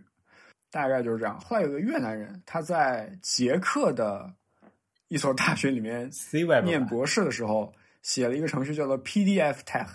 [0.70, 1.40] 大概就是这样。
[1.40, 4.30] 后来有个越南人，他在捷克的
[5.08, 9.88] 一所大学里面 C Web 念博士的时候，写了一个程序叫做 PDF Tag。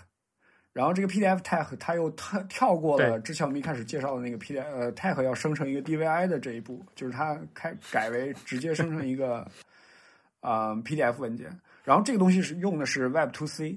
[0.72, 9.40] 然后这个 PDF tag 他又跳跳过了之前我们一开始介绍的那个 PDF 呃 tag 要生成一个 DVI 的这一步，就是它开改为直接生成一个
[10.38, 11.50] 啊、呃 PDF 文件。
[11.82, 13.76] 然后这个东西是用的是 Web to C，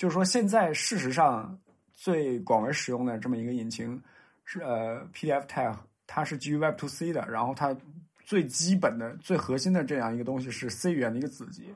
[0.00, 1.60] 就是说现在事实上
[1.92, 4.02] 最广为使用的这么一个引擎
[4.46, 7.76] 是呃 PDF tag，它是基于 Web to C 的，然后它
[8.24, 11.74] 最基本的、最核心的这样一个东西是 C 语言的一个子集。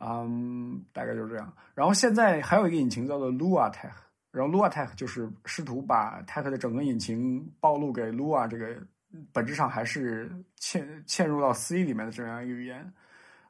[0.00, 1.50] 嗯，大概就是这样。
[1.74, 3.94] 然后现在还有一个引擎叫做 Lua Tech，
[4.30, 8.76] 然后 Lua Tech 就是试图把 Tech 的整个引擎暴露给 Lua 这个
[9.32, 12.92] 本质上还是嵌嵌入到 C 里面的这样一个语言，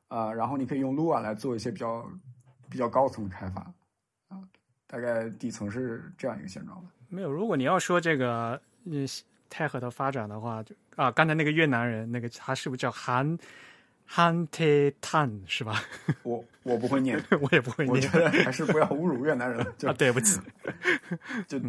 [0.06, 2.09] 啊，然后你可以用 Lua 来做一些比较
[2.73, 3.61] 比较高层的开发，
[4.28, 4.40] 啊，
[4.86, 6.89] 大概底层是这样一个现状吧。
[7.11, 9.07] 没有，如果你要说这个嗯
[9.51, 13.36] 泰和的发展的话，就啊，刚才那个越南人那个他是不是叫韩
[14.07, 15.82] 韩泰坦是吧？
[16.24, 20.40] 我我不会念，我也不会念我觉得还是不要侮辱越南人了，就啊，对不起。
[21.47, 21.61] 就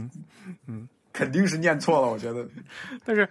[0.67, 2.47] 嗯，肯定是念错了，我觉得。
[3.03, 3.27] 但是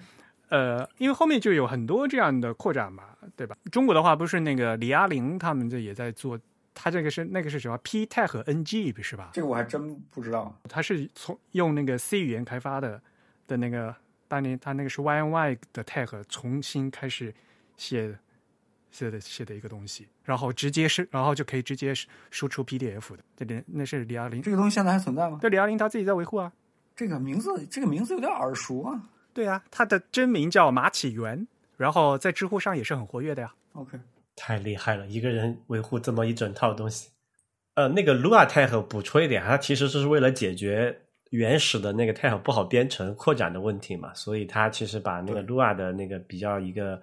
[0.50, 3.04] 呃，因为后面就有很多这样的扩展嘛，
[3.34, 3.56] 对吧？
[3.70, 6.38] 中国的话不是那个李阿玲他们这也在做，
[6.74, 9.30] 他这个是那个是什么 P Tech 和 NG 是吧？
[9.32, 10.54] 这个我还真不知道。
[10.68, 13.00] 它是从用那个 C 语言开发的
[13.46, 13.94] 的那个，
[14.28, 17.34] 当年它那个是 YNY 的 Tag 重新开始
[17.76, 18.18] 写
[18.90, 21.94] 写的写的一个东西，然后直接是然后就可以直接
[22.30, 25.38] 输出 PDF 的，这点那是李亚林，这个东西现在还存在吗？
[25.40, 26.52] 对李亚林他自己在维护啊。
[26.94, 29.08] 这个名字，这个名字有点耳熟啊。
[29.32, 33.54] 对啊，他的真名叫马启源，然后在知乎上也是很活跃的呀。
[33.72, 33.98] OK，
[34.44, 37.08] 太厉害了，一个人维护这么一整套东西。
[37.74, 40.98] 呃，那个 Lua Tech 补充一点，它其实是为了解决
[41.30, 47.00] 原始的那个 Tech 不好编程扩展的问题嘛，所以它其实把那个 Lua 的那个比较一个，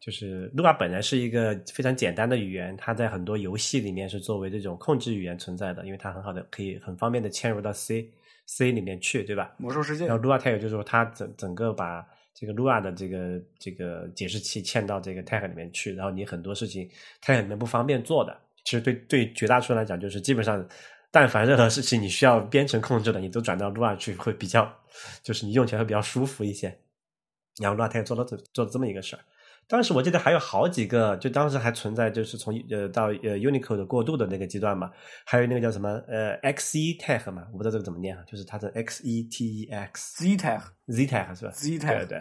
[0.00, 8.10] 就是 Lua 本来是一个非常简单的语言，它在很多游戏里面是作为这种控制语言存在的，因为它很好的可以很方便的嵌入到 C
[8.46, 9.54] C 里面去，对吧？
[9.58, 12.04] 魔兽世界然后 Lua Tech 就是说它整整个把
[12.40, 16.88] 这个 Lua 的这个这个解释器嵌到这个 Tech 里面去，然后你很多事情
[17.22, 18.34] Tech 里面不方便做的，
[18.64, 20.66] 其实对对绝大多数来讲，就是基本上，
[21.10, 24.74] 但凡任何事情你需要编程控制的，你都转到 Lua 去会比较，
[25.22, 26.74] 就是你用起来会比较舒服一些。
[27.60, 29.22] 然后 Lua Tech 做了这做了这么一个事儿。
[29.70, 34.90] 当时我记得还有好几个，就当时还存在，就是从呃到呃 Unicode 过渡的那个阶段嘛，
[35.24, 42.20] 还有那个叫什么呃 XE Tech 嘛，我不知道这个怎么念啊，就是它的 X E T E X Z Tech Z Tech 是吧？Z Tech 对，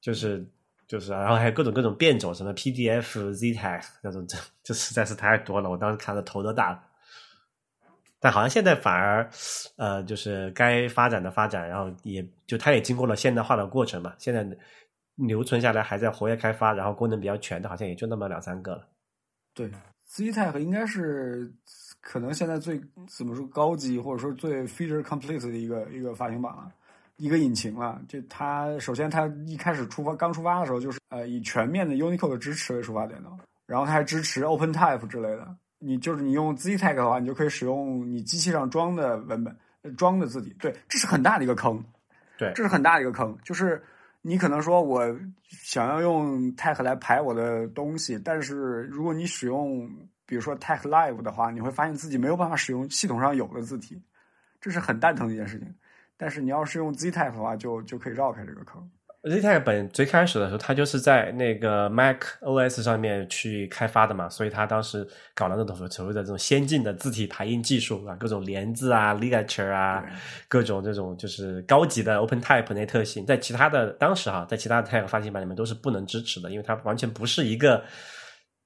[0.00, 0.42] 就是
[0.88, 6.82] 就是，然后还有各种各种变种，什么 PDF Z Tech 那种， 这这实在是太多了，我当时看的头都大了。
[8.18, 9.28] 但好像现在反而，
[9.76, 14.46] 呃，就是该发展的发展，然后也就它也经过了现代化的过程嘛，现在
[15.26, 18.86] 留存下来还在活跃开发，然后功能比较全的，好像也就那么两三个了。
[19.54, 19.70] 对
[20.06, 21.52] ，Z Tech 应该是
[22.00, 26.72] 可能现在最怎么说高级或者说最 feature complete 的一个一个发行版了，
[27.16, 28.00] 一个引擎了。
[28.08, 33.30] 就它首先它一开始出发刚出发的时候就是呃以全面的 Unicode 支持为出发点的，
[33.66, 35.56] 然后它还支持 OpenType 之类的。
[35.78, 40.54] 你就是你用 Z Tech 的话，你就可以使用你机器上装的文本、呃装的字体。
[40.60, 41.82] 对，这是很大的一个坑。
[42.38, 43.82] 对这是很大的一个坑，就是
[44.22, 45.02] 你可能说我
[45.48, 49.90] 想要用 Tag 来排我的东西，但是如果你使用
[50.26, 54.00] 比如说 Tag Live 的话，你会发现自己没有办法使用系统上有的字体，
[54.60, 55.74] 这是很蛋疼的一件事情。
[56.16, 58.90] 但是你要是用 Z Type 的话，就就可以绕开这个坑。
[59.22, 70.02] ZTech 本最开始的时候，它就是在那个 Mac OS 上面去开发的嘛，所以它当时搞了那种所谓的这种先进的字体排印技术啊，各种连字啊、ligature 啊，
[70.48, 77.84] 各种这种就是高级的 OpenType 那些特性，在其他的当时哈，在其他的 Type 发行版里面都是不能支持的，因为它完全不是一个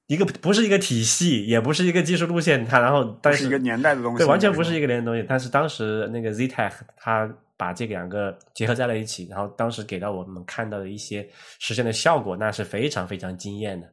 [0.06, 5.26] 一个不是一个体系，也不是一个技术路线，它然后但是一个年代的东西，对，完全不是一个年代的东西。
[5.28, 11.28] 但是当时那个 ZTech 它把这两个结合在了一起，然后当时给到我们看到的一些
[11.58, 13.86] 实现的效果，那是非常非常惊艳的。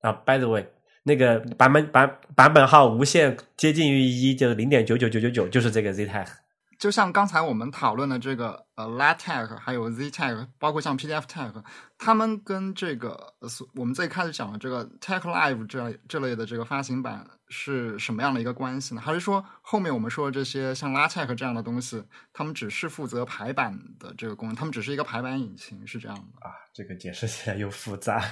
[0.00, 0.66] 啊，by the way，
[1.02, 6.43] 那个版本版版本号无限接近于一，就是零点九九九九九，就是这个 ZTech。
[6.84, 11.64] 就像刚才我们讨论的这个呃 LaTeX 还有 ZTech，包括像 PDF Tech，
[11.96, 19.00] 他们跟这个呃我们最开始讲的这个 Tech Live 这这类的这个发行版是什么样的一个关系呢？
[19.00, 22.04] 还是说后面我们说的这些像 LaTeX 这样的东西，
[22.34, 26.46] 他们只是负责排版的这个功能，他们只是一个排版引擎，是这样的？
[26.46, 28.22] 啊，这个解释起来又复杂。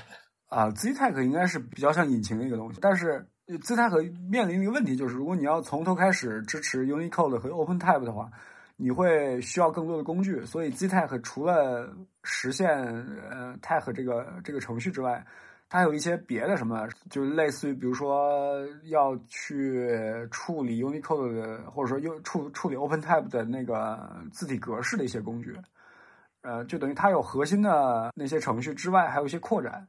[0.48, 8.30] 啊，ZTech 应该是比较像引擎的一个东西，但是 ZTech 面临的一个问题就是，如果你要从头开始支持 Unicode 和 OpenType 的话，
[8.76, 10.44] 你会需要更多的工具。
[10.46, 12.68] 所以 ZTech 除了实现
[13.30, 15.24] 呃 Tech 这个这个程序之外，
[15.68, 19.88] 它有一些别的什么，就类似于比如说要去
[20.30, 25.56] 处理 Unicode 的，或者说又处处理 OpenType 的那个字体格式的一些工具。
[26.42, 29.86] 呃，就等于它有核心的那些程序之外，还有一些扩展。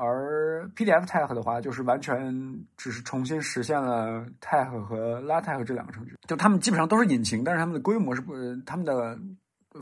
[0.00, 2.32] 而 PDF Tech 的话，就是完全
[2.76, 8.32] 只是重新实现了 Tech 和 LaTeX 这两个程序，就它们基本上都是引擎，但是它们的规模是不，
[8.64, 9.18] 它们的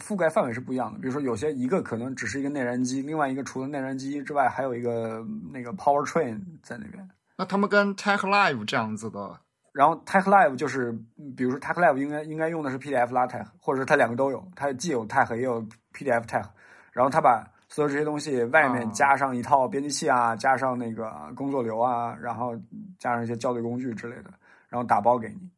[0.01, 0.99] 覆盖范围是不一样的。
[0.99, 5.23] 比如说，有些一个可能只是一个内燃机，另外一个除了内燃机之外，还有一个
[5.53, 7.07] 那个 Power Train 在那边。
[7.37, 9.39] 那他们跟 Tech Live 这样子的，
[9.75, 15.63] 然后 Tech Live 就是，嗯比如说 Tech Live 应该应该用的是 PDF LaTeX，或者是它两个都有，它既有 Tech 也有
[15.93, 16.47] PDF Tech，
[16.93, 22.55] 然后它把所有这些东西外面哦加上一套编辑器啊，加上那个工作流啊，然后
[22.99, 24.31] 加上一些校对工具之类的，
[24.69, 25.51] 然后打包给你。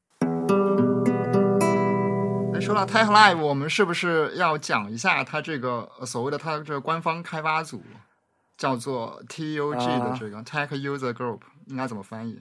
[2.54, 7.82] 哎，说到 Tech Live，我们是不是要讲一下它这个呃所谓的它这个官方开发组，
[8.56, 12.40] 叫做 TUG 的啊这个 Tech User Group，应该怎么翻译？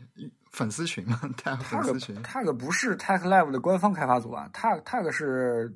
[0.50, 2.16] 粉丝群嘛，Tech 粉丝群。
[2.24, 5.72] Tag 不是 Tech Live 的官方开发组啊，Tag Tag 是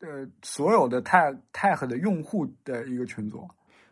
[0.00, 3.48] 呃所有的 Tag Tag 的用户的一个群组。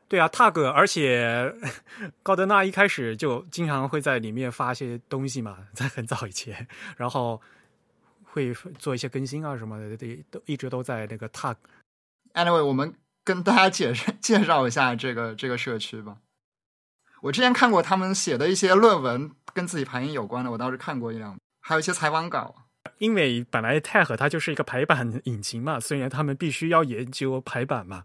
[0.09, 1.53] 对啊，tag，而且
[2.23, 7.43] 高德纳一开始就经常会在里面发一些东西嘛，在很早以前，然后
[8.23, 11.57] 会做一些更新啊什么的，都都一直都在那个 tag。
[12.35, 16.19] Anyway，我们跟大家介绍 介绍一下这个这个社区吧。
[17.23, 22.66] 我之前看过他们写的一些论文，跟自己排音有关的，我倒是看过一两，还有一些采访稿。
[22.99, 28.05] 因为本来 tag 它就是一个排版引擎嘛，虽然他们必须要研究排版嘛，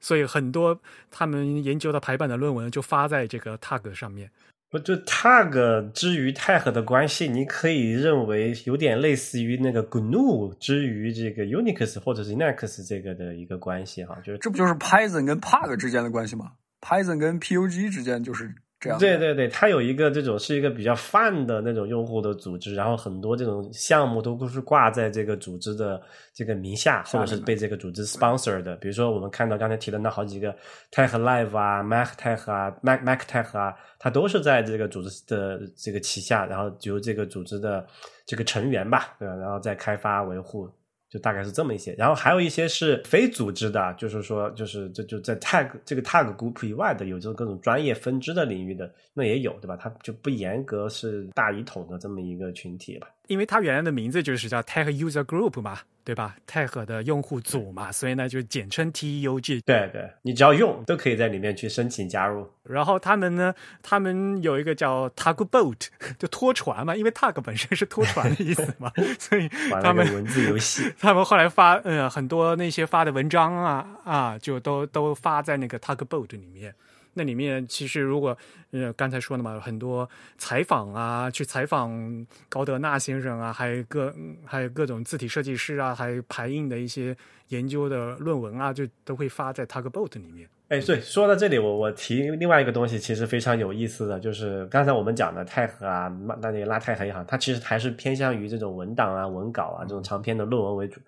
[0.00, 0.80] 所以很多
[1.10, 4.30] 他们研究的排版的论文就发在这个 tag 上面。
[4.70, 17.38] 不就 tag 之于 tag 的关系，你可以认为有点类似于那个 GNU 之于这个 Unix 或者是 Linux 这个的一个关系哈，就是这不就是 Python 跟 Pug 之间的关系吗？Python 跟
[17.38, 18.98] PUG 之间就是这样。
[18.98, 26.02] 对对对，它有一个这种是一个比较泛的那种用户的组织，然后很多这种项目都是挂在这个组织的
[26.34, 28.76] 这个名下，或者是被这个组织 sponsor 的。
[28.76, 30.54] 比如说我们看到刚才提的那好几个
[30.90, 37.86] Tech Live 啊、Mac Tech 啊、Mac Mac Tech 啊，它都是在这个组织的这个旗下，然后由这个组织的
[38.26, 39.34] 这个成员吧，对吧？
[39.36, 40.68] 然后再开发维护。
[41.12, 49.76] 就大概是这么一些，然后还有一些是非组织的，就是说，就是这就在 tag 这个 tag group 以外的，有这种各种专业分支的领域的，那也有，对吧？
[49.76, 53.06] 它就不严格是大一统的这么一个群体吧。
[53.32, 59.62] 因为它原来的名字就是叫 Tech User Group 嘛，对吧？Tech 的用户组嘛，所以呢就简称 TEUG。
[59.64, 62.46] 对对，你只要用都可以在里面去申请加入。
[62.64, 65.88] 然后他们呢，他们有一个叫 Tugboat，
[66.18, 69.48] 就拖船嘛，因为 tug 本身是拖船的意思嘛， 所以
[69.82, 76.74] 他们文字游戏， 他们后来发呃很多那些发的文章啊啊，就都都发在那个 Tugboat 里面。
[77.14, 78.36] 那里面其实如果
[78.70, 80.08] 呃刚才说的嘛，很多
[80.38, 84.14] 采访啊，去采访高德纳先生啊，还有各
[84.44, 87.16] 还有各种字体设计师啊，还有排印的一些
[87.48, 90.48] 研究的论文啊，就都会发在 Tugboat 里面。
[90.68, 100.98] 哎，对，说到这里，我我提另外一个东西，其实非常有意思的，就是刚才我们讲的泰和啊，那那个拉泰和也好，它其实还是偏向于这种文档啊、文稿啊这种长篇的论文为主。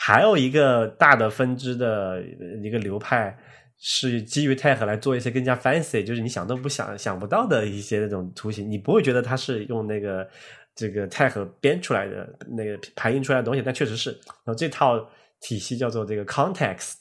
[0.00, 2.20] 还有一个大的分支的
[2.60, 3.38] 一个流派
[3.84, 10.28] 是基于泰和来做一些更加 fancy，就是你想都不想想不到的一些那种图形，你不会觉得它是用那个
[10.74, 14.10] 这个泰和编出来的那个排印出来的东西，但确实是。
[14.10, 15.04] 然后这套
[15.40, 16.94] 体系叫做这个 context。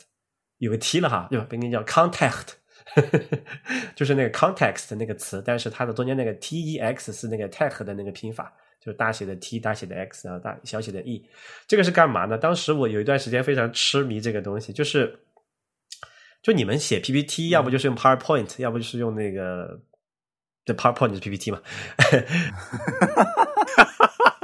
[0.58, 1.48] 有个 T 了哈，对吧？
[1.54, 2.50] 应该叫 contact，
[3.96, 11.26] 就是那个 context 那个词，但是它的中间那个 T E X 是那个泰和的那个拼法，就是大写的 T 大写的 X 然后大小写的 E，
[11.68, 12.38] 这个是干嘛呢？
[12.38, 15.18] 当时我有一段时间非常痴迷这个东西，就是
[16.42, 19.80] 就你们写 PPT，要不就是用 PowerPoint，、要不就是用那个
[20.66, 21.62] 这 PowerPoint 是 PPT 嘛。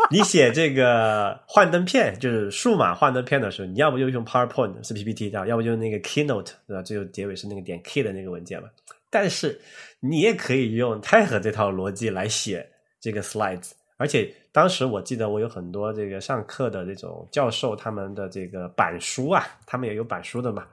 [0.09, 5.45] 你写这个幻灯片，就是数码幻灯片的时候，你要不就用 PowerPoint 是 PPT 对吧？
[5.45, 6.81] 要不就是那个 Keynote 对吧？
[6.81, 8.69] 最后结尾是那个点 K 的那个文件嘛。
[9.09, 9.59] 但是
[9.99, 12.69] 你也可以用泰和这套逻辑来写
[13.01, 20.65] 这个 slides，而且当时我记得我有很多这个上课的这种教授，他们的这个板书啊，他们也有板书的嘛，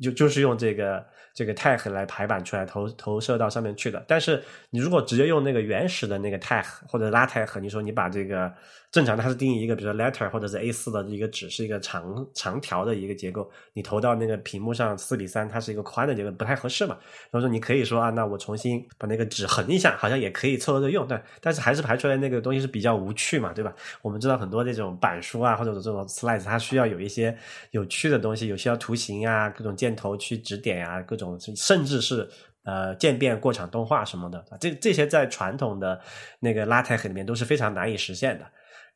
[0.00, 4.04] 就就是用这个这个 tag 来排版出来投投射到上面去的。
[4.06, 8.52] 但是你如果直接用那个原始的那个 tag 或者拉 tag，你说你把这个
[8.96, 16.96] 正常它是定义一个比如说 letter 或者是 A 四的一个纸是一个长长条的一个结构，你投到那个屏幕上四比三，它是一个宽的结构，不太合适嘛。
[17.30, 23.70] 然后说你可以说啊，那我重新把那个纸横一下，好像也可以凑合着用，但但是还是排出来那个东西是比较无趣嘛，对吧？
[24.00, 27.36] 我们知道很多这种板书啊，或者这种 slides，它需要有一些
[27.72, 32.26] 有趣的东西，有需要图形啊，各种箭头去指点啊，各种甚至是
[32.64, 36.00] 呃渐变过场动画什么的，这这些在传统的
[36.40, 38.46] 那个 LaTeX 里面都是非常难以实现的。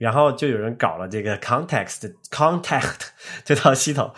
[0.00, 3.08] 然后就有人搞了这个 context contact
[3.44, 4.10] 这套系统，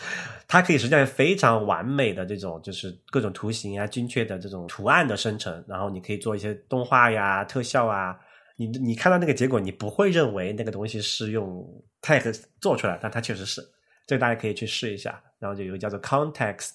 [0.46, 8.16] 它可以实现非常完美的这种就是各种图形啊、精确的这种图案的生成，然后你可以做一些动画呀、特效啊。
[8.56, 11.66] 你你看到那个结果，你不会认为那个东西是用
[12.00, 13.60] tag 做出来，但它确实是。
[14.06, 15.20] 这个大家可以去试一下。
[15.40, 16.74] 然后就有一个叫做 context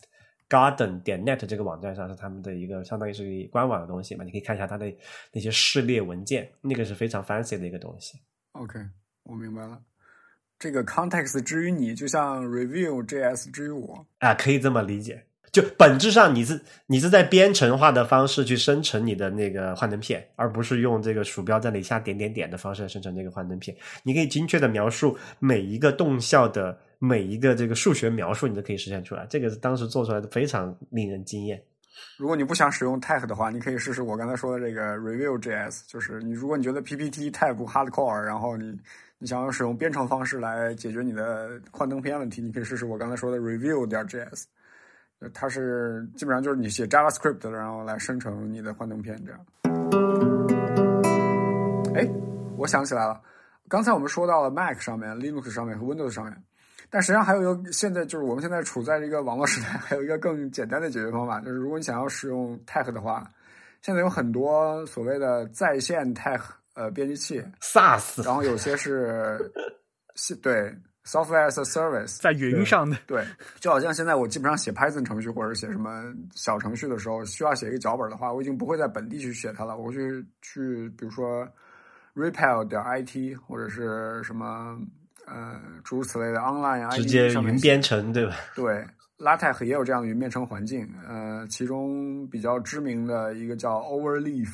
[0.49, 4.85] garden 点 net 这个网站上是他们的一个相当于是官网的东西嘛，你可以看一下它的
[5.31, 8.17] 那些序列文件，那个是非常 fancy 的一个东西。
[8.59, 8.79] OK，
[9.23, 9.79] 我明白了。
[10.59, 14.05] 这个 context 之于你，就像 review JS 之于我。
[14.19, 15.23] 啊，可以这么理解。
[15.51, 23.75] 就本质上你是你是在编程化的方式去生成你的那个幻灯片，而不是用这个鼠标在那下点点点的方式来生成这个幻灯片。
[24.03, 29.25] 你可以精确的描述每一个动效的每一个这个数学描述，你都可以实现出来。
[29.29, 31.63] 这个是当时做出来的非常令人惊艳。
[32.17, 38.79] 如果你不想使用 tag 的话，你可以试试我刚才说的这个 review JS，就是你如果你觉得 PPT 太不 hardcore，然后你
[39.19, 44.43] 你想要使用编程方式来解决你的幻灯片问题，你可以试试我刚才说的 review 点 JS。
[45.33, 49.39] 它是基本上就是你写 JavaScript，然后来生成你的幻灯片这样。
[51.95, 52.07] 哎，
[52.55, 53.19] 我想起来了，
[53.67, 56.37] 刚才我们说到了 Mac 上面、Linux 上面和 Windows 上面，
[56.89, 63.29] 但实际上还有一个现在就是我们现在处在这个网络时代，还有一个更简单的解决方法，就是如果你想要使用 Tag 的话，
[63.81, 66.41] 现在有很多所谓的在线 Tag
[66.75, 69.37] 呃编辑器，SaaS 然后有些是
[70.15, 70.73] 是 对
[71.05, 73.25] Software as a Service，在云上的，对，
[73.59, 76.03] 就好像现在我基本上写 Python 程序或者写什么
[76.35, 81.47] 小程序的时候，需要写一个脚本的话，我已经不会在本地去写它了，我会去去比如说
[82.13, 84.77] Repel 点 IT 或者是什么
[85.27, 88.35] 呃诸如此类的 Online 直接云编程对吧？
[88.55, 88.83] 对
[89.19, 94.49] ，LaTeX 也有这样的云编程环境，呃，其中比较知名的一个叫 Overleaf，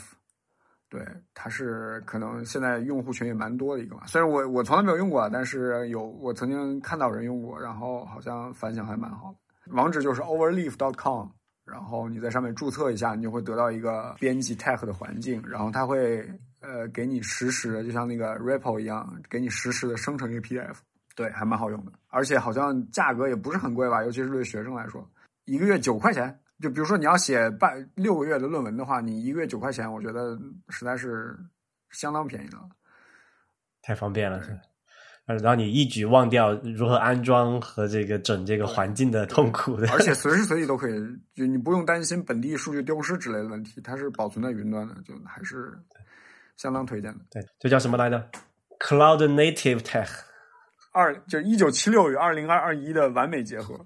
[0.90, 4.04] 对，它是可能现在用户群也蛮多的一个嘛。
[4.08, 9.74] 虽然我我从来没有用过，但是有我曾经看到人用过，然后好像反响还蛮好的。
[9.74, 11.28] 网址就是 overleaf.com，
[11.66, 16.28] 然后你在上面注册一下，你就会得到一个编辑 tag 的环境，然后它会
[16.64, 20.76] 呃给你实时的，就像那个 REPL 一样，给你实时的生成一个 PDF。
[21.16, 25.08] 对，还蛮好用的，而且好像价格也不是很贵吧，尤其是对学生来说，
[25.46, 26.40] 一个月九块钱。
[26.60, 31.38] 就比如说你要写半六个月的论文的话，你一个月九块钱，我觉得实在是
[31.92, 32.68] 相当便宜了。
[33.82, 34.58] 太方便了，是吧。
[35.26, 40.94] 呃让你一举忘掉如何安装和这个整这个环境的痛苦的，而且 随时随地都可以，
[41.34, 45.78] 就你不用担心本地数据丢失之类的问题，它是保存在云端的，就还是
[46.64, 47.20] 相当推荐的。
[47.30, 48.30] 对，这叫什么来着
[48.80, 50.08] ？Cloud Native Tech。
[50.94, 53.86] 二就是一九七六与二零二二一的完美结合。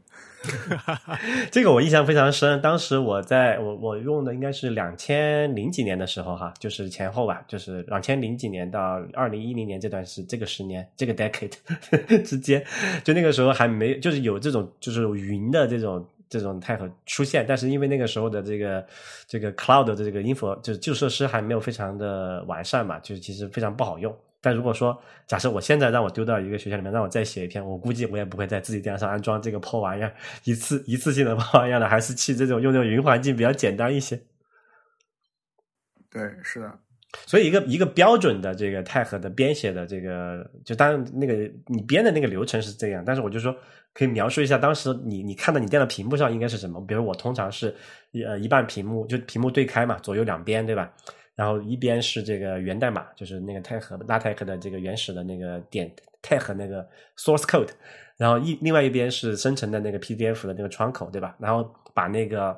[1.50, 2.62] 这个我印象非常深。
[2.62, 11.54] 当时我在我我用的应该是两千零几年的时候哈，就是前后吧，就是两千零几年到二零一零年这段是这个十年这个 decade
[12.24, 12.64] 之间，
[13.04, 18.86] 就那个时候还没就是有这种就是云的这种这种 tech 出现，但是因为那个时候的这个
[19.28, 24.16] 这个 cloud 的这个 info 就是基础设施还没有非常的完善嘛，就是其实非常不好用。
[24.40, 30.14] 但如果说假设我现在让我丢到一个学校里面，让我再写一篇，我估计我也不会在自己电脑上安装这个破玩意儿，
[30.44, 34.20] 一次一次性的 破玩意儿的，还是去这种用这种云环境比较简单一些。
[36.10, 36.80] 对，是的，
[37.26, 41.34] 所以一个一个标准的这个 tag 的编写的这个，就当然那个
[41.66, 43.54] 你编的那个流程是这样，但是我就说
[43.98, 46.80] 可以描述一下当时你你看到你电脑屏幕上应该是什么？
[46.86, 47.74] 比如我通常是
[48.28, 50.94] 呃一半屏幕就屏幕对开嘛，左右两边对吧？
[51.34, 55.92] 然后一边是这个源代码，就是那个 tag LaTeX 的这个原始的那个点
[56.22, 56.88] 太和那个
[57.18, 57.70] source code，
[58.18, 61.36] 然后一另外一边是生成的那个 PDF 的那个窗口，对吧？
[61.40, 62.56] 然后把那个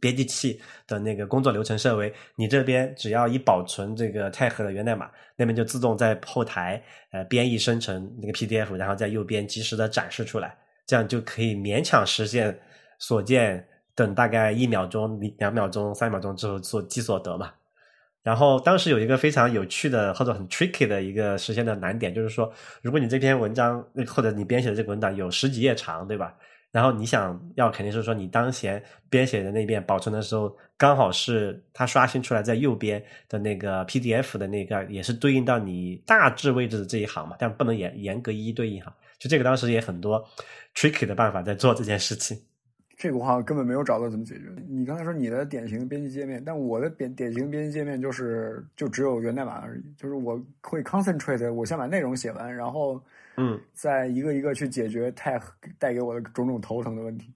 [0.00, 10.56] 编辑器的那个工作流程设为你这边只要一保存这个泰禾的源代码，那边就自动在后台呃编译生成那个 PDF，然后在右边及时的展示出来，
[10.86, 12.58] 这样就可以勉强实现
[12.98, 17.52] 所见等大概一秒钟、两秒钟、三秒钟之后所即所得嘛。
[18.22, 22.52] 然后当时有一个非常有趣的或者很 tricky 的一个实现的难点，就是说，
[22.82, 26.34] 如果你这篇文章或者你编写的这个文档有十几页长，对吧？
[26.70, 38.94] 然后你想要肯定是说你当前编写的那遍保存的时候，刚好是它刷新出来在右边的那个 PDF 的那个，也是对应到你大致位置的这一行嘛，但不能严严格一一对应哈。
[39.18, 40.24] 就这个当时也很多
[40.74, 42.38] tricky 的办法在做这件事情。
[42.96, 44.44] 这个我好像根本没有找到怎么解决。
[44.68, 53.00] 你刚才说你的典型编辑界面，但我的典典型编辑界面就是就只有源代码而已，就是我会 concentrate，我先把内容写完，然后
[53.38, 55.40] 嗯再一个一个去解决 tag
[55.78, 57.32] 带给我的种种头疼的问题，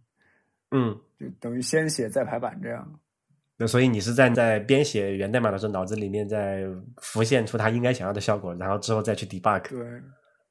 [0.73, 3.01] 嗯，就等于先写再排版这样。
[3.57, 6.67] 那所以你是站在编写源代码的时候，脑子里面在
[6.97, 9.63] 浮现出它应该想要的效果，然后之后再去 debug。
[9.69, 10.03] 对，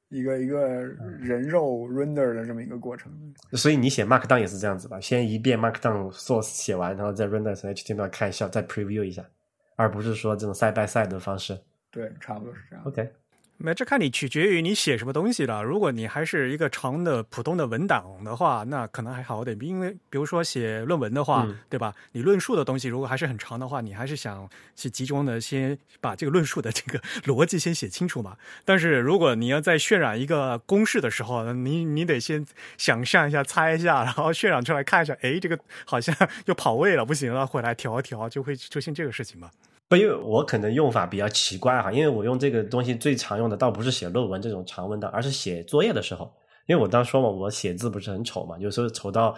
[0.08, 0.82] 一个一个
[1.20, 3.12] 人肉 render 的这么一个过程。
[3.52, 4.98] 所以你写 Markdown 也是这样子吧？
[5.00, 9.22] 先一遍 Markdown source 写完，然后再 render 成 HTML 看一下，再 preview 一下，
[9.76, 11.58] 而不是说这种 side by side 的方式。
[11.90, 12.84] 对，差不多是这样。
[12.86, 13.12] OK，
[13.64, 15.62] 那这看你取决于你写什么东西了。
[15.62, 19.56] 如果你还是一个长的普通的文档的话，那可能还好点。
[19.60, 21.94] 因为比如说写论文的话，嗯对吧？
[22.12, 28.36] 你论述的东西如果还是很长的话，你还是想去集中的先把这个论述的这个 逻辑先写清楚嘛。
[28.64, 32.44] 但是如果你要在渲染一个公式的时候，你你得先
[32.76, 36.14] 想象一下、猜一下，然后渲染出来看一下，哎，这个好像
[36.46, 39.50] 又跑位了，不行了，回来调一调，就会出现这个事情嘛。
[39.92, 46.32] 不，因为我可能用法比较奇怪哈，因为我用这个东西最常用的倒不是写论文这种长文档，而是写作业的时候。
[46.66, 49.36] 因为我当时说嘛，我写字不是很丑嘛，有时候丑到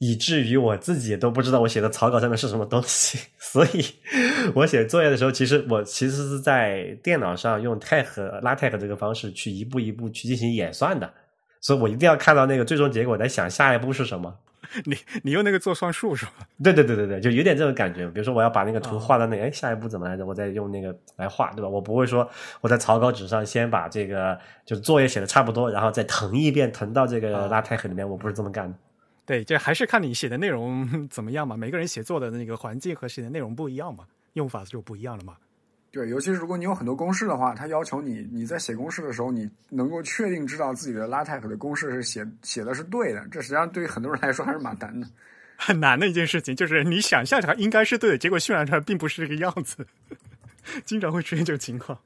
[0.00, 3.82] 以至于我自己都不知道我写的草稿上面是什么东西， 所以
[4.54, 8.04] 我写作业的时候，其实我其实是在电脑上用 tag
[8.42, 11.10] 拉 tag 这个方式去一步一步去进行演算的，
[11.62, 14.34] 所以我一定要看到那个最终结果，在想下一步是什么。
[14.84, 16.32] 你你用那个做算术是吧？
[16.62, 18.06] 对对对对对，就有点这种感觉。
[18.08, 20.26] 比如说，我要把那个图画到那，哎、下一步怎么来着？
[20.26, 21.68] 我再用那个来画，对吧？
[21.68, 22.28] 我不会说
[22.60, 28.08] 我在草稿纸上先把这个就是作业写的差不多，然后再腾一遍，腾到这个拉 tex 里面。
[28.08, 28.76] 我不是这么干的。
[29.26, 31.56] 对，这还是看你写的内容 怎么样嘛。
[31.56, 35.36] 每个人写作的那个环境和写的内容不一样嘛，用法就不一样了嘛。
[35.94, 45.06] 对，尤其是如果你有很多公式的话，它要求你你在写公式的时候，你能够确定知道自己的 LaTeX 的公式是写写的是对的，这实际上对于很多人来说还是蛮难的。
[45.56, 49.86] 很难的一件事情，就是你想象它应该是对的，结果渲染出来并不是这个样子，
[50.84, 51.96] 经常会出现这种情况。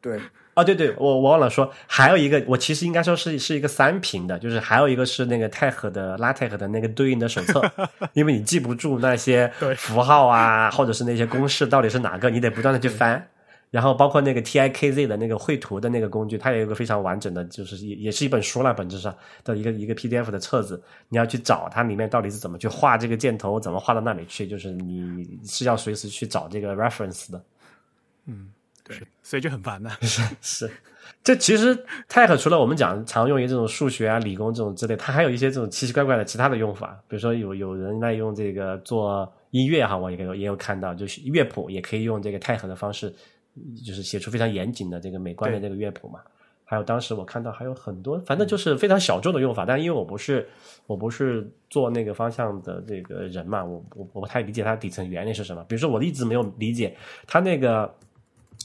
[0.00, 0.20] 对，
[0.54, 7.62] 哦，对对，我我忘了说，还有一个，我其实应该说是是一个三屏的，就是还有一个是那个泰和的拉 tex 的那个对应的手册，
[8.14, 13.28] 因为你记不住那些 符号啊，或者是那些公式到底是哪个，你得不断的去翻。
[13.70, 19.12] 然后包括那个 TIKZ 的那个绘图的那个工具，它也有一个非常完整的，就是也也是一本书了，本质上
[19.42, 27.42] 的一个一个 PDF 的册子，你要去找它里面到底是怎么去画这个箭头，怎么画到那里去，就是你是要随时去找这个 reference 的。
[28.26, 28.52] 嗯
[28.84, 29.90] 对，所以就很烦的。
[30.02, 30.70] 是是，
[31.24, 31.74] 这其实
[32.08, 37.02] Tech 除了我们讲常用于这种数学啊、理工这种之类，它还有一些这种奇奇怪怪的其他的用法。
[37.08, 43.12] 比如说有有人在用这个做音乐哈，我也有也有看到，就是乐谱也可以用这个 Tech 的方式，
[43.84, 46.20] 就是写出非常严谨的这个美观的这个乐谱嘛。
[46.66, 49.66] 还有当时我看到还有很多，反正就是非常小众的用法。
[49.66, 50.48] 但因为我不是
[50.86, 55.62] 我不是做那个方向的这个人嘛，我我我不太理解它底层原理是什么。
[55.68, 56.96] 比如说我一直没有理解
[57.26, 57.94] 它那个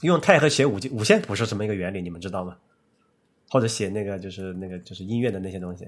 [0.01, 2.57] 用钛和写五五线谱是什么一个原理，你们知道吗？
[3.49, 5.87] 或者写那个就是那个就是音乐的那些东西，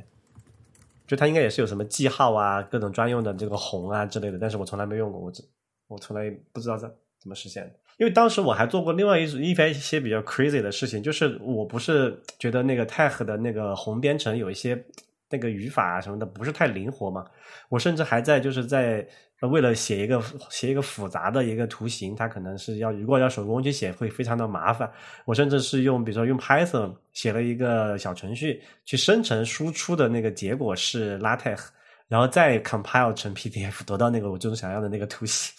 [1.05, 5.43] 就它应该也是有什么记号啊，各种专用的这个红啊之类的，但是我从来没用过，我只
[5.87, 6.87] 我从来不知道这
[7.19, 7.71] 怎么实现的。
[7.97, 14.83] 因为当时我还做过另外一一番一些比较 crazy 的事情，就是我不是觉得那个 tag 的那个红编程有一些
[15.29, 17.23] 那个语法啊什么的不是太灵活嘛，
[17.69, 19.07] 我甚至还在就是在
[19.49, 24.91] 为了写一个写一个复杂的一个图形，它可能是要如果要手工去写会非常的麻烦，
[25.25, 31.69] 我甚至是用比如说用 Python 写了一个小程序去生成输出的那个结果是 LaTeX，
[32.07, 35.53] 然后再 compile 成 PDF 得到那个我就是想要的那个图形，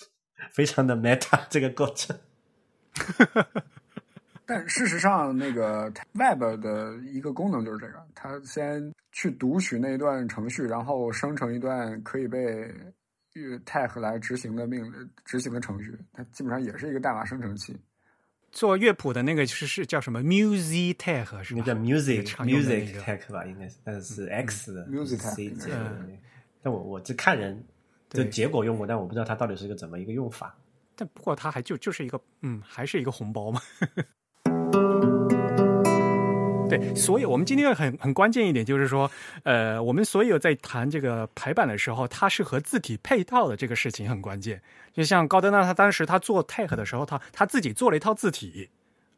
[0.52, 2.16] 非常的 meta 这个过程。
[4.44, 12.68] 但事实上，那个 Web 的一个功能就是这个，它先去读取那一段程序，然后生成一段可以被
[13.64, 17.76] tag 来执行的命令执行的程序，它基本上也是一个代码生成器。
[18.50, 21.62] 做乐谱的那个是是叫什么 Music Tech 是吧？
[21.64, 26.08] 那叫 music music 个 tech 吧，应该是，但是是 X 的 Music 个。
[26.62, 27.64] 但我我只看人
[28.10, 30.54] 的结果用过，但我不知道它到底是一个怎么一个用法。
[30.94, 33.60] 但不过它还就就是一个嗯，还是一个红包嘛。
[36.72, 39.10] 对，所以我们今天很很关键一点就是说，
[39.42, 44.62] 呃，我们所有在谈这个排版的时候，它是和字体配套的这个事情很关键。
[44.94, 48.70] 就像高德纳他当时他做 tag 的时候，他他自己做了一套字体，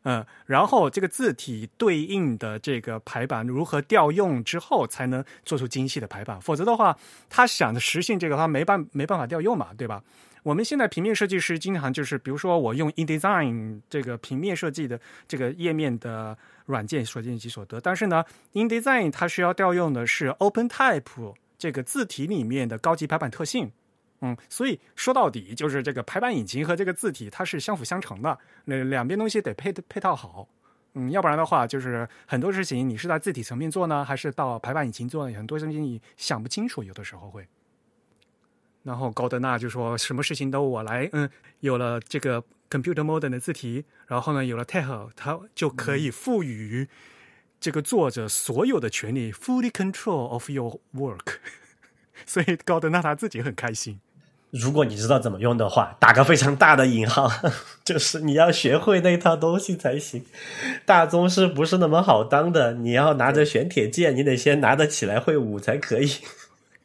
[0.02, 6.40] 嗯，然后这个字体对应的这个排版如何调用之后，才能做出精细的排版。
[6.40, 6.98] 否则的话，
[7.30, 10.02] 他想实现这个，他没办没办法调用嘛，对吧？
[10.44, 18.22] 我们现在平面设计师经常就是，比如说我用 InDesign 这个平面设计的这个页面的软件所见即所得，但是呢
[18.52, 23.72] ，InDesign 它需要调用的是 OpenType 这个字体里面的高级排版特性。
[24.20, 30.46] 嗯，所以说到底就是这个排版引擎和这个字体它是相辅相成的，那两边东西得配配套好。
[30.92, 35.34] 嗯，要不然的话，就是很多事情你是在字体层面做呢，还是到排版引擎做呢？
[35.34, 37.48] 很多东西你想不清楚，有的时候会。
[38.84, 41.28] 然后高德纳就说什么事情都我来，嗯，
[41.60, 42.40] 有了这个
[42.70, 46.86] computer modern 的字体，然后呢有了 tag，它就可以赋予
[47.58, 51.38] 这个作者所有的权利，fully control of your work。
[52.26, 53.98] 所以高德纳他自己很开心。
[54.50, 57.28] 如果你知道怎么用的话，打个非常大的引号，
[57.84, 60.24] 就是你要学会那套东西才行。
[60.84, 66.08] 大宗师不是那么好当的，你要拿着玄铁剑，你得先拿得起来会舞才可以。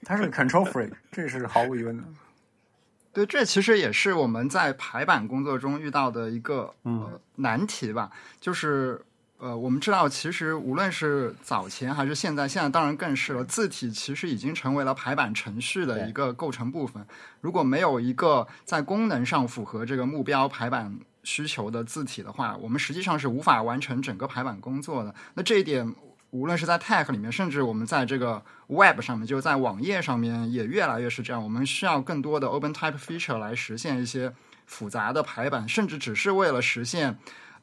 [0.04, 2.04] 他是 control freak，这是毫无疑问的。
[3.12, 9.02] 对，这其实也是我们在排版工作中遇到的一个嗯呃难题吧，就是
[9.40, 17.04] 呃，我们知道，其实无论是早前还是现在，现在当然更是了，字体其实已经成为了排版程序的一个构成部分。
[17.42, 25.16] 如果没有一个在功能上符合这个目标排版需求的字体的话，我们实际上是无法完成整个排版工作的。
[25.34, 25.96] 那这一点，
[26.32, 31.44] 无论是在 Tech 里面，甚至我们在这个 Web 上面，就在网页上面，也越来越是这样。
[31.44, 34.34] 我们需要更多的 Open Type Feature 来实现一些
[34.66, 37.18] 复杂的排版，甚至只是为了实现。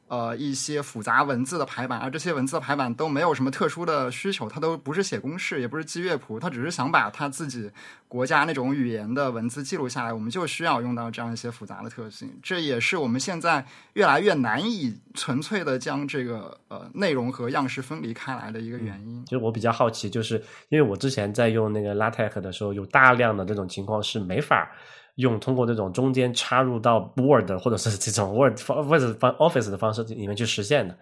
[0.07, 7.69] 呃，一些复杂文字的排版，而这些文字的排版都没有什么特殊的需求，它都不是写公式，也不是记乐谱，它只是想把它自己
[8.07, 12.39] 国家那种语言的文字记录下来，我们就需要用到这样一些复杂的特性。
[12.41, 19.25] 这也是我们现在越来越难以纯粹的将这个呃内容和样式分离开来的一个原因。
[19.25, 24.71] 其实我比较好奇，就是因为我之前在用那个 LaTeX 的时候，有大量的这种情况是没法
[25.17, 30.93] 用通过这种中间插入到 Word 或者是这种 Word 或者 Office 的方式里面去实现的，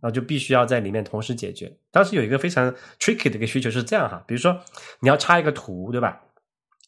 [0.00, 1.76] 然后就必须要在里面同时解决。
[1.90, 4.58] 当时有一个非常 tricky 的一个需求是这样哈，比如说
[5.00, 6.20] 你要插一个图，对吧？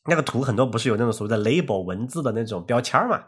[0.08, 3.24] 那个图很多不是有那种所谓的 label 文字的那种标签嘛？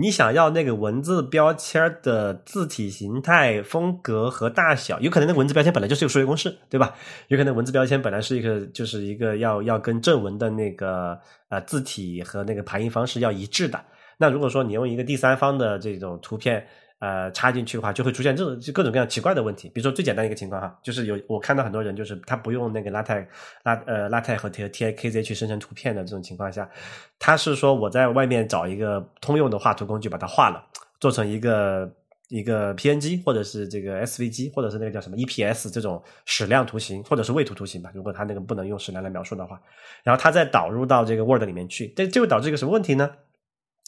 [0.00, 6.94] 你想要那个文字标签的字体形态、风格和大小，有可能那文字标签本来就是一个数学公式，对吧？
[7.26, 11.18] 有可能文字标签本来是一个，就是一个要要跟正文的那个
[11.48, 13.84] 呃字体和那个排印方式要一致的。
[14.18, 16.64] 那如果说你用一个第三方的这种图片
[17.00, 19.68] 呃插进去的话，就会出现这种就各种各样奇怪的问题。
[19.68, 23.26] 比如说最简单一个情况哈，就是有我看到很多人就是他不用那个 LaTeX
[23.62, 26.68] 拉呃 LaTeX 和 T T K Z 去生成图片的这种情况下，
[27.18, 30.64] 他是说我在外面找一个通用的画图工具把它画了，
[31.00, 31.90] 做成一个
[32.28, 39.60] 一个 PNG 或者是这个 SVG 或者是那个叫什么 EPS 这种矢量图形或者是位图图形吧，如果它那个不能用矢量来描述的话，
[40.02, 43.10] 然后它再导入到这个 Word 里面去，这就会导致一个什么问题呢？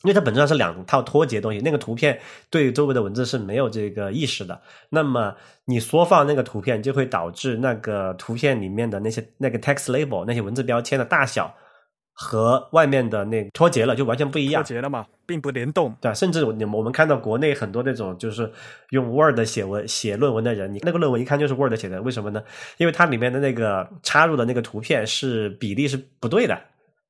[0.03, 2.19] 因为它本质上是两套脱节东西，那个图片
[2.49, 4.61] 对周围的文字是没有这个意识的。
[4.89, 5.35] 那么
[5.67, 11.55] 你缩放那个图片，就会导致那个图片里面的那些那个 text label 那些文字标签的大小
[12.15, 14.65] 和外面的那脱节了，就完全不一样脱样。
[14.65, 15.95] 节了嘛，并不联动。
[16.01, 18.51] 对，甚至你我们看到国内很多那种就是
[18.91, 22.43] 用 Word 写文写论文的人，你那个论文一看就是 Word 写的，为什么呢？
[22.79, 26.59] 因为它里面的那个插入的那个图片是比例是不对的，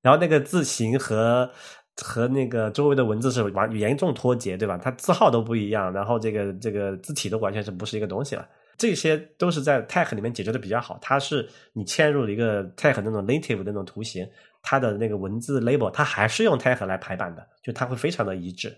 [0.03, 1.51] 然后那个字形和
[1.97, 4.79] 和那个周围的文字是完严重脱节，对吧？
[4.79, 8.49] 它字号都不一样，然后这个这个字体都完全是不是一个东西了。
[8.79, 14.27] 这些都是在 Tech 里面解决的比较好，它是你嵌入了一个 Tech 那种 native 的那种图形，
[14.63, 18.75] 它的那个文字 label 它还是用 Tech 来排版的，就它会非常的一致。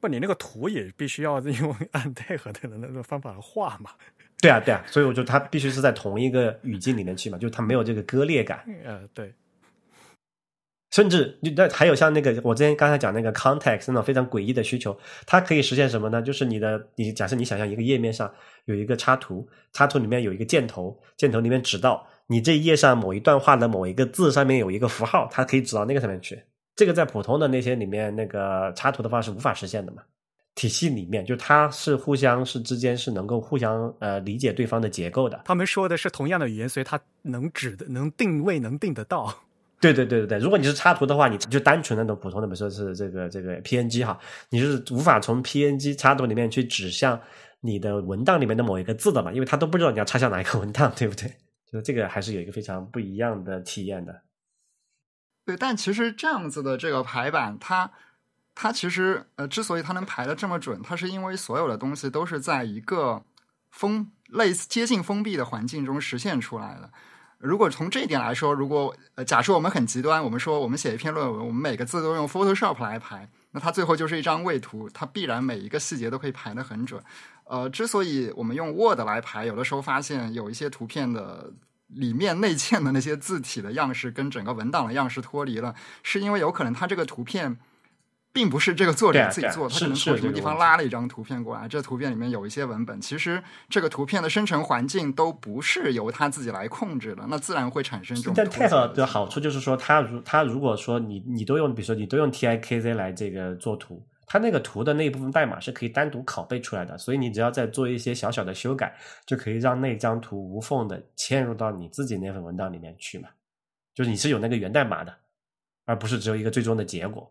[0.00, 3.92] 不，你那个图也必须要用 按配合的那个方法画嘛。
[4.42, 8.62] 对啊，对啊，所以我觉得它必须是在同一个语境里面去嘛，就是它没有这个割裂感。
[8.84, 9.32] 呃，对，
[10.92, 14.96] 甚至那还有像那个我之前刚才讲那个 context 那种非常诡异的需求，
[15.26, 16.20] 它可以实现什么呢？
[16.22, 18.30] 就是你的你假设你想象一个页面上
[18.66, 26.40] 有一个插图，插图里面有一个箭头，箭头里面指到你这一页上某一段话的某一个字上面有一个符号，它可以指到那个上面去。
[26.76, 30.02] 这个在普通的那些里面那个插图的话是无法实现的嘛？
[30.54, 35.40] 体系里面就它是互相是之间是能够互相呃理解对方的结构的。
[35.46, 39.34] 他们说的是同样的语言，所以它能指的、能定位、能定得到。
[39.82, 44.16] 对对对对对，如果你是插图的话，你就单纯那种普通的，比如说是这个这个 PNG 哈，
[44.50, 47.20] 你是无法从 PNG 插图里面去指向
[47.62, 51.36] 你的文档里面的某一个字的嘛，因为他都不知道你要插向哪一个文档，对不对？
[51.70, 54.22] 就是这个还是有一个非常不一样的体验的。
[55.44, 57.90] 对，但其实这样子的这个排版，它
[58.54, 63.24] 它其实呃，之所以它能排的这么准，它是因为所有的东西都是在一个
[63.72, 66.92] 封类似接近封闭的环境中实现出来的。
[67.42, 77.02] 如果从这一点来说，如果呃假设我们很极端，我们说我们写一篇论文，我们每个字都用 Photoshop 来排，那它最后就是一张位图，它必然每一个细节都可以排得很准。
[77.44, 81.52] 呃，之所以我们用 Word 来排，有的时候发现有一些图片的
[81.88, 85.74] 里面内嵌的那些字体的样式跟整个文档的样式脱离了，
[86.04, 87.58] 是因为有可能它这个图片。
[88.32, 91.68] 并不是这个作者自己做，他可能从什么地方拉了一张图片过来。
[91.68, 98.32] 这图片里面有一些文本，其实这个图片的生成环境都不是由他自己来控制的，那自然会产生这种。
[98.34, 108.96] 但 Tech 的好处就是说，他如他如果说你你都用，比如说你都用 TIKZ 来这个做图，它那个图的那一部分代码是可以单独拷贝出来的，所以你只要再做一些小小的修改，
[109.26, 113.28] 就可以让那张图无缝的嵌入到你自己那份文档里面去嘛。
[113.94, 115.14] 就是你是有那个源代码的。
[115.84, 117.28] 而不是只有一个最终的结果。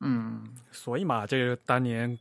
[0.00, 2.18] 嗯，所以嘛，这个当年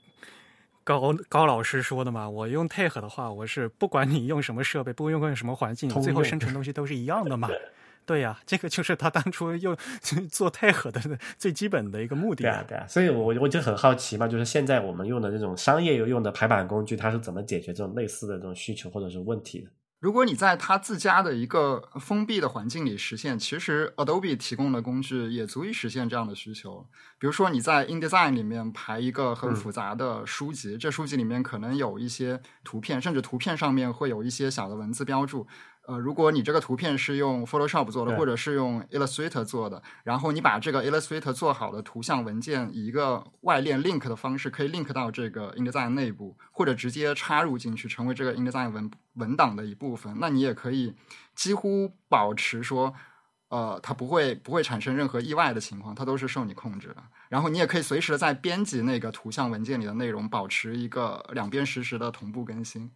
[0.84, 7.50] 高高老师说的嘛，我用 Take 的话，我是不管你用什么设备，不用用什么环境，通最后生成东西都是一样的嘛。
[8.06, 9.78] 对呀、这个就是他当初用
[10.32, 11.00] 做 Take 的
[11.38, 12.42] 最基本的一个目的。
[12.44, 19.70] 对啊，对啊，所以我我就很好奇嘛，就是现在我们用的这种商业用的排版工具，它是怎么解决这种类似的这种需求或者是问题的？
[20.00, 26.88] 如果你在它自家的一个封闭的环境里实现，其实 Adobe 提供的工具也足以实现这样的需求。
[27.20, 35.46] 比如说你在 InDesign 里面排一个很复杂的书籍，这书籍里面可能有一些图片，甚至图片上面会有一些小的文字标注。
[35.90, 50.16] 呃，如果你这个图片是用 Photoshop 做的，或者是用 Illustrator 做的，然后你把这个 Illustrator 做好的图像文件以一个外链 link 的方式，可以 link 到这个 InDesign 内部，或者直接插入进去，成为这个 InDesign 文文档的一部分。
[50.20, 50.94] 那你也可以
[51.34, 52.94] 几乎保持说，
[53.48, 56.98] 呃，它不会不会产生任何意外的情况，它都是受你控制的。
[57.30, 62.92] 然后你也可以随时的在编辑那个图像文件里的内容，保持一个两边实时的同步更新。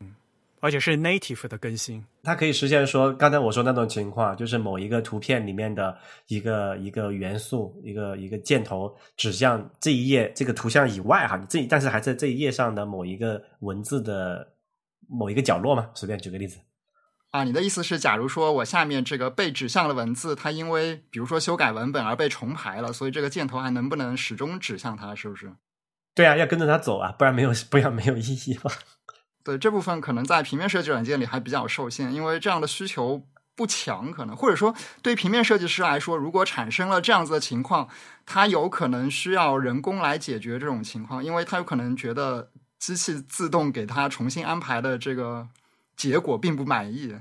[0.64, 2.02] 而且是 native 的更新。
[2.24, 5.94] 它可以实现说，刚才我说那种情况，就是某一个图片里面的
[6.28, 14.54] 一个一个元素，一个一个箭头指向这一页这个图像以外哈，你这但是还在这一页上的某一个文字的
[15.10, 15.90] 某一个角落嘛？
[15.94, 16.58] 随便举个例子。
[17.32, 25.14] 啊，你的意思是，假如说我下面这个被指向的文字，它因为比如说修改文本而被重排了，所以这个箭头还能不能始终指向它？
[25.14, 25.52] 是不是？
[26.16, 28.72] 对啊，要跟着它走啊，不然没有不然没有意义嘛。
[29.44, 37.90] 对这部分可能在平面设计软件里还比较受限，因为这样的需求不强，可能或者说对平面设计师来说，如果产生了这样子的情况，
[38.26, 45.48] 他有可能需要人工来解决这种情况，因为他有可能觉得机器自动给他重新安排的这个
[45.96, 47.16] 结果并不满意。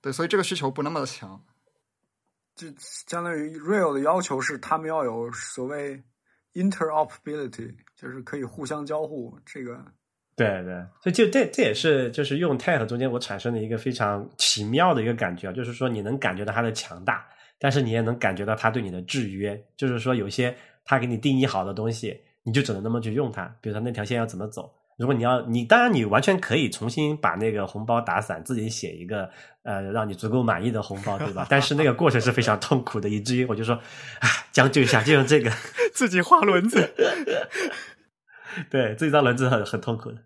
[0.00, 1.42] 对，所以这个需求不那么强。
[2.54, 6.04] 就相当于 Real 的要求是他们要有所谓
[6.52, 9.38] interoperability，就是可以互相交互。
[9.44, 9.84] 这个
[10.36, 17.24] 对对，所以就这这也是就是用 Tag 中间我产生的一个非常奇妙的一个感觉啊，就是说你能感觉到它的强大，
[17.58, 20.54] 但是你也能感觉到它对你的制约，就是说有些
[20.84, 24.72] 它给你定义好的东西，你就只能那么去用它，比如说那条线要怎么走。
[24.96, 29.28] 如果你要你当然你完全可以重新把那个红包打散，自己写一个
[29.64, 31.44] 呃让你足够满意的红包，对吧？
[31.50, 35.50] 但是那个过程是非常痛苦的，以至于我就说，啊，将就一下，就用这个。
[35.92, 36.92] 自己画轮子，
[38.70, 40.18] 对，自己造轮子很很痛苦的。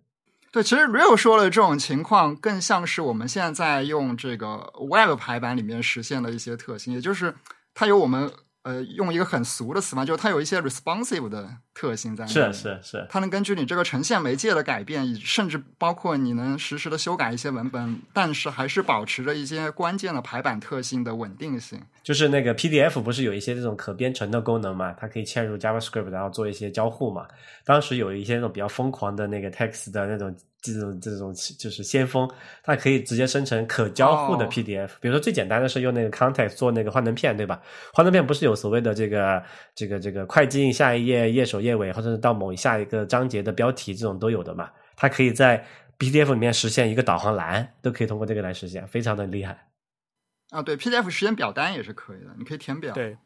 [0.51, 7.35] 对，其实 Real 说的这种情况，更像是我们现在在用这个 Web 排版里面实现的一些特性，也就是
[7.75, 8.33] 它有我们
[8.69, 12.27] 呃用一个很俗的词嘛，就是它有一些 responsive 的特性在。
[12.27, 21.81] 是是是，它能根据你这个呈现媒介的改变，甚至包括你能实时的修改一些文本，但是还是保持着一些关键的排版特性的稳定性。
[22.03, 24.93] 就是那个 PDF 不是有一些这种可编程的功能嘛？
[24.93, 27.27] 它可以嵌入 JavaScript，然后做一些交互嘛。
[27.65, 32.29] 当时有一些那种比较疯狂的那个 text 的那种这种这种就是先锋，
[32.63, 34.91] 它可以直接生成可交互的哦 PDF。
[35.01, 37.61] 比如说最简单的是用那个 Context 做那个幻灯片，对吧？
[37.93, 39.43] 幻灯片不是有所谓的这个
[39.75, 44.71] 这个这个快进下一页、页首页尾，或者是到某下一个章节的标题这种都有的嘛？
[44.97, 45.65] 它可以在
[45.99, 49.69] PDF 里面实现一个导航栏，都可以通过这个来实现，非常的厉害。
[50.51, 52.93] 啊，对，PDF 实现表单也是可以的，你可以填表。
[52.95, 53.17] 对，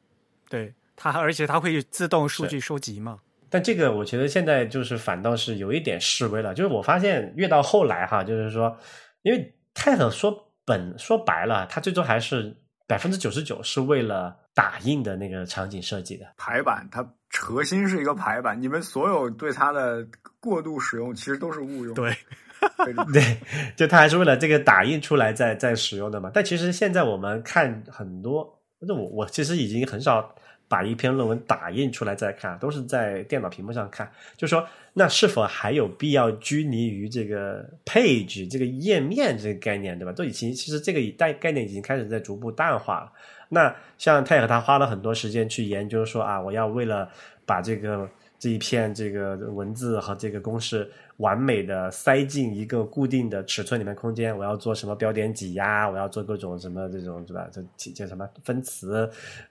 [0.50, 3.20] 对，它而且它会自动数据收集嘛。
[3.52, 8.74] 但这个我觉得现在就是反倒是有一点示威了，就是我发现越到后来哈，就是说，
[9.20, 10.34] 因为泰特说
[10.64, 12.56] 本说白了，它最终还是
[12.86, 16.24] 百分之九十九是为了打印的那个场景设计的。
[16.38, 17.06] 排版它
[17.38, 20.06] 核心是一个排版，你们所有对它的
[20.40, 21.94] 过度使用其实都是误用。
[21.94, 22.10] 对
[22.84, 23.36] 对，对，
[23.76, 26.30] 就它还是为了这个打印出来再再使用的嘛。
[26.32, 30.32] 但其实现在我们看很多，那我我其实已经很少
[30.73, 34.11] 把一篇论文打印出来再看，都是在电脑屏幕上看。
[34.39, 40.12] 就说那是否还有必要拘泥于这个 page 这个页面这个概念，对吧？
[40.12, 43.12] 都已经其实这个概概念已经开始在逐步淡化了。
[43.51, 47.07] 那像泰和他花了很多时间去研究说啊，我要为了
[47.44, 48.09] 把这个
[48.43, 57.48] 这一片这个文字和这个公式完美的塞进一个固定的尺寸里面空间，我要做什么标点挤压，我要做各种什么这种是吧？
[57.52, 57.62] 这
[57.93, 59.09] 叫什么分词，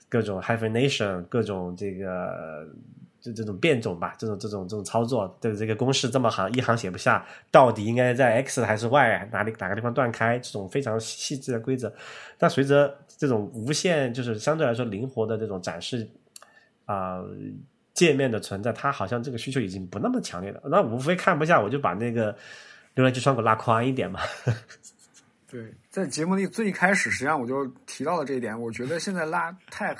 [0.09, 2.67] 各种 hyphenation，各种这个。
[3.21, 10.39] 就这种变种吧，这种这种这种操作，对这个公式这么行一行写不下，到底应该在 x 还是 y 哪里哪个地方断开？
[10.39, 11.93] 这种非常细致的规则，
[12.39, 16.09] 但随着这种无限就是相对来说灵活的这种展示
[16.85, 17.23] 啊、
[17.93, 20.61] 界面的存在，它好像这个需求已经不那么强烈了。
[20.65, 22.33] 那无非看不下，我就把那个
[22.95, 24.19] 浏览器窗口拉宽一点嘛。
[25.49, 28.57] 对，在节目里最一开始，实际上我就提到了这一点。
[28.57, 29.97] 我觉得现在拉 tech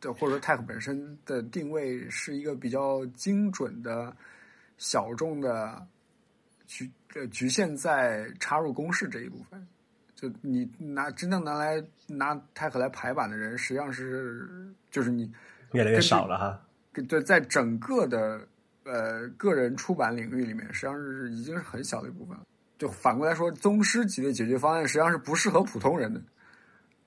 [0.00, 4.12] 的或者说 tech 本身的定位是一个比较精准的、
[4.76, 5.86] 小众的
[6.66, 9.64] 局呃局限在插入公式这一部分。
[10.16, 14.48] 就你拿真正拿来拿 tech 来排版的人，实际上是
[14.90, 15.30] 就是你
[15.70, 16.60] 越来越少了哈。
[17.02, 18.40] 对，在整个的
[18.84, 22.42] 呃个人出版领域里面，实际上是已经是很小的一部分了。
[22.78, 26.22] 就反过来说，宗师级的解决方案实际上是不适合普通人的。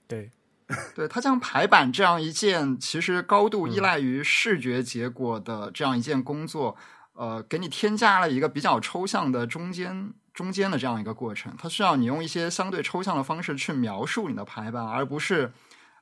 [0.06, 0.30] 对，
[0.94, 6.76] 对，它将排版这样一件其实高度依赖于视觉结果的这样一件工作，
[7.14, 11.56] 呃，给你添加了一个比较抽象的中间中间的这样一个过程。
[11.58, 15.54] 它需要你用一些相对抽象的方式去描述你的排版，而不是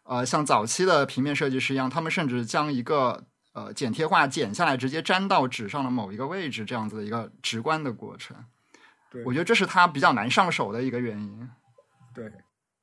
[0.01, 3.23] 呃像早期的平面设计师一样，他们甚至将一个
[3.53, 8.37] 呃剪贴画剪下来直接粘到纸上的某一个位置这样子的一个直观的过程。
[9.11, 11.49] 对，我觉得这是它比较难上手的一个原因。
[12.13, 12.31] 对，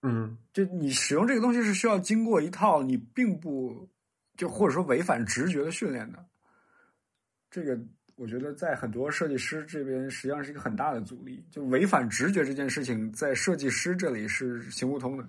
[0.03, 3.89] 嗯，就你使用这个东西是需要经过一套你并不
[4.37, 6.25] 就或者说违反直觉的训练的。
[7.51, 7.79] 这个
[8.17, 11.45] 我觉得在很多设计师这边实际上是一个很大的阻力。
[11.51, 15.29] 就违反直觉这件事情，在设计师这里是行不通的。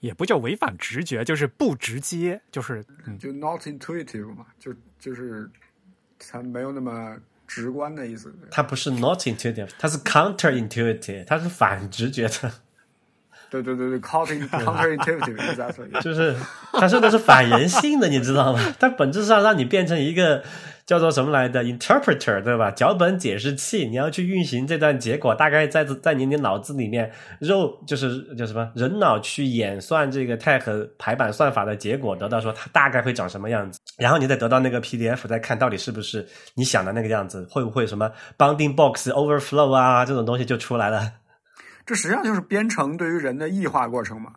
[0.00, 5.48] 也不叫违反直觉，就是不直接，就是嗯，就 not intuitive 嘛，就就是
[6.18, 7.16] 它没有那么。
[7.50, 12.52] 直观的意思，它不是 not intuitive，它是 counter intuitive，它是反直觉的。
[13.48, 16.36] 对对对对，counter counter intuitive，就是
[16.74, 18.60] 他说的是反人性的，你知道吗？
[18.78, 20.44] 它本质上让你变成一个。
[20.88, 22.70] 叫做什么来的 interpreter 对吧？
[22.70, 41.12] 脚本解释器，你要去运行这段结果，大概在在你的脑子里面，肉就是叫什么人脑去演算这个 tag 排版算法的结果，得到说它大概会长什么样子，然后你再得到那个 PDF，再看到底是不是你想的那个样子，会不会什么 bounding box overflow 啊这种东西就出来了。
[41.84, 44.36] 这实际上就是编程对于人的异化过程嘛，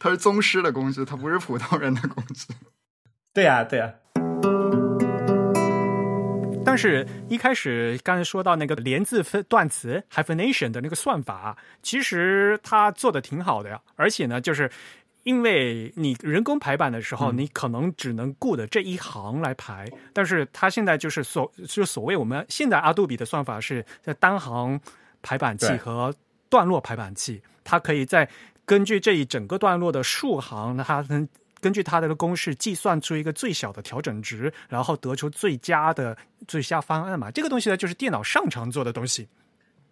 [0.00, 2.52] 它是宗师的工具，它不是普通人的工具。
[3.32, 3.94] 对呀，对呀。
[6.68, 13.80] 但是，一开始刚才说到那个连字分断词 hyphenation 的那个算法，其实它做的挺好的呀。
[13.96, 14.70] 而且呢，就是
[15.22, 24.78] 因为你人工排版的时候，你可能只能顾的这一行来排，但是它现在就是所就所谓我们现在阿杜比的算法是在单行
[25.22, 26.14] 排版器和
[26.50, 28.28] 段落排版器，它可以在
[28.66, 31.26] 根据这一整个段落的数行，它能。
[31.60, 36.16] 根据它的公式计算出一个最小的调整值，然后得出最佳的
[36.46, 37.30] 最佳方案嘛？
[37.30, 39.28] 这个东西呢，就是电脑上常做的东西。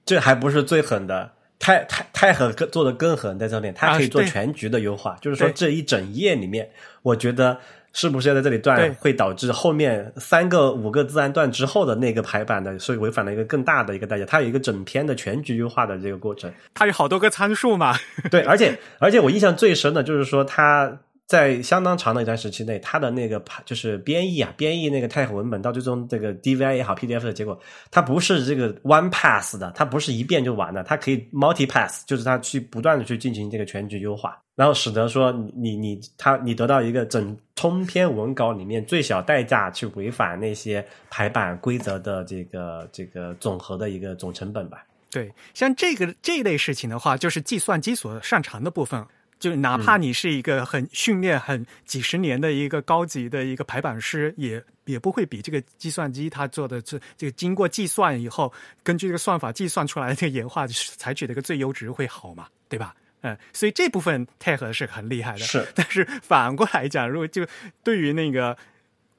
[0.05, 5.16] 这还不是最狠的，太太太狠，做的更狠在这里，它可以做全局的优化。
[5.20, 6.70] 就是说，这一整页里面，
[7.02, 7.59] 我觉得
[7.93, 14.24] 是不是要在这里断，会导致后面三个、五个自然段之后的那个排版的，所以违反了一个更大的一个代价。
[14.24, 17.97] 它有一个整篇的全局优化的这个过程，它有好多个参数嘛？
[18.30, 20.98] 对，而且而且我印象最深的就是说它。
[21.27, 27.59] 在相当长的一段时期内，它的那个就是编译啊，编译那个 tag 文本到最终这个 DVI 也好，PDF 的结果，
[27.90, 44.85] 它不是这个 one pass 的，它不是一遍就完的，它可以 multi pass，就是它去不断的去进行这个全局优化，然后使得说你你它你得到一个整通篇文稿里面最小代价去违反那些排版规则的这个这个总和的一个总成本吧。
[45.11, 49.05] 对，像这个这类事情的话，就是计算机所擅长的部分。
[49.39, 58.53] 就哪怕你是一个很训练很几十年的一个高级的一个排版师，也也不会比这个计算机它做的这这个经过计算以后，
[58.83, 62.47] 根据这个算法计算出来的这个演化采取的一个最优值会好嘛？
[62.69, 62.95] 对吧？
[63.23, 65.39] 嗯，所以这部分配合是很厉害的。
[65.39, 67.47] 是，但是反过来讲，如果就
[67.83, 68.57] 对于那个。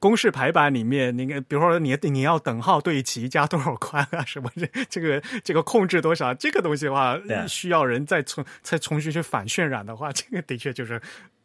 [0.00, 7.18] 公式排版里面，那个比如说你你要等号对齐加多少宽啊什么这 这个这个控制多少这个东西的话，
[7.48, 11.00] 需要人再重再重新去反渲染的话， 这个的确就是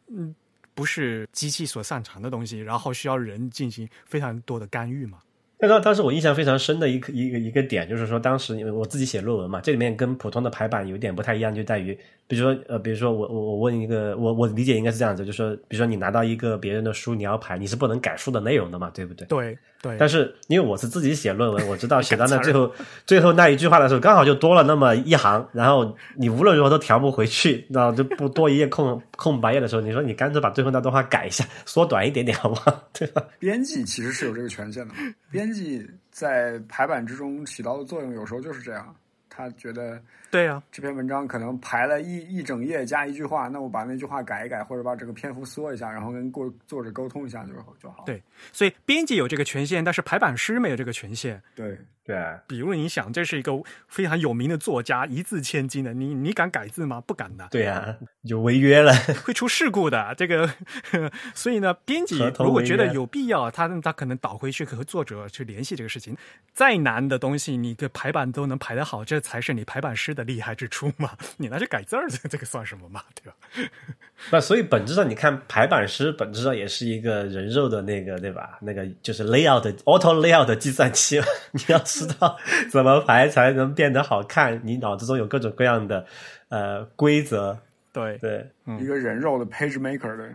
[0.08, 0.34] 嗯
[0.74, 5.18] 不是机器所擅长的东西，然后需要人进行非常多的干预嘛。
[5.60, 11.96] 那当当时我印象非常深的一个一个一个点，就是说当时我自己写论文嘛，这里面跟普通的排版有点不太一样，就在于，
[12.26, 19.26] 比如说呃，比如说我我我问一个，我我理解应该是这样子，就是说，比如说你拿到一个别人的书，你要排，你是不能改书的内容的嘛，对不对？
[19.26, 19.58] 对。
[19.82, 22.72] 对，但是因为我是自己写论文，我知道 写到那最后
[23.04, 32.82] 最后那一句话的时候，刚好就多了那么一行，然后你无论如何都调不回去，然后就不多一页空空白页的时候，你说你干脆把最后那段话改一下，缩短一点点，好不好？
[32.94, 33.22] 对吧？
[33.38, 34.94] 编辑其实是有这个权限的，
[35.30, 38.96] 编辑在排版之中起到的作用，有时候就是这样。
[39.28, 40.00] 他觉得，
[40.34, 48.02] 对呀，这篇文章可能排了一一整页加一句话，那我把那句话改一改，或者把这个篇幅缩一下，然后跟过作者沟通一下就就好。
[48.04, 48.20] 对，
[48.52, 51.40] 所以编辑有这个权限，但是排版师没有这个权限。
[51.54, 53.52] 对，对啊，比如你想，这是一个
[53.86, 57.00] 非常有名的作家，一字千金的，你你敢改字吗？
[57.00, 57.94] 不敢的，对啊，
[58.26, 58.92] 就违约了。
[59.24, 60.12] 会出事故的。
[60.16, 60.52] 这个，
[61.32, 66.16] 所以呢，编辑如果觉得有必要，他他可能倒回去和作者去联系这个事情。
[66.52, 71.10] 再难的东西，你的排版都能排得好，这才是你排版师的厉害之处嘛。
[71.38, 73.02] 你拿去改字儿，这 这个算什么嘛？
[73.14, 73.36] 对吧？
[74.32, 78.58] 那所以本质上，你看排版师本质上也是一个人肉的那个，对吧？
[78.60, 81.20] 那个就是 layout 的 auto layout 的计算器，
[81.52, 82.36] 你要知道
[82.70, 86.06] 怎么排才能变得好看，你脑子中有各种各样的
[86.48, 87.58] 呃规则，
[87.92, 90.28] 对，对，一个人肉的 Page Maker 的。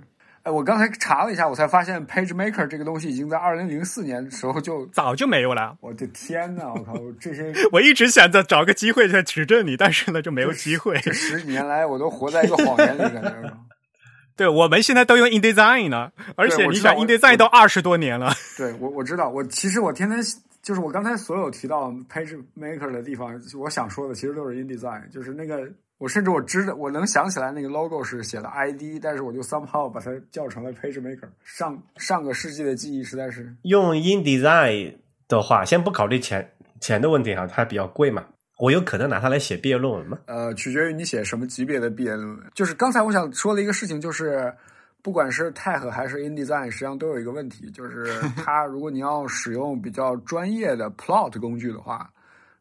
[0.44, 5.78] 哎，我刚才查了一下，我才发现 Page Maker 这个东西已经在二零零四年的时候就，早就没有了。
[5.82, 10.98] 我的天呐，我靠，这些 我一直想着找个机会再指正你，但是呢就没有机会。
[11.00, 13.54] 这十几年来我都活在一个谎言里，感觉。
[14.38, 18.32] 对，我们现在都用 InDesign 呢，而且你想 InDesign 都二十多年了。
[18.58, 20.18] 对我我知道，我其实我天天
[20.62, 31.28] 就是我刚才所有提到 Page Maker 的地方，我想说的其实都是 InDesign，就是那个我甚至我知道我能想起来那个 logo 是写的 ID，但是我就 somehow 把它叫成了 Page Maker。
[31.44, 34.96] 上上个世纪的记忆实在是用 InDesign
[35.28, 38.26] 的话，先不考虑钱钱的问题哈，它比较贵嘛，
[38.58, 40.18] 我有可能拿它来写毕业论文吗？
[40.28, 42.40] 呃，取决于你写什么级别的毕业论文。
[42.56, 44.54] 就是刚才我想说的一个事情，就是
[45.02, 52.10] 不管是 Tech 还是 InDesign，实际上都有一个问题，就是它如果你要使用比较专业的 Plot 工具的话，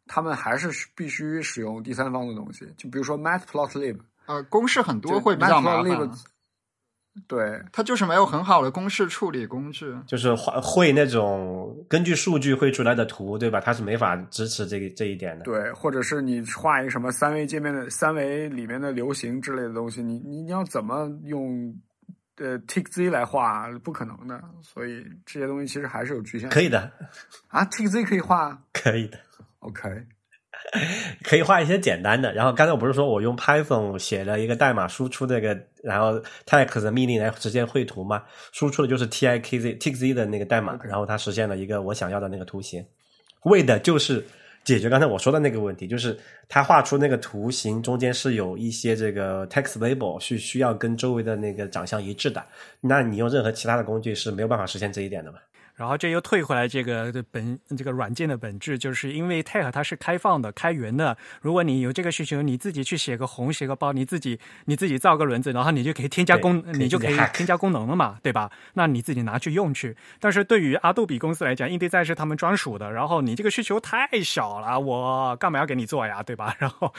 [0.08, 6.18] 他们还是必须使用第三方的东西，就比如说 Matplotlib，呃，公式很多就会比较麻烦 Matplotlib，
[7.26, 9.92] 对它就是没有很好的公式处理工具。
[10.06, 13.60] 就是画会那种根据数据绘出来的图，对吧？
[13.60, 15.44] 它是没法支持这个这一点的。
[15.44, 21.74] 对，或者是你画一个什么三维界面的三维里面的流行之类的东西，你你你要怎么用
[22.36, 23.68] 呃 TickZ 来画？
[23.82, 26.48] 不可能的，所以这些东西其实还是有局限。
[26.50, 26.92] 可以的，
[27.48, 29.18] 啊，TickZ 可以画可以的。
[29.60, 29.88] ，OK，
[31.22, 32.32] 可以画一些简单的。
[32.32, 38.24] 然后刚才我不是说我用 Python 写了一个代码输出那个，然后 text 的命令来实现绘图嘛？
[38.52, 42.84] 输出的就是 tikz tikz 的那个代码，然后它实现了一个我想要的那个图形，
[43.44, 44.24] 为的就是
[44.64, 46.18] 解决刚才我说的那个问题，就是
[46.48, 52.44] 它画出那个图形中间是有一些这个 text label 是需要跟周围的那个长相一致的。
[52.80, 55.38] 那你用任何其他的工具是没有办法实现这一点的嘛？
[55.78, 61.16] 然后这又退回来，这个本这个软件的本质，就是因为 Tech 它是开放的、开源的。
[61.40, 68.50] 如果你有这个需求，你自己去写个红、写个包，你自己你自己造个轮子，然后你就可以添加功，你就可以添加功能了嘛，对吧？
[68.74, 69.96] 那你自己拿去用去。
[70.18, 76.56] 但是对于阿杜比公司来讲，InDesign 是他们专属的，然后你这个需求太小了，我干嘛要给你做呀，对吧？
[76.58, 76.92] 然后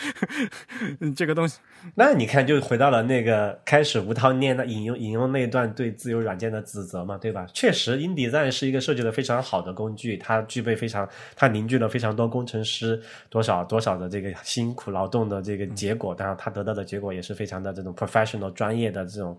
[1.01, 1.59] 嗯这个东西，
[1.95, 7.45] 那你看，就回到了那个开始吴涛念的引用引用那段对自由软件的指责嘛，对吧？
[7.53, 19.37] 确实，InDesign 是一个设计的非常好的工具，它具备非常，它凝聚了非常多工程师多少多少的这个辛苦劳动的这个结果，当然它得到的结果也是非常的这种 professional 专业的这种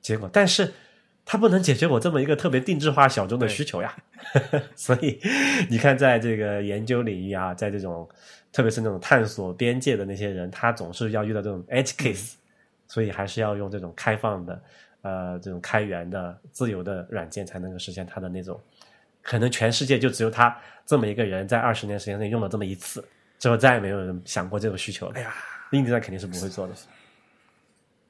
[0.00, 0.72] 结果，但是。
[1.22, 3.94] 它不能解决我这么一个特别定制化小众的需求呀，
[4.74, 5.20] 所以
[5.68, 8.08] 你看，在这个研究领域啊，在这种
[8.50, 12.32] 特别是那种探索边界的那些人，他总是要遇到这种 edge case，、
[12.88, 14.60] 所以还是要用这种开放的、
[15.02, 18.60] 呃这种开源的、自由的软件，才能够实现它的那种。
[19.22, 20.56] 可能全世界就只有他
[20.86, 23.06] 这么一个人，在二十年时间内用了这么一次，
[23.38, 25.12] 之后再也没有人想过这种需求了。
[25.16, 25.34] 哎呀，
[25.72, 26.72] 印第安肯定是不会做的。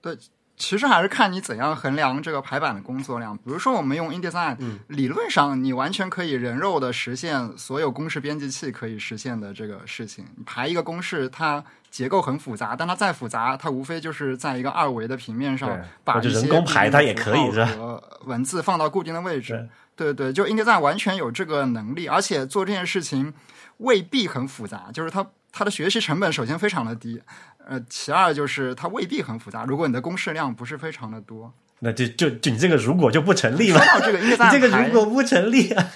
[0.01, 0.17] 对，
[0.57, 3.37] 其实还是看你怎样衡量这个排版的工作量。
[3.37, 4.57] 比如说，我们用 InDesign，、
[4.87, 10.25] 理论上你完全可以人肉的实现所有公式编辑器可以实现的这个事情。
[10.37, 19.53] 你排一个公式，它结构很复杂，但它再复杂，它无非就是在一个二维的平面上把一些人工排它也可以的是和文字放到固定的位置
[19.97, 20.15] 对。
[20.15, 23.35] 对对，就 InDesign 完全有这个能力，而且做这件事情
[23.79, 27.21] 未必很复杂，就是它它的学习成本首先非常的低，
[27.69, 29.65] 呃，其二就是它未必很复杂。
[29.65, 33.79] 如果你的公式量不是非常的多，那就就就你这个如果就不成立了？
[33.79, 35.91] 说到这个 你 InDesign 这个如果不成立啊，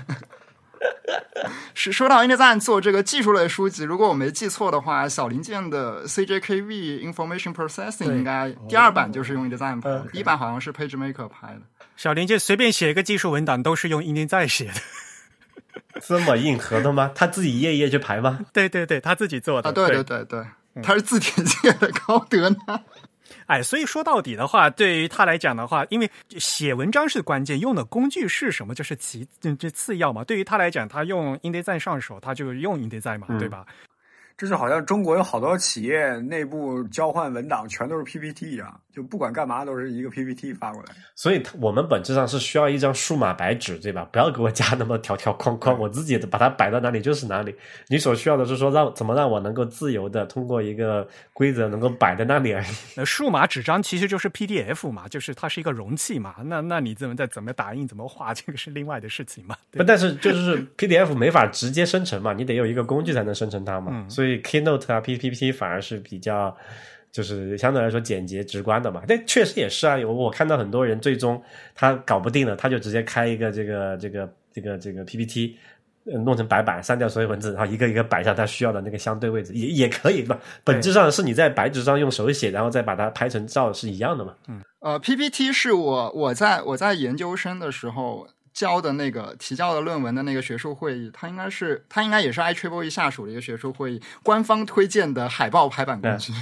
[1.74, 11.60] 是说到 InDesign 做这个技术类书籍，如果我没记错的话，小零件的 CJKV Information Processing 应该第二版就是用 InDesign 拍的，第一版好像是 PageMaker 拍的。
[11.96, 14.74] 小林就随便写一个技术文档，都是用 InDesign 写的。
[16.04, 17.10] 这么硬核的吗？
[17.14, 18.40] 他自己一页一页去排吗？
[18.52, 19.68] 对对对，他自己做的。
[19.68, 20.44] 啊，对对对对，
[20.82, 22.56] 他是字体界的高德呢。
[23.52, 30.24] 哎，所以说到底的话，对于他来讲的话，因为写文章是关键，用的工具是什么，就是其这这次要嘛。
[30.24, 33.66] 对于他来讲，他用 InDesign 上手，他就用 InDesign 嘛，对吧？
[34.38, 40.94] 这就好像中国有好多企业内部交换文档全都是 PPT 一样，就不管干嘛都是一个 PPT 发过来。
[41.14, 44.06] 所以我们本质上是需要一张数码白纸，对吧？
[44.12, 47.54] 不要给我加那么条条框框，我自己把它摆到哪里就是哪里。
[47.88, 52.66] 你所需要的是说让怎么让我能够自由的通过一个规则能够摆在那里而已。
[52.96, 56.34] 那，数码纸张其实就是 PDF 嘛，就是它是一个容器嘛。
[56.44, 59.56] 那那你怎么再怎么打印怎么画，这个是另外的事情嘛。
[59.70, 64.04] 不，但是就是 PDF 没法直接生成嘛，你得有一个工具才能生成它嘛。
[64.08, 66.56] 所以 Keynote 啊 PPT 反而是比较。
[67.12, 69.96] 就是相对来说简洁直观的嘛，但确实也是啊。
[69.98, 71.40] 我我看到很多人最终
[71.74, 75.58] 他搞不定了，他就直接开一个这个这个这个这个 PPT，
[76.24, 80.40] 弄成白板，删掉所有文字，然后一个一个摆上他需要的那个相对位置，也也可以吧。
[80.64, 84.34] 本质上是你在白纸上用手写，然后再把它拍成照是一样的嘛。
[84.48, 96.32] 嗯，呃，PPT 是我我在我在研究生的时候教的那个提交的论文的那个学术会议，它应该是它应该也是 i triple e 下属的一个学术会议，官方推荐的海报排版工具。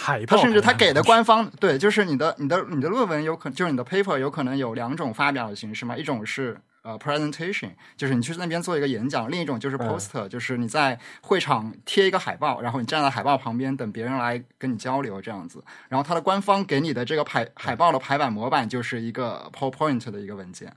[0.00, 15.62] 海报，他甚至他给的官方对，就是你的你的你的论文有可就是你的 paper 有可能有两种发表的形式嘛，一种是呃 presentation，就是你去那边做一个演讲，另一种就是 poster，就是你在会场贴一个海报，然后你站在海报旁边等别人来跟你交流这样子。
[15.88, 20.72] 然后它的官方给你的这个排海报的排版模板就是一个 PowerPoint 的一个文件，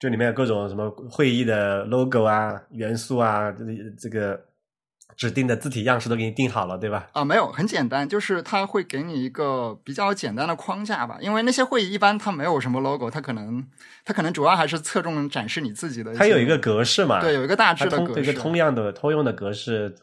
[0.00, 3.64] 就里面有各种什么会议的 logo 啊、元素啊，这
[3.98, 4.40] 这个。
[5.22, 7.06] 指定的字体样式都给你定好了，对吧？
[7.12, 11.16] 啊，没有，很简单，就是它会给你一个比较简单的框架吧。
[11.20, 13.64] 因为那些会议一般它没有什么 logo，它可能
[14.04, 16.12] 它可能主要还是侧重展示你自己的。
[16.12, 17.20] 它有一个格式嘛？
[17.20, 19.94] 对，有一个大致的格式，一个通样的通用的格式。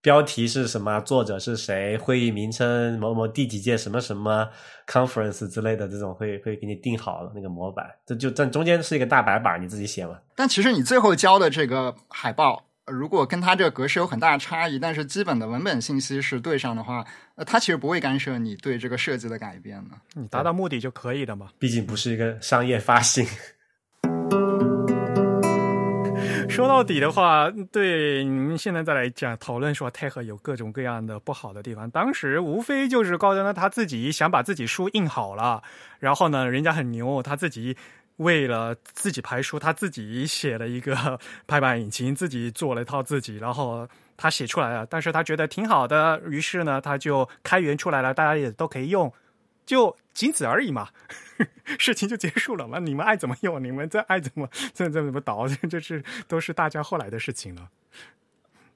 [0.00, 1.00] 标题是什么？
[1.00, 1.96] 作者是谁？
[1.98, 4.48] 会议名称某某第几届什么什么
[4.88, 7.86] conference 之类的这种会会给你定好那个模板。
[8.04, 10.18] 这就但中间是一个大白板，你自己写嘛。
[10.34, 12.67] 但其实你最后交的这个海报。
[12.90, 17.04] 如果跟它这个格式有很大的差异，但是基本的文本信息是对上的话，
[17.34, 21.48] 呃，它其实不会干涉你对这个设计的改变的，你达到目的就可以的嘛。
[21.58, 23.26] 毕竟不是一个商业发行。
[26.48, 35.62] 说到底的话，对你们现在再来讲讨论说泰和有各种各样的不好的地方，当时无非就是高端的他自己想把自己书印好了，
[36.00, 37.76] 然后呢，人家很牛，他自己。
[38.18, 41.18] 为了自己排书，他自己写了一个
[41.48, 49.12] 排版引擎，自己做了一套自己，然后他写出来了，但是他觉得挺好的，于是呢，他就开源出来了，大家也都可以用，
[49.66, 50.88] 就仅此而已嘛，
[51.78, 57.70] 事情就结束了嘛，你们爱怎么用，你们这爱怎么这怎么导， 这是都是大家后来的事情了。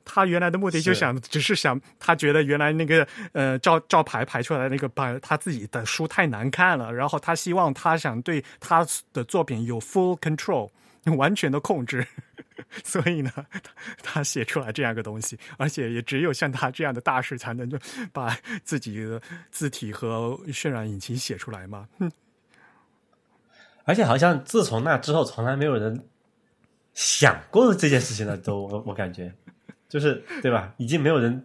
[0.05, 10.71] 他原来的目的就想，只是想，他觉得原来那个呃照照排排出来那个把他自己的书太难看了，然后他希望他想对他的作品有 full control，
[11.17, 12.07] 完全的控制，
[12.85, 13.61] 所以呢，他
[14.03, 17.79] 他写出来这样一个东西，而且也只有像他这样的大师才能就
[18.13, 19.21] 把自己的
[19.51, 21.89] 字体和渲染引擎写出来嘛。
[23.85, 26.09] 而且好像自从那之后，从来没有人
[26.95, 29.35] 想过这件事情了，都我我感觉。
[29.93, 30.73] 就是对吧？
[30.79, 31.45] 已经没有人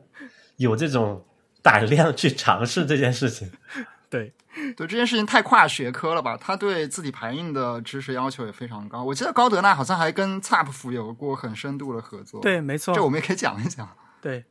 [0.56, 1.22] 有这种
[1.62, 3.52] 胆量去尝试这件事情。
[4.10, 4.34] 对，
[4.78, 6.38] 对，这件事情太跨学科了吧？
[6.40, 9.04] 他对字体排印的知识要求也非常高。
[9.04, 12.40] 我记得高德纳好像还跟 ZAPF 有过很深度的合作。
[12.40, 13.90] 对，没错，这我们也可以讲一讲。
[14.22, 14.46] 对。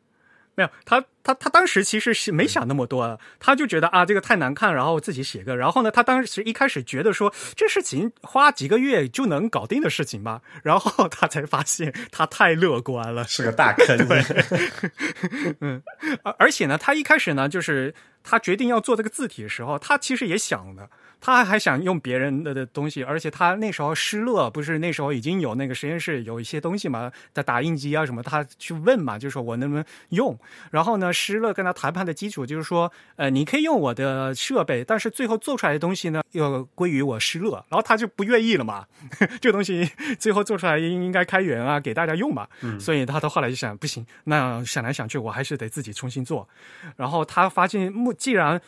[0.56, 5.56] 没有他，他他当时其实是没想那么多，他就觉得啊，这个太难看，然后自己写个。
[5.56, 10.40] 然后呢，他当时一开始觉得说，这事情花几个月就能搞定的事情吧。
[10.64, 13.96] 然后他才发现他太乐观了，是个大坑。
[15.60, 15.82] 嗯，
[16.24, 20.88] 而而且呢，他一开始呢，就是他决定要做这个字体的时候，他其实也想的。
[21.26, 30.38] 他还想用别人的的东西，而且他那时候施乐不是那时候已经有那个实验室有一些东西嘛，在打印机啊什么，他去问嘛，就说我能不能用。
[30.70, 37.54] 然后呢，施乐跟他谈判的基础就是说，呃，你可以用我的设备，但是最后做出来的东西呢，要归于我施乐。
[37.68, 38.86] 然后他就不愿意了嘛，
[39.42, 39.90] 这个东西
[40.20, 42.46] 最后做出来应应该开源啊，给大家用嘛。
[42.78, 46.48] 所以他到后来就想，不行，那想来想去，我还是得自己重新做。
[46.94, 48.62] 然后他发现，目既然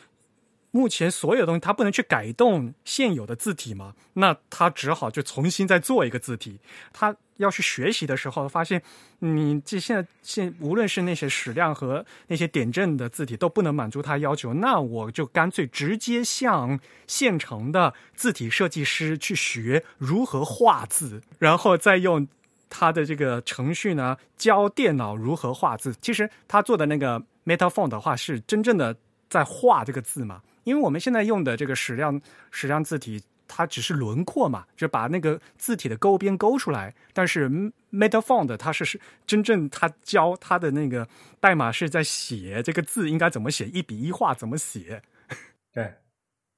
[0.78, 3.94] 目前所有东西他不能去改动现有的字体嘛？
[4.12, 6.60] 那他只好就重新再做一个字体。
[6.92, 8.80] 他要去学习的时候，发现
[9.18, 16.78] 你这现在现无论是那些矢量和那些点阵的字体都不能满足他要求，那我就干脆直接向
[17.08, 22.28] 现成的字体设计师去学如何画字，然后再用
[22.70, 25.92] 他的这个程序呢教电脑如何画字。
[26.00, 28.96] 其实他做的那个 MetaFont 的话是真正的
[29.28, 30.40] 在画这个字嘛？
[30.68, 32.20] 因为我们现在用的这个矢量
[32.50, 36.94] 矢量字体，它只是轮廓嘛，就把那个字体的勾边勾出来。
[37.14, 37.48] 但是
[37.90, 41.08] MetaFont 它是是真正它教它的那个
[41.40, 45.02] 代码是在写这个字应该怎么写，一笔一画怎么写。
[45.72, 45.94] 对，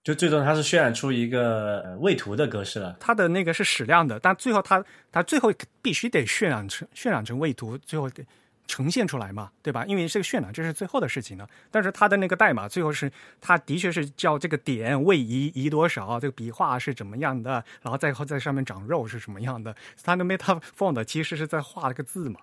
[0.03, 2.97] 就最终它是渲染出一个呃位图的格式了。
[2.99, 8.25] 它的那个是矢量的，但最后它它最后必须得渲染成渲染成位图，最后得
[8.67, 9.85] 呈现出来嘛，对吧？
[9.87, 11.49] 因为这个渲染这是最后的事情了。
[11.71, 13.11] 但是它的那个代码最后是
[13.41, 19.75] 它的确是叫这个点位移移多少，这个笔画是怎么样的，然后再后在上面长肉是什么样的。
[20.03, 22.41] 它的 Meta Font 其实是在画了个字嘛。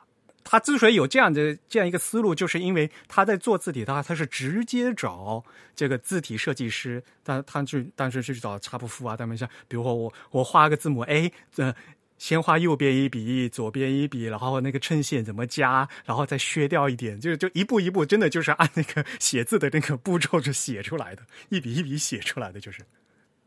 [0.49, 5.43] 他之所以有这样的这样一个思路，就是因为他在做字体的话，他是直接找
[5.75, 11.75] 这个字体设计师，但他去当时去找查普夫啊，他们像，比如说我我画个字母 A，呃，
[12.17, 22.81] 先画右边一笔，左边一笔，然后那个衬线怎么加，然后再削掉一点，就就一步一步，真的就是按那个写字的那个步骤是写出来的，一笔一笔写出来的，就是。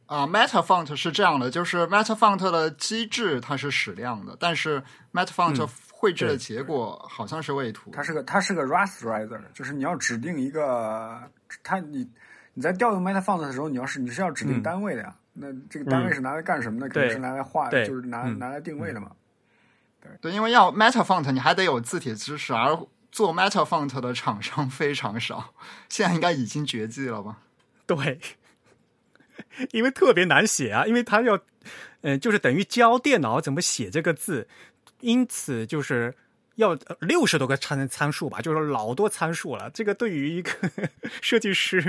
[0.06, 4.82] 啊，Meta Font 是这样的，就是 Meta Font 的机制它是矢量的，但是
[5.12, 7.92] Meta Font 绘制的结果好像是位图。
[7.92, 11.22] 它是个它是个 rasterizer，就是你要指定一个
[11.62, 12.09] 它你
[12.55, 15.14] 你在调用 Meta Font 的时候，你要是你是要指定单位的呀。
[15.40, 16.88] 那这个单位是拿来干什么的？
[16.88, 19.12] 肯定是拿来画，就是拿拿来定位的嘛。
[20.00, 22.78] 对对，因为要 Meta Font，你还得有字体知识，而
[23.10, 25.54] 做 Meta Font 的厂商非常少，
[25.88, 27.38] 现在应该已经绝迹了吧？
[27.86, 28.20] 对。
[29.72, 31.38] 因为特别难写啊，因为它要，
[32.02, 34.46] 嗯，就是等于教电脑怎么写这个字，
[35.00, 36.14] 因此就是
[36.61, 39.70] 要六十多个参参数吧，就是老多参数了。
[39.73, 40.51] 这个对于一个
[41.20, 41.82] 设计师，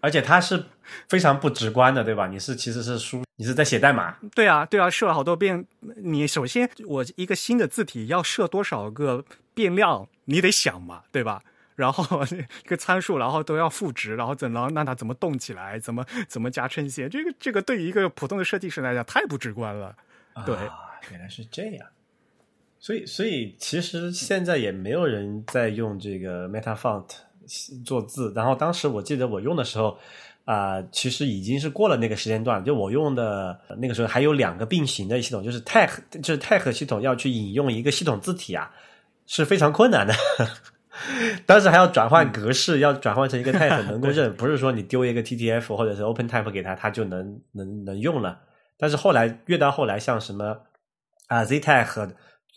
[0.00, 0.64] 而且它是
[1.08, 2.26] 非常不直观的，对吧？
[2.28, 4.16] 你是其实是输，你是在写代码。
[4.34, 5.66] 对啊，对啊，设了好多遍。
[5.96, 9.24] 你首先我一个新的字体要设多少个
[9.54, 11.42] 变量，你得想嘛，对吧？
[11.74, 12.24] 然后
[12.64, 17.08] 一个参数，然后都要赋值，然后怎能让它怎么动起来，怎么怎么加衬线？
[17.08, 19.94] 这个这个对于一个普通的设计师来讲太不直观了。
[20.46, 20.56] 对，
[21.10, 21.86] 原来是这样。
[22.80, 27.04] 所以所以其实现在也没有人在用这个 Meta Font
[27.84, 28.32] 做字。
[28.36, 29.98] 然后当时我记得我用的时候
[30.44, 32.64] 啊，其实已经是过了那个时间段。
[32.64, 35.90] 就我用的那个时候还有两个并行的系统，就是 Tech
[36.22, 38.70] 就是 Tech 系统要去引用一个系统字体啊，
[39.26, 40.14] 是非常困难的。
[41.46, 48.40] 当时还要转换格式，要转换成一个 Tag 能够认，不是说你丢一个 TTF 或者是 Open Type 给它，它就能能能用了。
[48.76, 50.56] 但是后来越到后来，像什么
[51.28, 52.10] 啊 ZTech，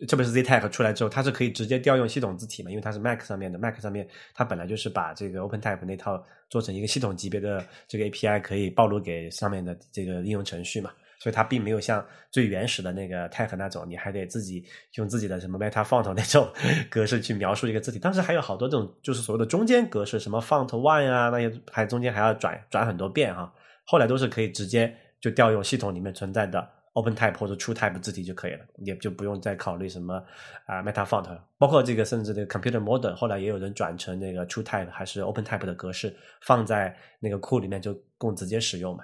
[0.08, 2.70] 特别是 ZTech 出来之后，它是可以直接调用系统字体嘛？
[2.70, 10.92] 因为它是 Mac 上面的，Mac 上面它本来就是把这个 Open Type 那套做成一个系统级别的这个 API，可以暴露给上面的这个应用程序嘛。
[11.20, 14.66] 所以它并没有像最原始的那个 Tech 那种，你还得自己
[14.96, 16.52] 用自己的什么 Meta Font 那种
[16.90, 18.00] 格式去描述一个字体。
[18.00, 23.54] 当时还有好多这种就是所谓的中间格式，什么 Font One 啊，那些还中间还要转转很多遍哈。
[23.86, 30.24] 后来都是可以直接就调用系统里面存在的 Open Type 或者 True Type 字体就可以了，也就不用再考虑什么
[30.66, 31.40] 啊 Meta Font。
[31.58, 39.04] 包括这个甚至这个 Computer Model，后来也有人转成那个 True Type 还是 Open Type 的格式，放在那个库里面就供直接使用嘛。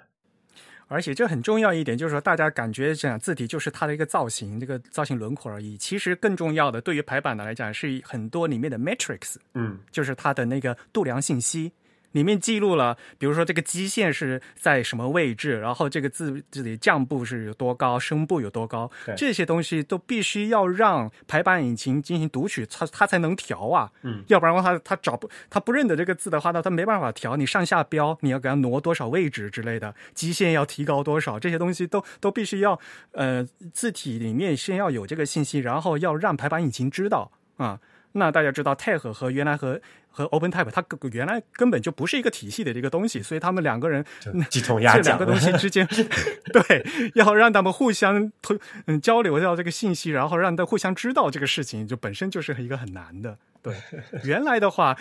[0.89, 5.77] 而且这很重要一点，就是说大家感觉这样字体就是它的一个造型，这个造型轮廓而已。
[5.77, 11.72] 其实更重要的，对于排版的来讲，是很多里面的 matrix，嗯，就是它的那个度量信息。
[12.13, 23.91] 里面记录了，比如说这个基线是在什么位置，然后这个字这里降部是有多高，声部有多高，这些东西都必须要让排版引擎进行读取，它它才能调啊。
[24.03, 27.35] 嗯，要不然的话，它它找不它不认得这个字的话，那它没办法调。
[27.35, 32.79] 你上下标，你要给它挪多少位置之类的，基线要提高多少，这些东西都都必须要
[33.11, 37.79] 呃字体里面先要有这个信息，然后要让排版引擎知道啊。
[38.18, 39.80] 那大家知道，Tech 和原来和
[40.10, 44.03] 和 OpenType，它原来根本就不是一个体系的这个东西，所以他们两个人
[44.49, 45.88] 鸡同鸭讲，这两个东西之间，
[46.52, 46.85] 对，
[47.15, 53.38] 要让他们互相通嗯交流到这个信息，然后让他互相知道这个事情，就本身就是一个很难的。
[53.61, 53.76] 对，
[54.23, 54.98] 原来的话，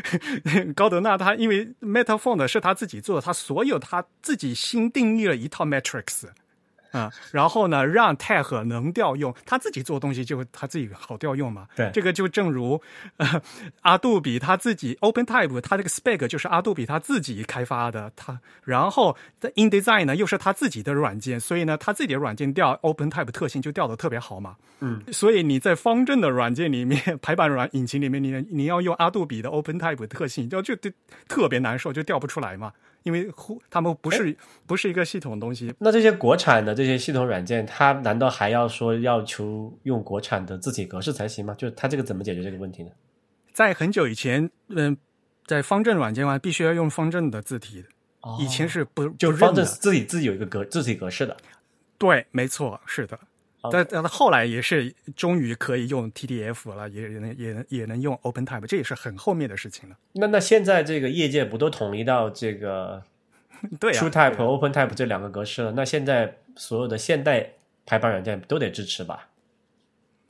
[0.76, 6.24] 高德纳他因为 MetaFont 是他自己做的，他所有他自己新定义了一套 Matrix。
[6.92, 11.66] 啊，然后呢，让 Tech 能调用，他自己做东西就他自己好调用嘛。
[11.74, 12.80] 对，这个就正如
[13.16, 13.42] 呃，
[13.80, 24.56] 阿杜比他自己 OpenType，他这个 Spec 就是阿杜比他自己开发的，他然后在 InDesign 呢又是他自己的软件，所以呢，他自己的软件调 OpenType 特性就调的特别好嘛。
[24.80, 30.76] 嗯，所以你在方正的软件里面， 排版软引擎里面，你你要用阿杜比的 OpenType 特性，就就
[31.28, 32.72] 特别难受，就调不出来嘛。
[33.04, 41.54] 因为互他们不是不是一个系统东西，那这些国产的这些系统软件，它难道还要说要求用国产的字体格式才行吗？
[41.54, 42.90] 就是它这个怎么解决这个问题呢？
[43.52, 44.96] 在很久以前，嗯，
[45.46, 47.84] 在方正软件上必须要用方正的字体，
[48.40, 49.64] 以前是不就方正。
[49.64, 51.36] 自己自己有一个格字体格式的。
[51.98, 53.18] 对，没错，是的。
[53.70, 59.96] 但但后来也是终于可以用 TDF 了，也也能也能也能用 OpenType，这也是很后面的事情了。
[60.12, 63.02] 那那现在这个业界不都统一到这个
[63.78, 64.48] 对啊 TrueType 和对啊
[64.86, 65.72] OpenType 这两个格式了？
[65.72, 67.52] 那现在所有的现代
[67.86, 69.28] 排版软件都得支持吧？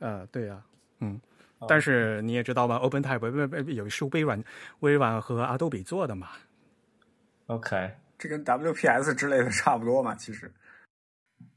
[0.00, 0.60] 呃，对呀、
[1.00, 1.20] 嗯，
[1.58, 4.42] 哦但是你也知道吧，OpenType 不不有是微软、
[4.80, 6.28] 微软和 Adobe 做的嘛。
[7.46, 10.52] OK，这跟 WPS 之类的差不多嘛，其实。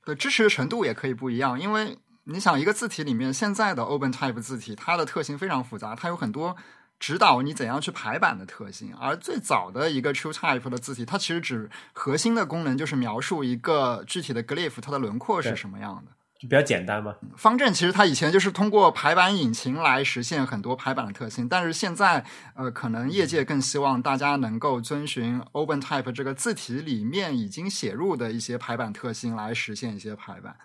[0.06, 6.56] 对，支持的程度也可以不一样，因为你想，一个字体里面现在的 OpenType 字体，它的特性非常复杂，它有很多
[7.00, 8.96] 指导你怎样去排版的特性。
[8.96, 16.15] 而最早的一个 TrueType 的字体，它其实只核心的功能就是描述一个具体的 glyph 它的轮廓是什么样的。
[16.38, 17.16] 就比较简单嘛。
[17.38, 22.26] 方正其实它以前就是通过排版引擎来实现很多排版的特性，但是现在
[22.56, 30.56] 呃，可能业界更希望大家能够遵循 OpenType 这个字体里面已经写入的一些排版特性来实现一些排版。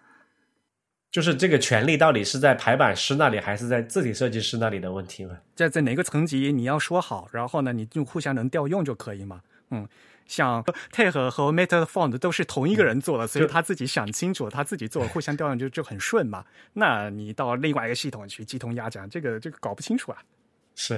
[1.11, 5.37] 就是这个权利到底是在排版师那里，还是在字体设计师那里的问题嘛？
[5.57, 9.41] 在在哪个层级你要说好，然后呢，你就互相能调用就可以嘛。
[9.73, 9.89] 嗯，
[10.31, 10.63] 像
[10.93, 16.45] Tag 和 Meta Font 都是同一个人做的，所以他自己想清楚，他自己做，互相调用就就很顺嘛。
[16.75, 20.19] 那你到另外一个系统去鸡同鸭讲，这个这个搞不清楚啊。
[20.77, 20.95] 是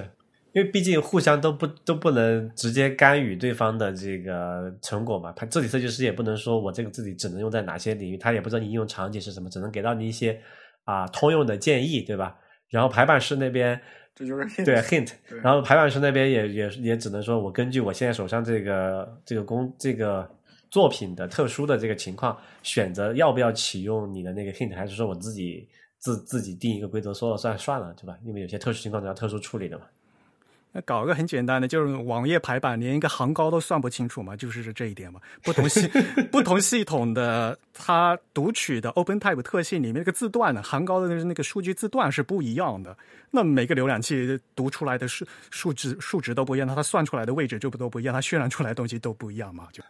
[0.53, 5.33] 因为毕竟互相都不都不能直接干预对方的这个成果嘛。
[5.33, 10.39] 他字体设计师也不能说我这个字体只能用在哪些领域，他也不知道你应用场景是什么，只能给到你一些
[10.85, 12.37] 啊、通用的建议，对吧？
[12.69, 13.81] 然后排版师那边
[14.15, 20.29] 这就是 hint 对 hint，对然后排版师那边也也也只能说我根据我现在手上这个这个工这个
[20.71, 25.69] 作品的特殊的这个情况，选择要不要启用你的那个 hint，还是说我自己
[25.99, 28.17] 自自己定一个规则说了算算了，对吧？
[28.25, 29.85] 因为有些特殊情况你要特殊处理的嘛。
[30.75, 35.21] 那搞个很简单的，就是网页排版连一个行高都算不清楚嘛，就是这一点嘛。
[35.43, 35.87] 不同系
[36.33, 42.97] 不同系统的它读取的 OpenType 特性里面那个字段呢，行高的那个数据字段是不一样的。
[43.31, 49.69] 那每个浏览器读出来的数数值数值都不一样，那它算出来的位置就不都不一样，它渲染出来的东西都不一样嘛。
[49.73, 49.83] 就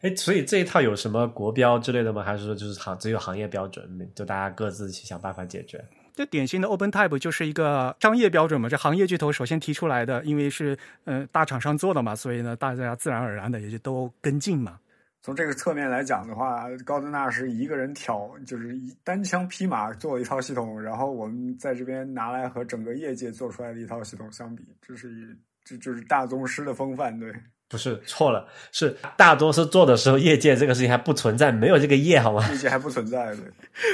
[0.00, 2.22] 哎，所以这一套有什么国标之类的吗？
[2.22, 5.84] 还是说就是行只有行业标准，就大家各自去想办法解决？
[6.18, 14.80] 这典型的 OpenType 就是一个商业标准嘛，这行业巨头首先提出来的，因为是嗯、呃大厂商做的嘛，所以呢大家自然而然的也就都跟进嘛。
[15.22, 25.24] 从这个侧面来讲的话，高德纳是一个人挑，就是一单枪匹马做了一套系统，然后我们在这边拿来和整个业界做出来的一套系统相比，这是一
[25.62, 27.32] 这就是大宗师的风范，对。
[27.68, 32.44] 不是错了，是大多数做的时候，业界这个事情还不存在，没有这个业好吗？
[32.50, 33.44] 业界还不存在，对。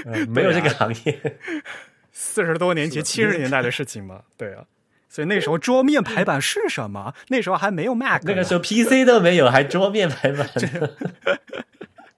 [0.07, 1.39] 嗯没有这个行业。
[2.15, 4.65] 四十多年前，七十年代的事情嘛， 对啊。
[5.09, 7.13] 所以那时候桌面排版是什么？
[7.29, 10.49] 那时候还没有 Mac，那个时候 PC 都没有，还桌面排版。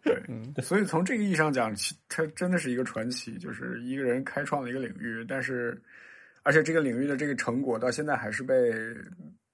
[0.04, 5.78] 对，所以从这个意义上讲，其它真的是一个传奇，就是一个人开创了一个领域，但是
[6.42, 8.72] 而且这个领域的这个成果到现在还是被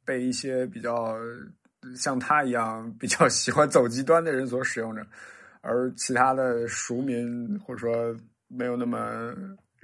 [0.05, 1.17] 被一些比较
[1.97, 5.05] 像他一样比较喜欢走极端的人所使用着，
[5.63, 8.15] 而其他的熟民或者说
[8.47, 9.35] 没有那么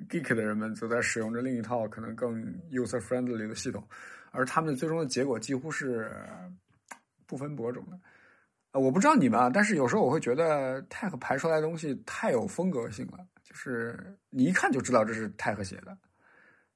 [0.09, 3.83] geek 的人们则在使用着另一套可能更 user friendly 的系统，
[4.31, 6.11] 而他们的最终的结果几乎是
[7.27, 7.99] 不分伯仲的。
[8.73, 13.99] 呃，我不知道你们啊，但是有时候我会觉得 Tech 排出来的东西太有风格性了，就是
[14.31, 15.97] 你一看就知道这是 Tag 写的。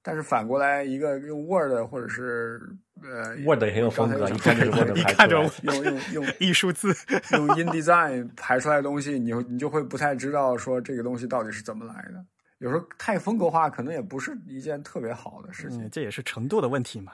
[0.05, 2.61] 但是反过来，一个用 Word 或者是
[3.03, 5.83] 呃 Word 也很有风格，一看就是 Word 一看就排出来的。
[5.83, 6.89] 用用用 艺术字，
[7.33, 12.25] 用 InDesign 排出来的东西，你你就会不太知道说这个东西到底是怎么来的。
[12.63, 15.83] 有时候太风格化，可能也不是一件特别好的事情。
[15.83, 17.13] 嗯，这也是程度的问题嘛。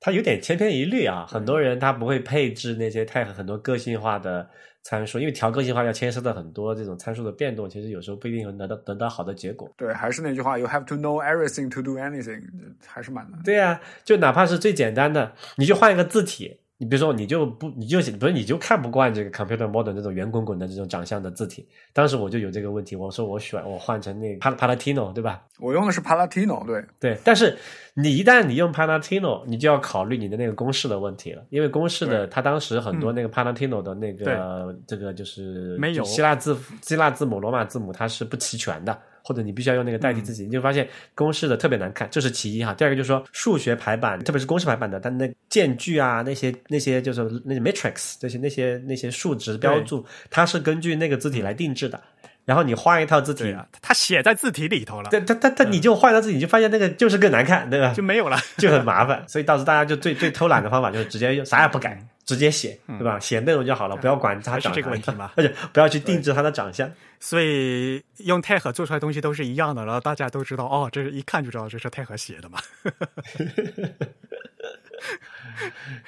[0.00, 4.48] 它有点千篇一律啊，很多人他不会配置那些 tag 很多个性化的
[4.82, 9.70] 参数，因为调个性化要牵涉到很多这种参数的变动，其实有时候不一定能得到得到好的结果。
[9.76, 12.42] 对，还是那句话，You have to know everything to do anything，
[12.84, 13.40] 还是蛮难。
[13.44, 25.42] 对呀、就哪怕是最简单的，你就换一个字体，你比如说你就不你就不是你就看不惯这个 computer model 这种圆滚滚的这种长相的字体，当时我就有这个问题，我说我选我换成那个 Pal- Palatino 对吧？
[25.58, 27.58] 我用的是 Palatino，对，对，但是
[27.94, 42.74] 你一旦你用 Palatino，你就要考虑你的那个公式的问题了，因为公式的它当时很多那个 Palatino 的那个、这个就是没有希腊字希腊字母、罗马字母它是不齐全的，或者你必须要用那个代替字体，你就发现公式的特别难看，这是其一哈。
[42.74, 52.00] 第二个就是说数学排版，特别是公式排版的，它那间距啊那些那些就是那些 matrix 这些那些那些数值标注，它是根据那个字体来定制的。
[52.44, 57.92] 然后你画一套字体对，啊，它写在字体里头了，对，它它它你就换套字体，你就发现那个就是更难看，对吧？
[57.92, 58.38] 就没有了。
[58.56, 63.18] 就很麻烦，所以导致大家就最最偷懒的方法就是直接用啥也不改，直接写，对吧？
[63.18, 66.92] 写内容就好了，不要管他长这个问题嘛 而且不要去定制他的长相。
[67.18, 72.60] 所以用 tag 做出来的东西都是一样的，然后大家都知道哦，这是一看就知道这是 tag 写的嘛，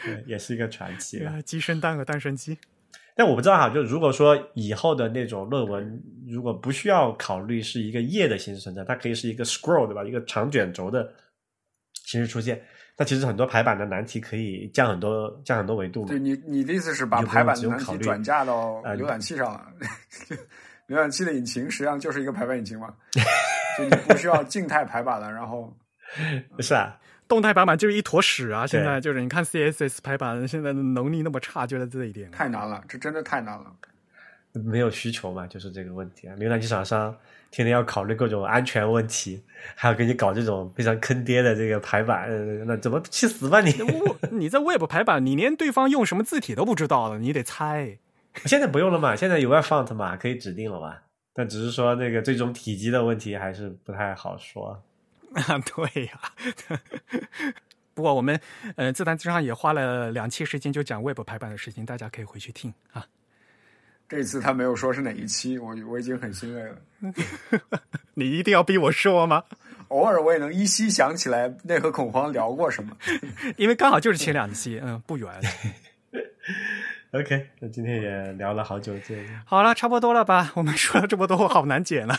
[0.05, 1.41] 对，也是一个传奇啊。
[1.43, 2.59] 鸡生蛋和蛋生鸡。
[3.17, 10.05] 但我不知道哈，就如果说以后的那种论文，如果不需要考虑是一个页的形式存在，它可以是一个 scroll 对吧？
[10.05, 11.11] 一个长卷轴的
[12.05, 12.63] 形式出现，
[13.01, 16.19] 那其实很多排版的难题可以降很多，降很多维度嘛对。
[16.19, 19.67] 你你的意思是把排版的难题转嫁到呃浏览器上了？
[20.87, 22.95] 浏览器的引擎实际上就是一个排版引擎嘛，
[23.79, 25.75] 就你不需要 静态排版了，然后
[26.61, 26.95] 是啊，
[27.27, 28.67] 动态排版就是一坨屎啊！
[28.67, 32.31] 现在就是你看 CSS 排版，现在的能力那么差，就在这一点。
[32.33, 33.73] 太难了，这真的太难了。
[34.53, 36.37] 没有需求嘛，就是这个问题啊。
[36.37, 37.17] 浏览器厂商
[37.51, 39.43] 天天要考虑各种安全问题，
[39.75, 43.75] 还要给你搞这种非常坑爹的这个排版，呃那怎么去死吧你？
[44.31, 47.99] 你在 Web 排版，你连对方用什么字体都不知道了，你得猜。
[48.45, 50.97] 现在不用了嘛，现在有 Web Font 嘛，可以指定了嘛。
[51.33, 54.81] 但只是说那个最终体积的问题还是不太好说。
[55.33, 56.21] 啊，对呀、
[57.95, 58.41] 不过我们
[58.77, 63.05] 呃自弹自唱也花了两期时间就讲 Web 排版的事情，大家可以回去听啊。
[64.11, 66.77] 这次他没有说是哪一期，我我已经很欣慰了。
[68.15, 69.45] 你一定要逼我说吗？
[69.87, 72.97] 偶尔我也能依稀想起来内核恐慌聊过什么。
[73.57, 75.33] 因为刚好就是前两期，嗯，不远。
[77.13, 79.25] OK，那今天也聊了好久这。
[79.45, 80.51] 好了，差不多了吧？
[80.57, 82.17] 我们说了这么多，我好难剪了，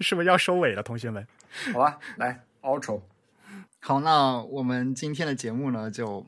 [0.00, 1.24] 是不是要收尾了，同学们？
[1.72, 3.00] 好吧，来 outro。
[3.78, 6.26] 好，那我们今天的节目呢，就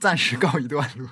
[0.00, 1.08] 暂时告一段落。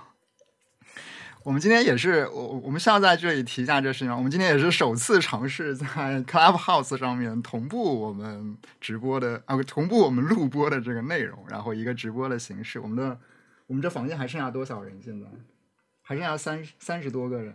[1.43, 4.15] 我们今天也是，我我们需要在这里提一下这事情。
[4.15, 5.87] 我们今天也是首次尝试在
[6.25, 12.79] Clubhouse 上面同步我们直播的啊，同步我们录播的这个内容，然后一个直播的形式。
[12.79, 13.19] 我们的
[13.67, 15.01] 我们这房间还剩下多少人？
[15.03, 15.27] 现在
[16.03, 17.55] 还剩下三三十多个人。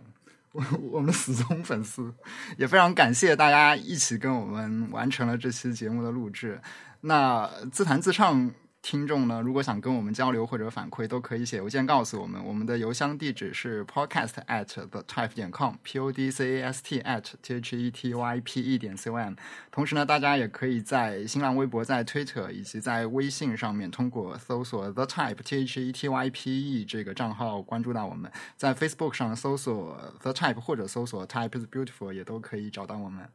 [0.50, 2.12] 我我们的死忠粉丝
[2.56, 6.60] 也非常感谢大家一起跟我们完成了这期节目的录制。
[7.02, 8.50] 那自弹自唱
[8.88, 12.40] 听众呢，如果想跟我们交流或者反馈，都可以写邮件告诉我们。
[12.44, 17.76] 我们的邮箱地址是 podcast at the type 点 com，p o d c a s t at t h
[17.76, 19.34] e t y p e 点 c o m。
[19.72, 28.30] 同时呢，大家也可以在新浪微博、在 Twitter 以及在微信上面，通过搜索 the type t h e t y p e 这个账号关注到我们。
[28.56, 33.28] 在 Facebook 上搜索 the type 或者搜索 type is beautiful 也都可以找到我们。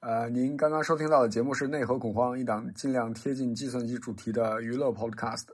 [0.00, 5.44] 呃，您刚刚收听到的节目是《内核恐慌》，一档尽量贴近计算机主题的娱乐 Podcast。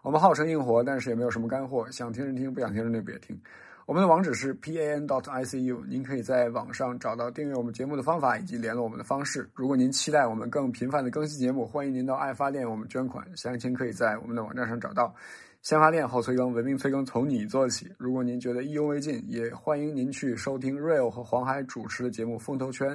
[0.00, 3.38] 我们号称硬核，但是也没有什么干货，想听人听，不想听人就别听。
[3.84, 9.46] 我们的网址是 pan dot icu，您可以在网上找到订阅我们节目的方法以及联络我们的方式。
[9.52, 15.14] 如果您期待我们更频繁的更新节目，欢迎您到爱发电我们捐款，详情可以在我们的网站上找到。
[15.60, 17.92] 先发电后催更，文明催更从你做起。
[17.98, 22.88] 如果您觉得意犹未尽，也欢迎您去收听 Real 和黄海主持的节目《风投圈》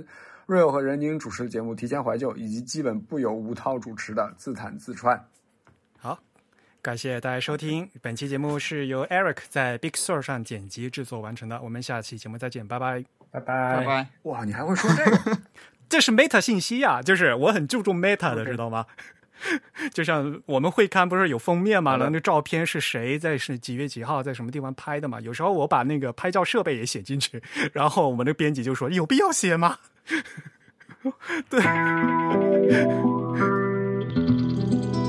[0.48, 5.18] ，Real 和任宁主持的节目《提前怀旧》，以及基本不由吴涛主持的《自弹自串》。
[5.98, 6.20] 好，
[6.82, 7.90] 感谢大家收听。
[8.02, 11.62] 本期节目是由 Eric 在 Big Sur 上剪辑制作完成的。
[11.62, 13.04] 我们下期节目再见，拜拜。
[13.32, 14.08] 拜拜拜拜。
[14.24, 15.38] 哇，你还会说这个？
[15.90, 18.86] 这是 meta 信息啊，就是我很注重 meta 的知道吗？
[19.94, 25.20] 就像我们会刊不是有封面嘛，然后那照片是谁在是几月几号在什么地方拍的嘛？
[25.20, 27.44] 有时候我把那个拍照设备也写进去，
[27.74, 29.78] 然后我们的编辑就说有必要写吗？
[31.49, 31.61] 对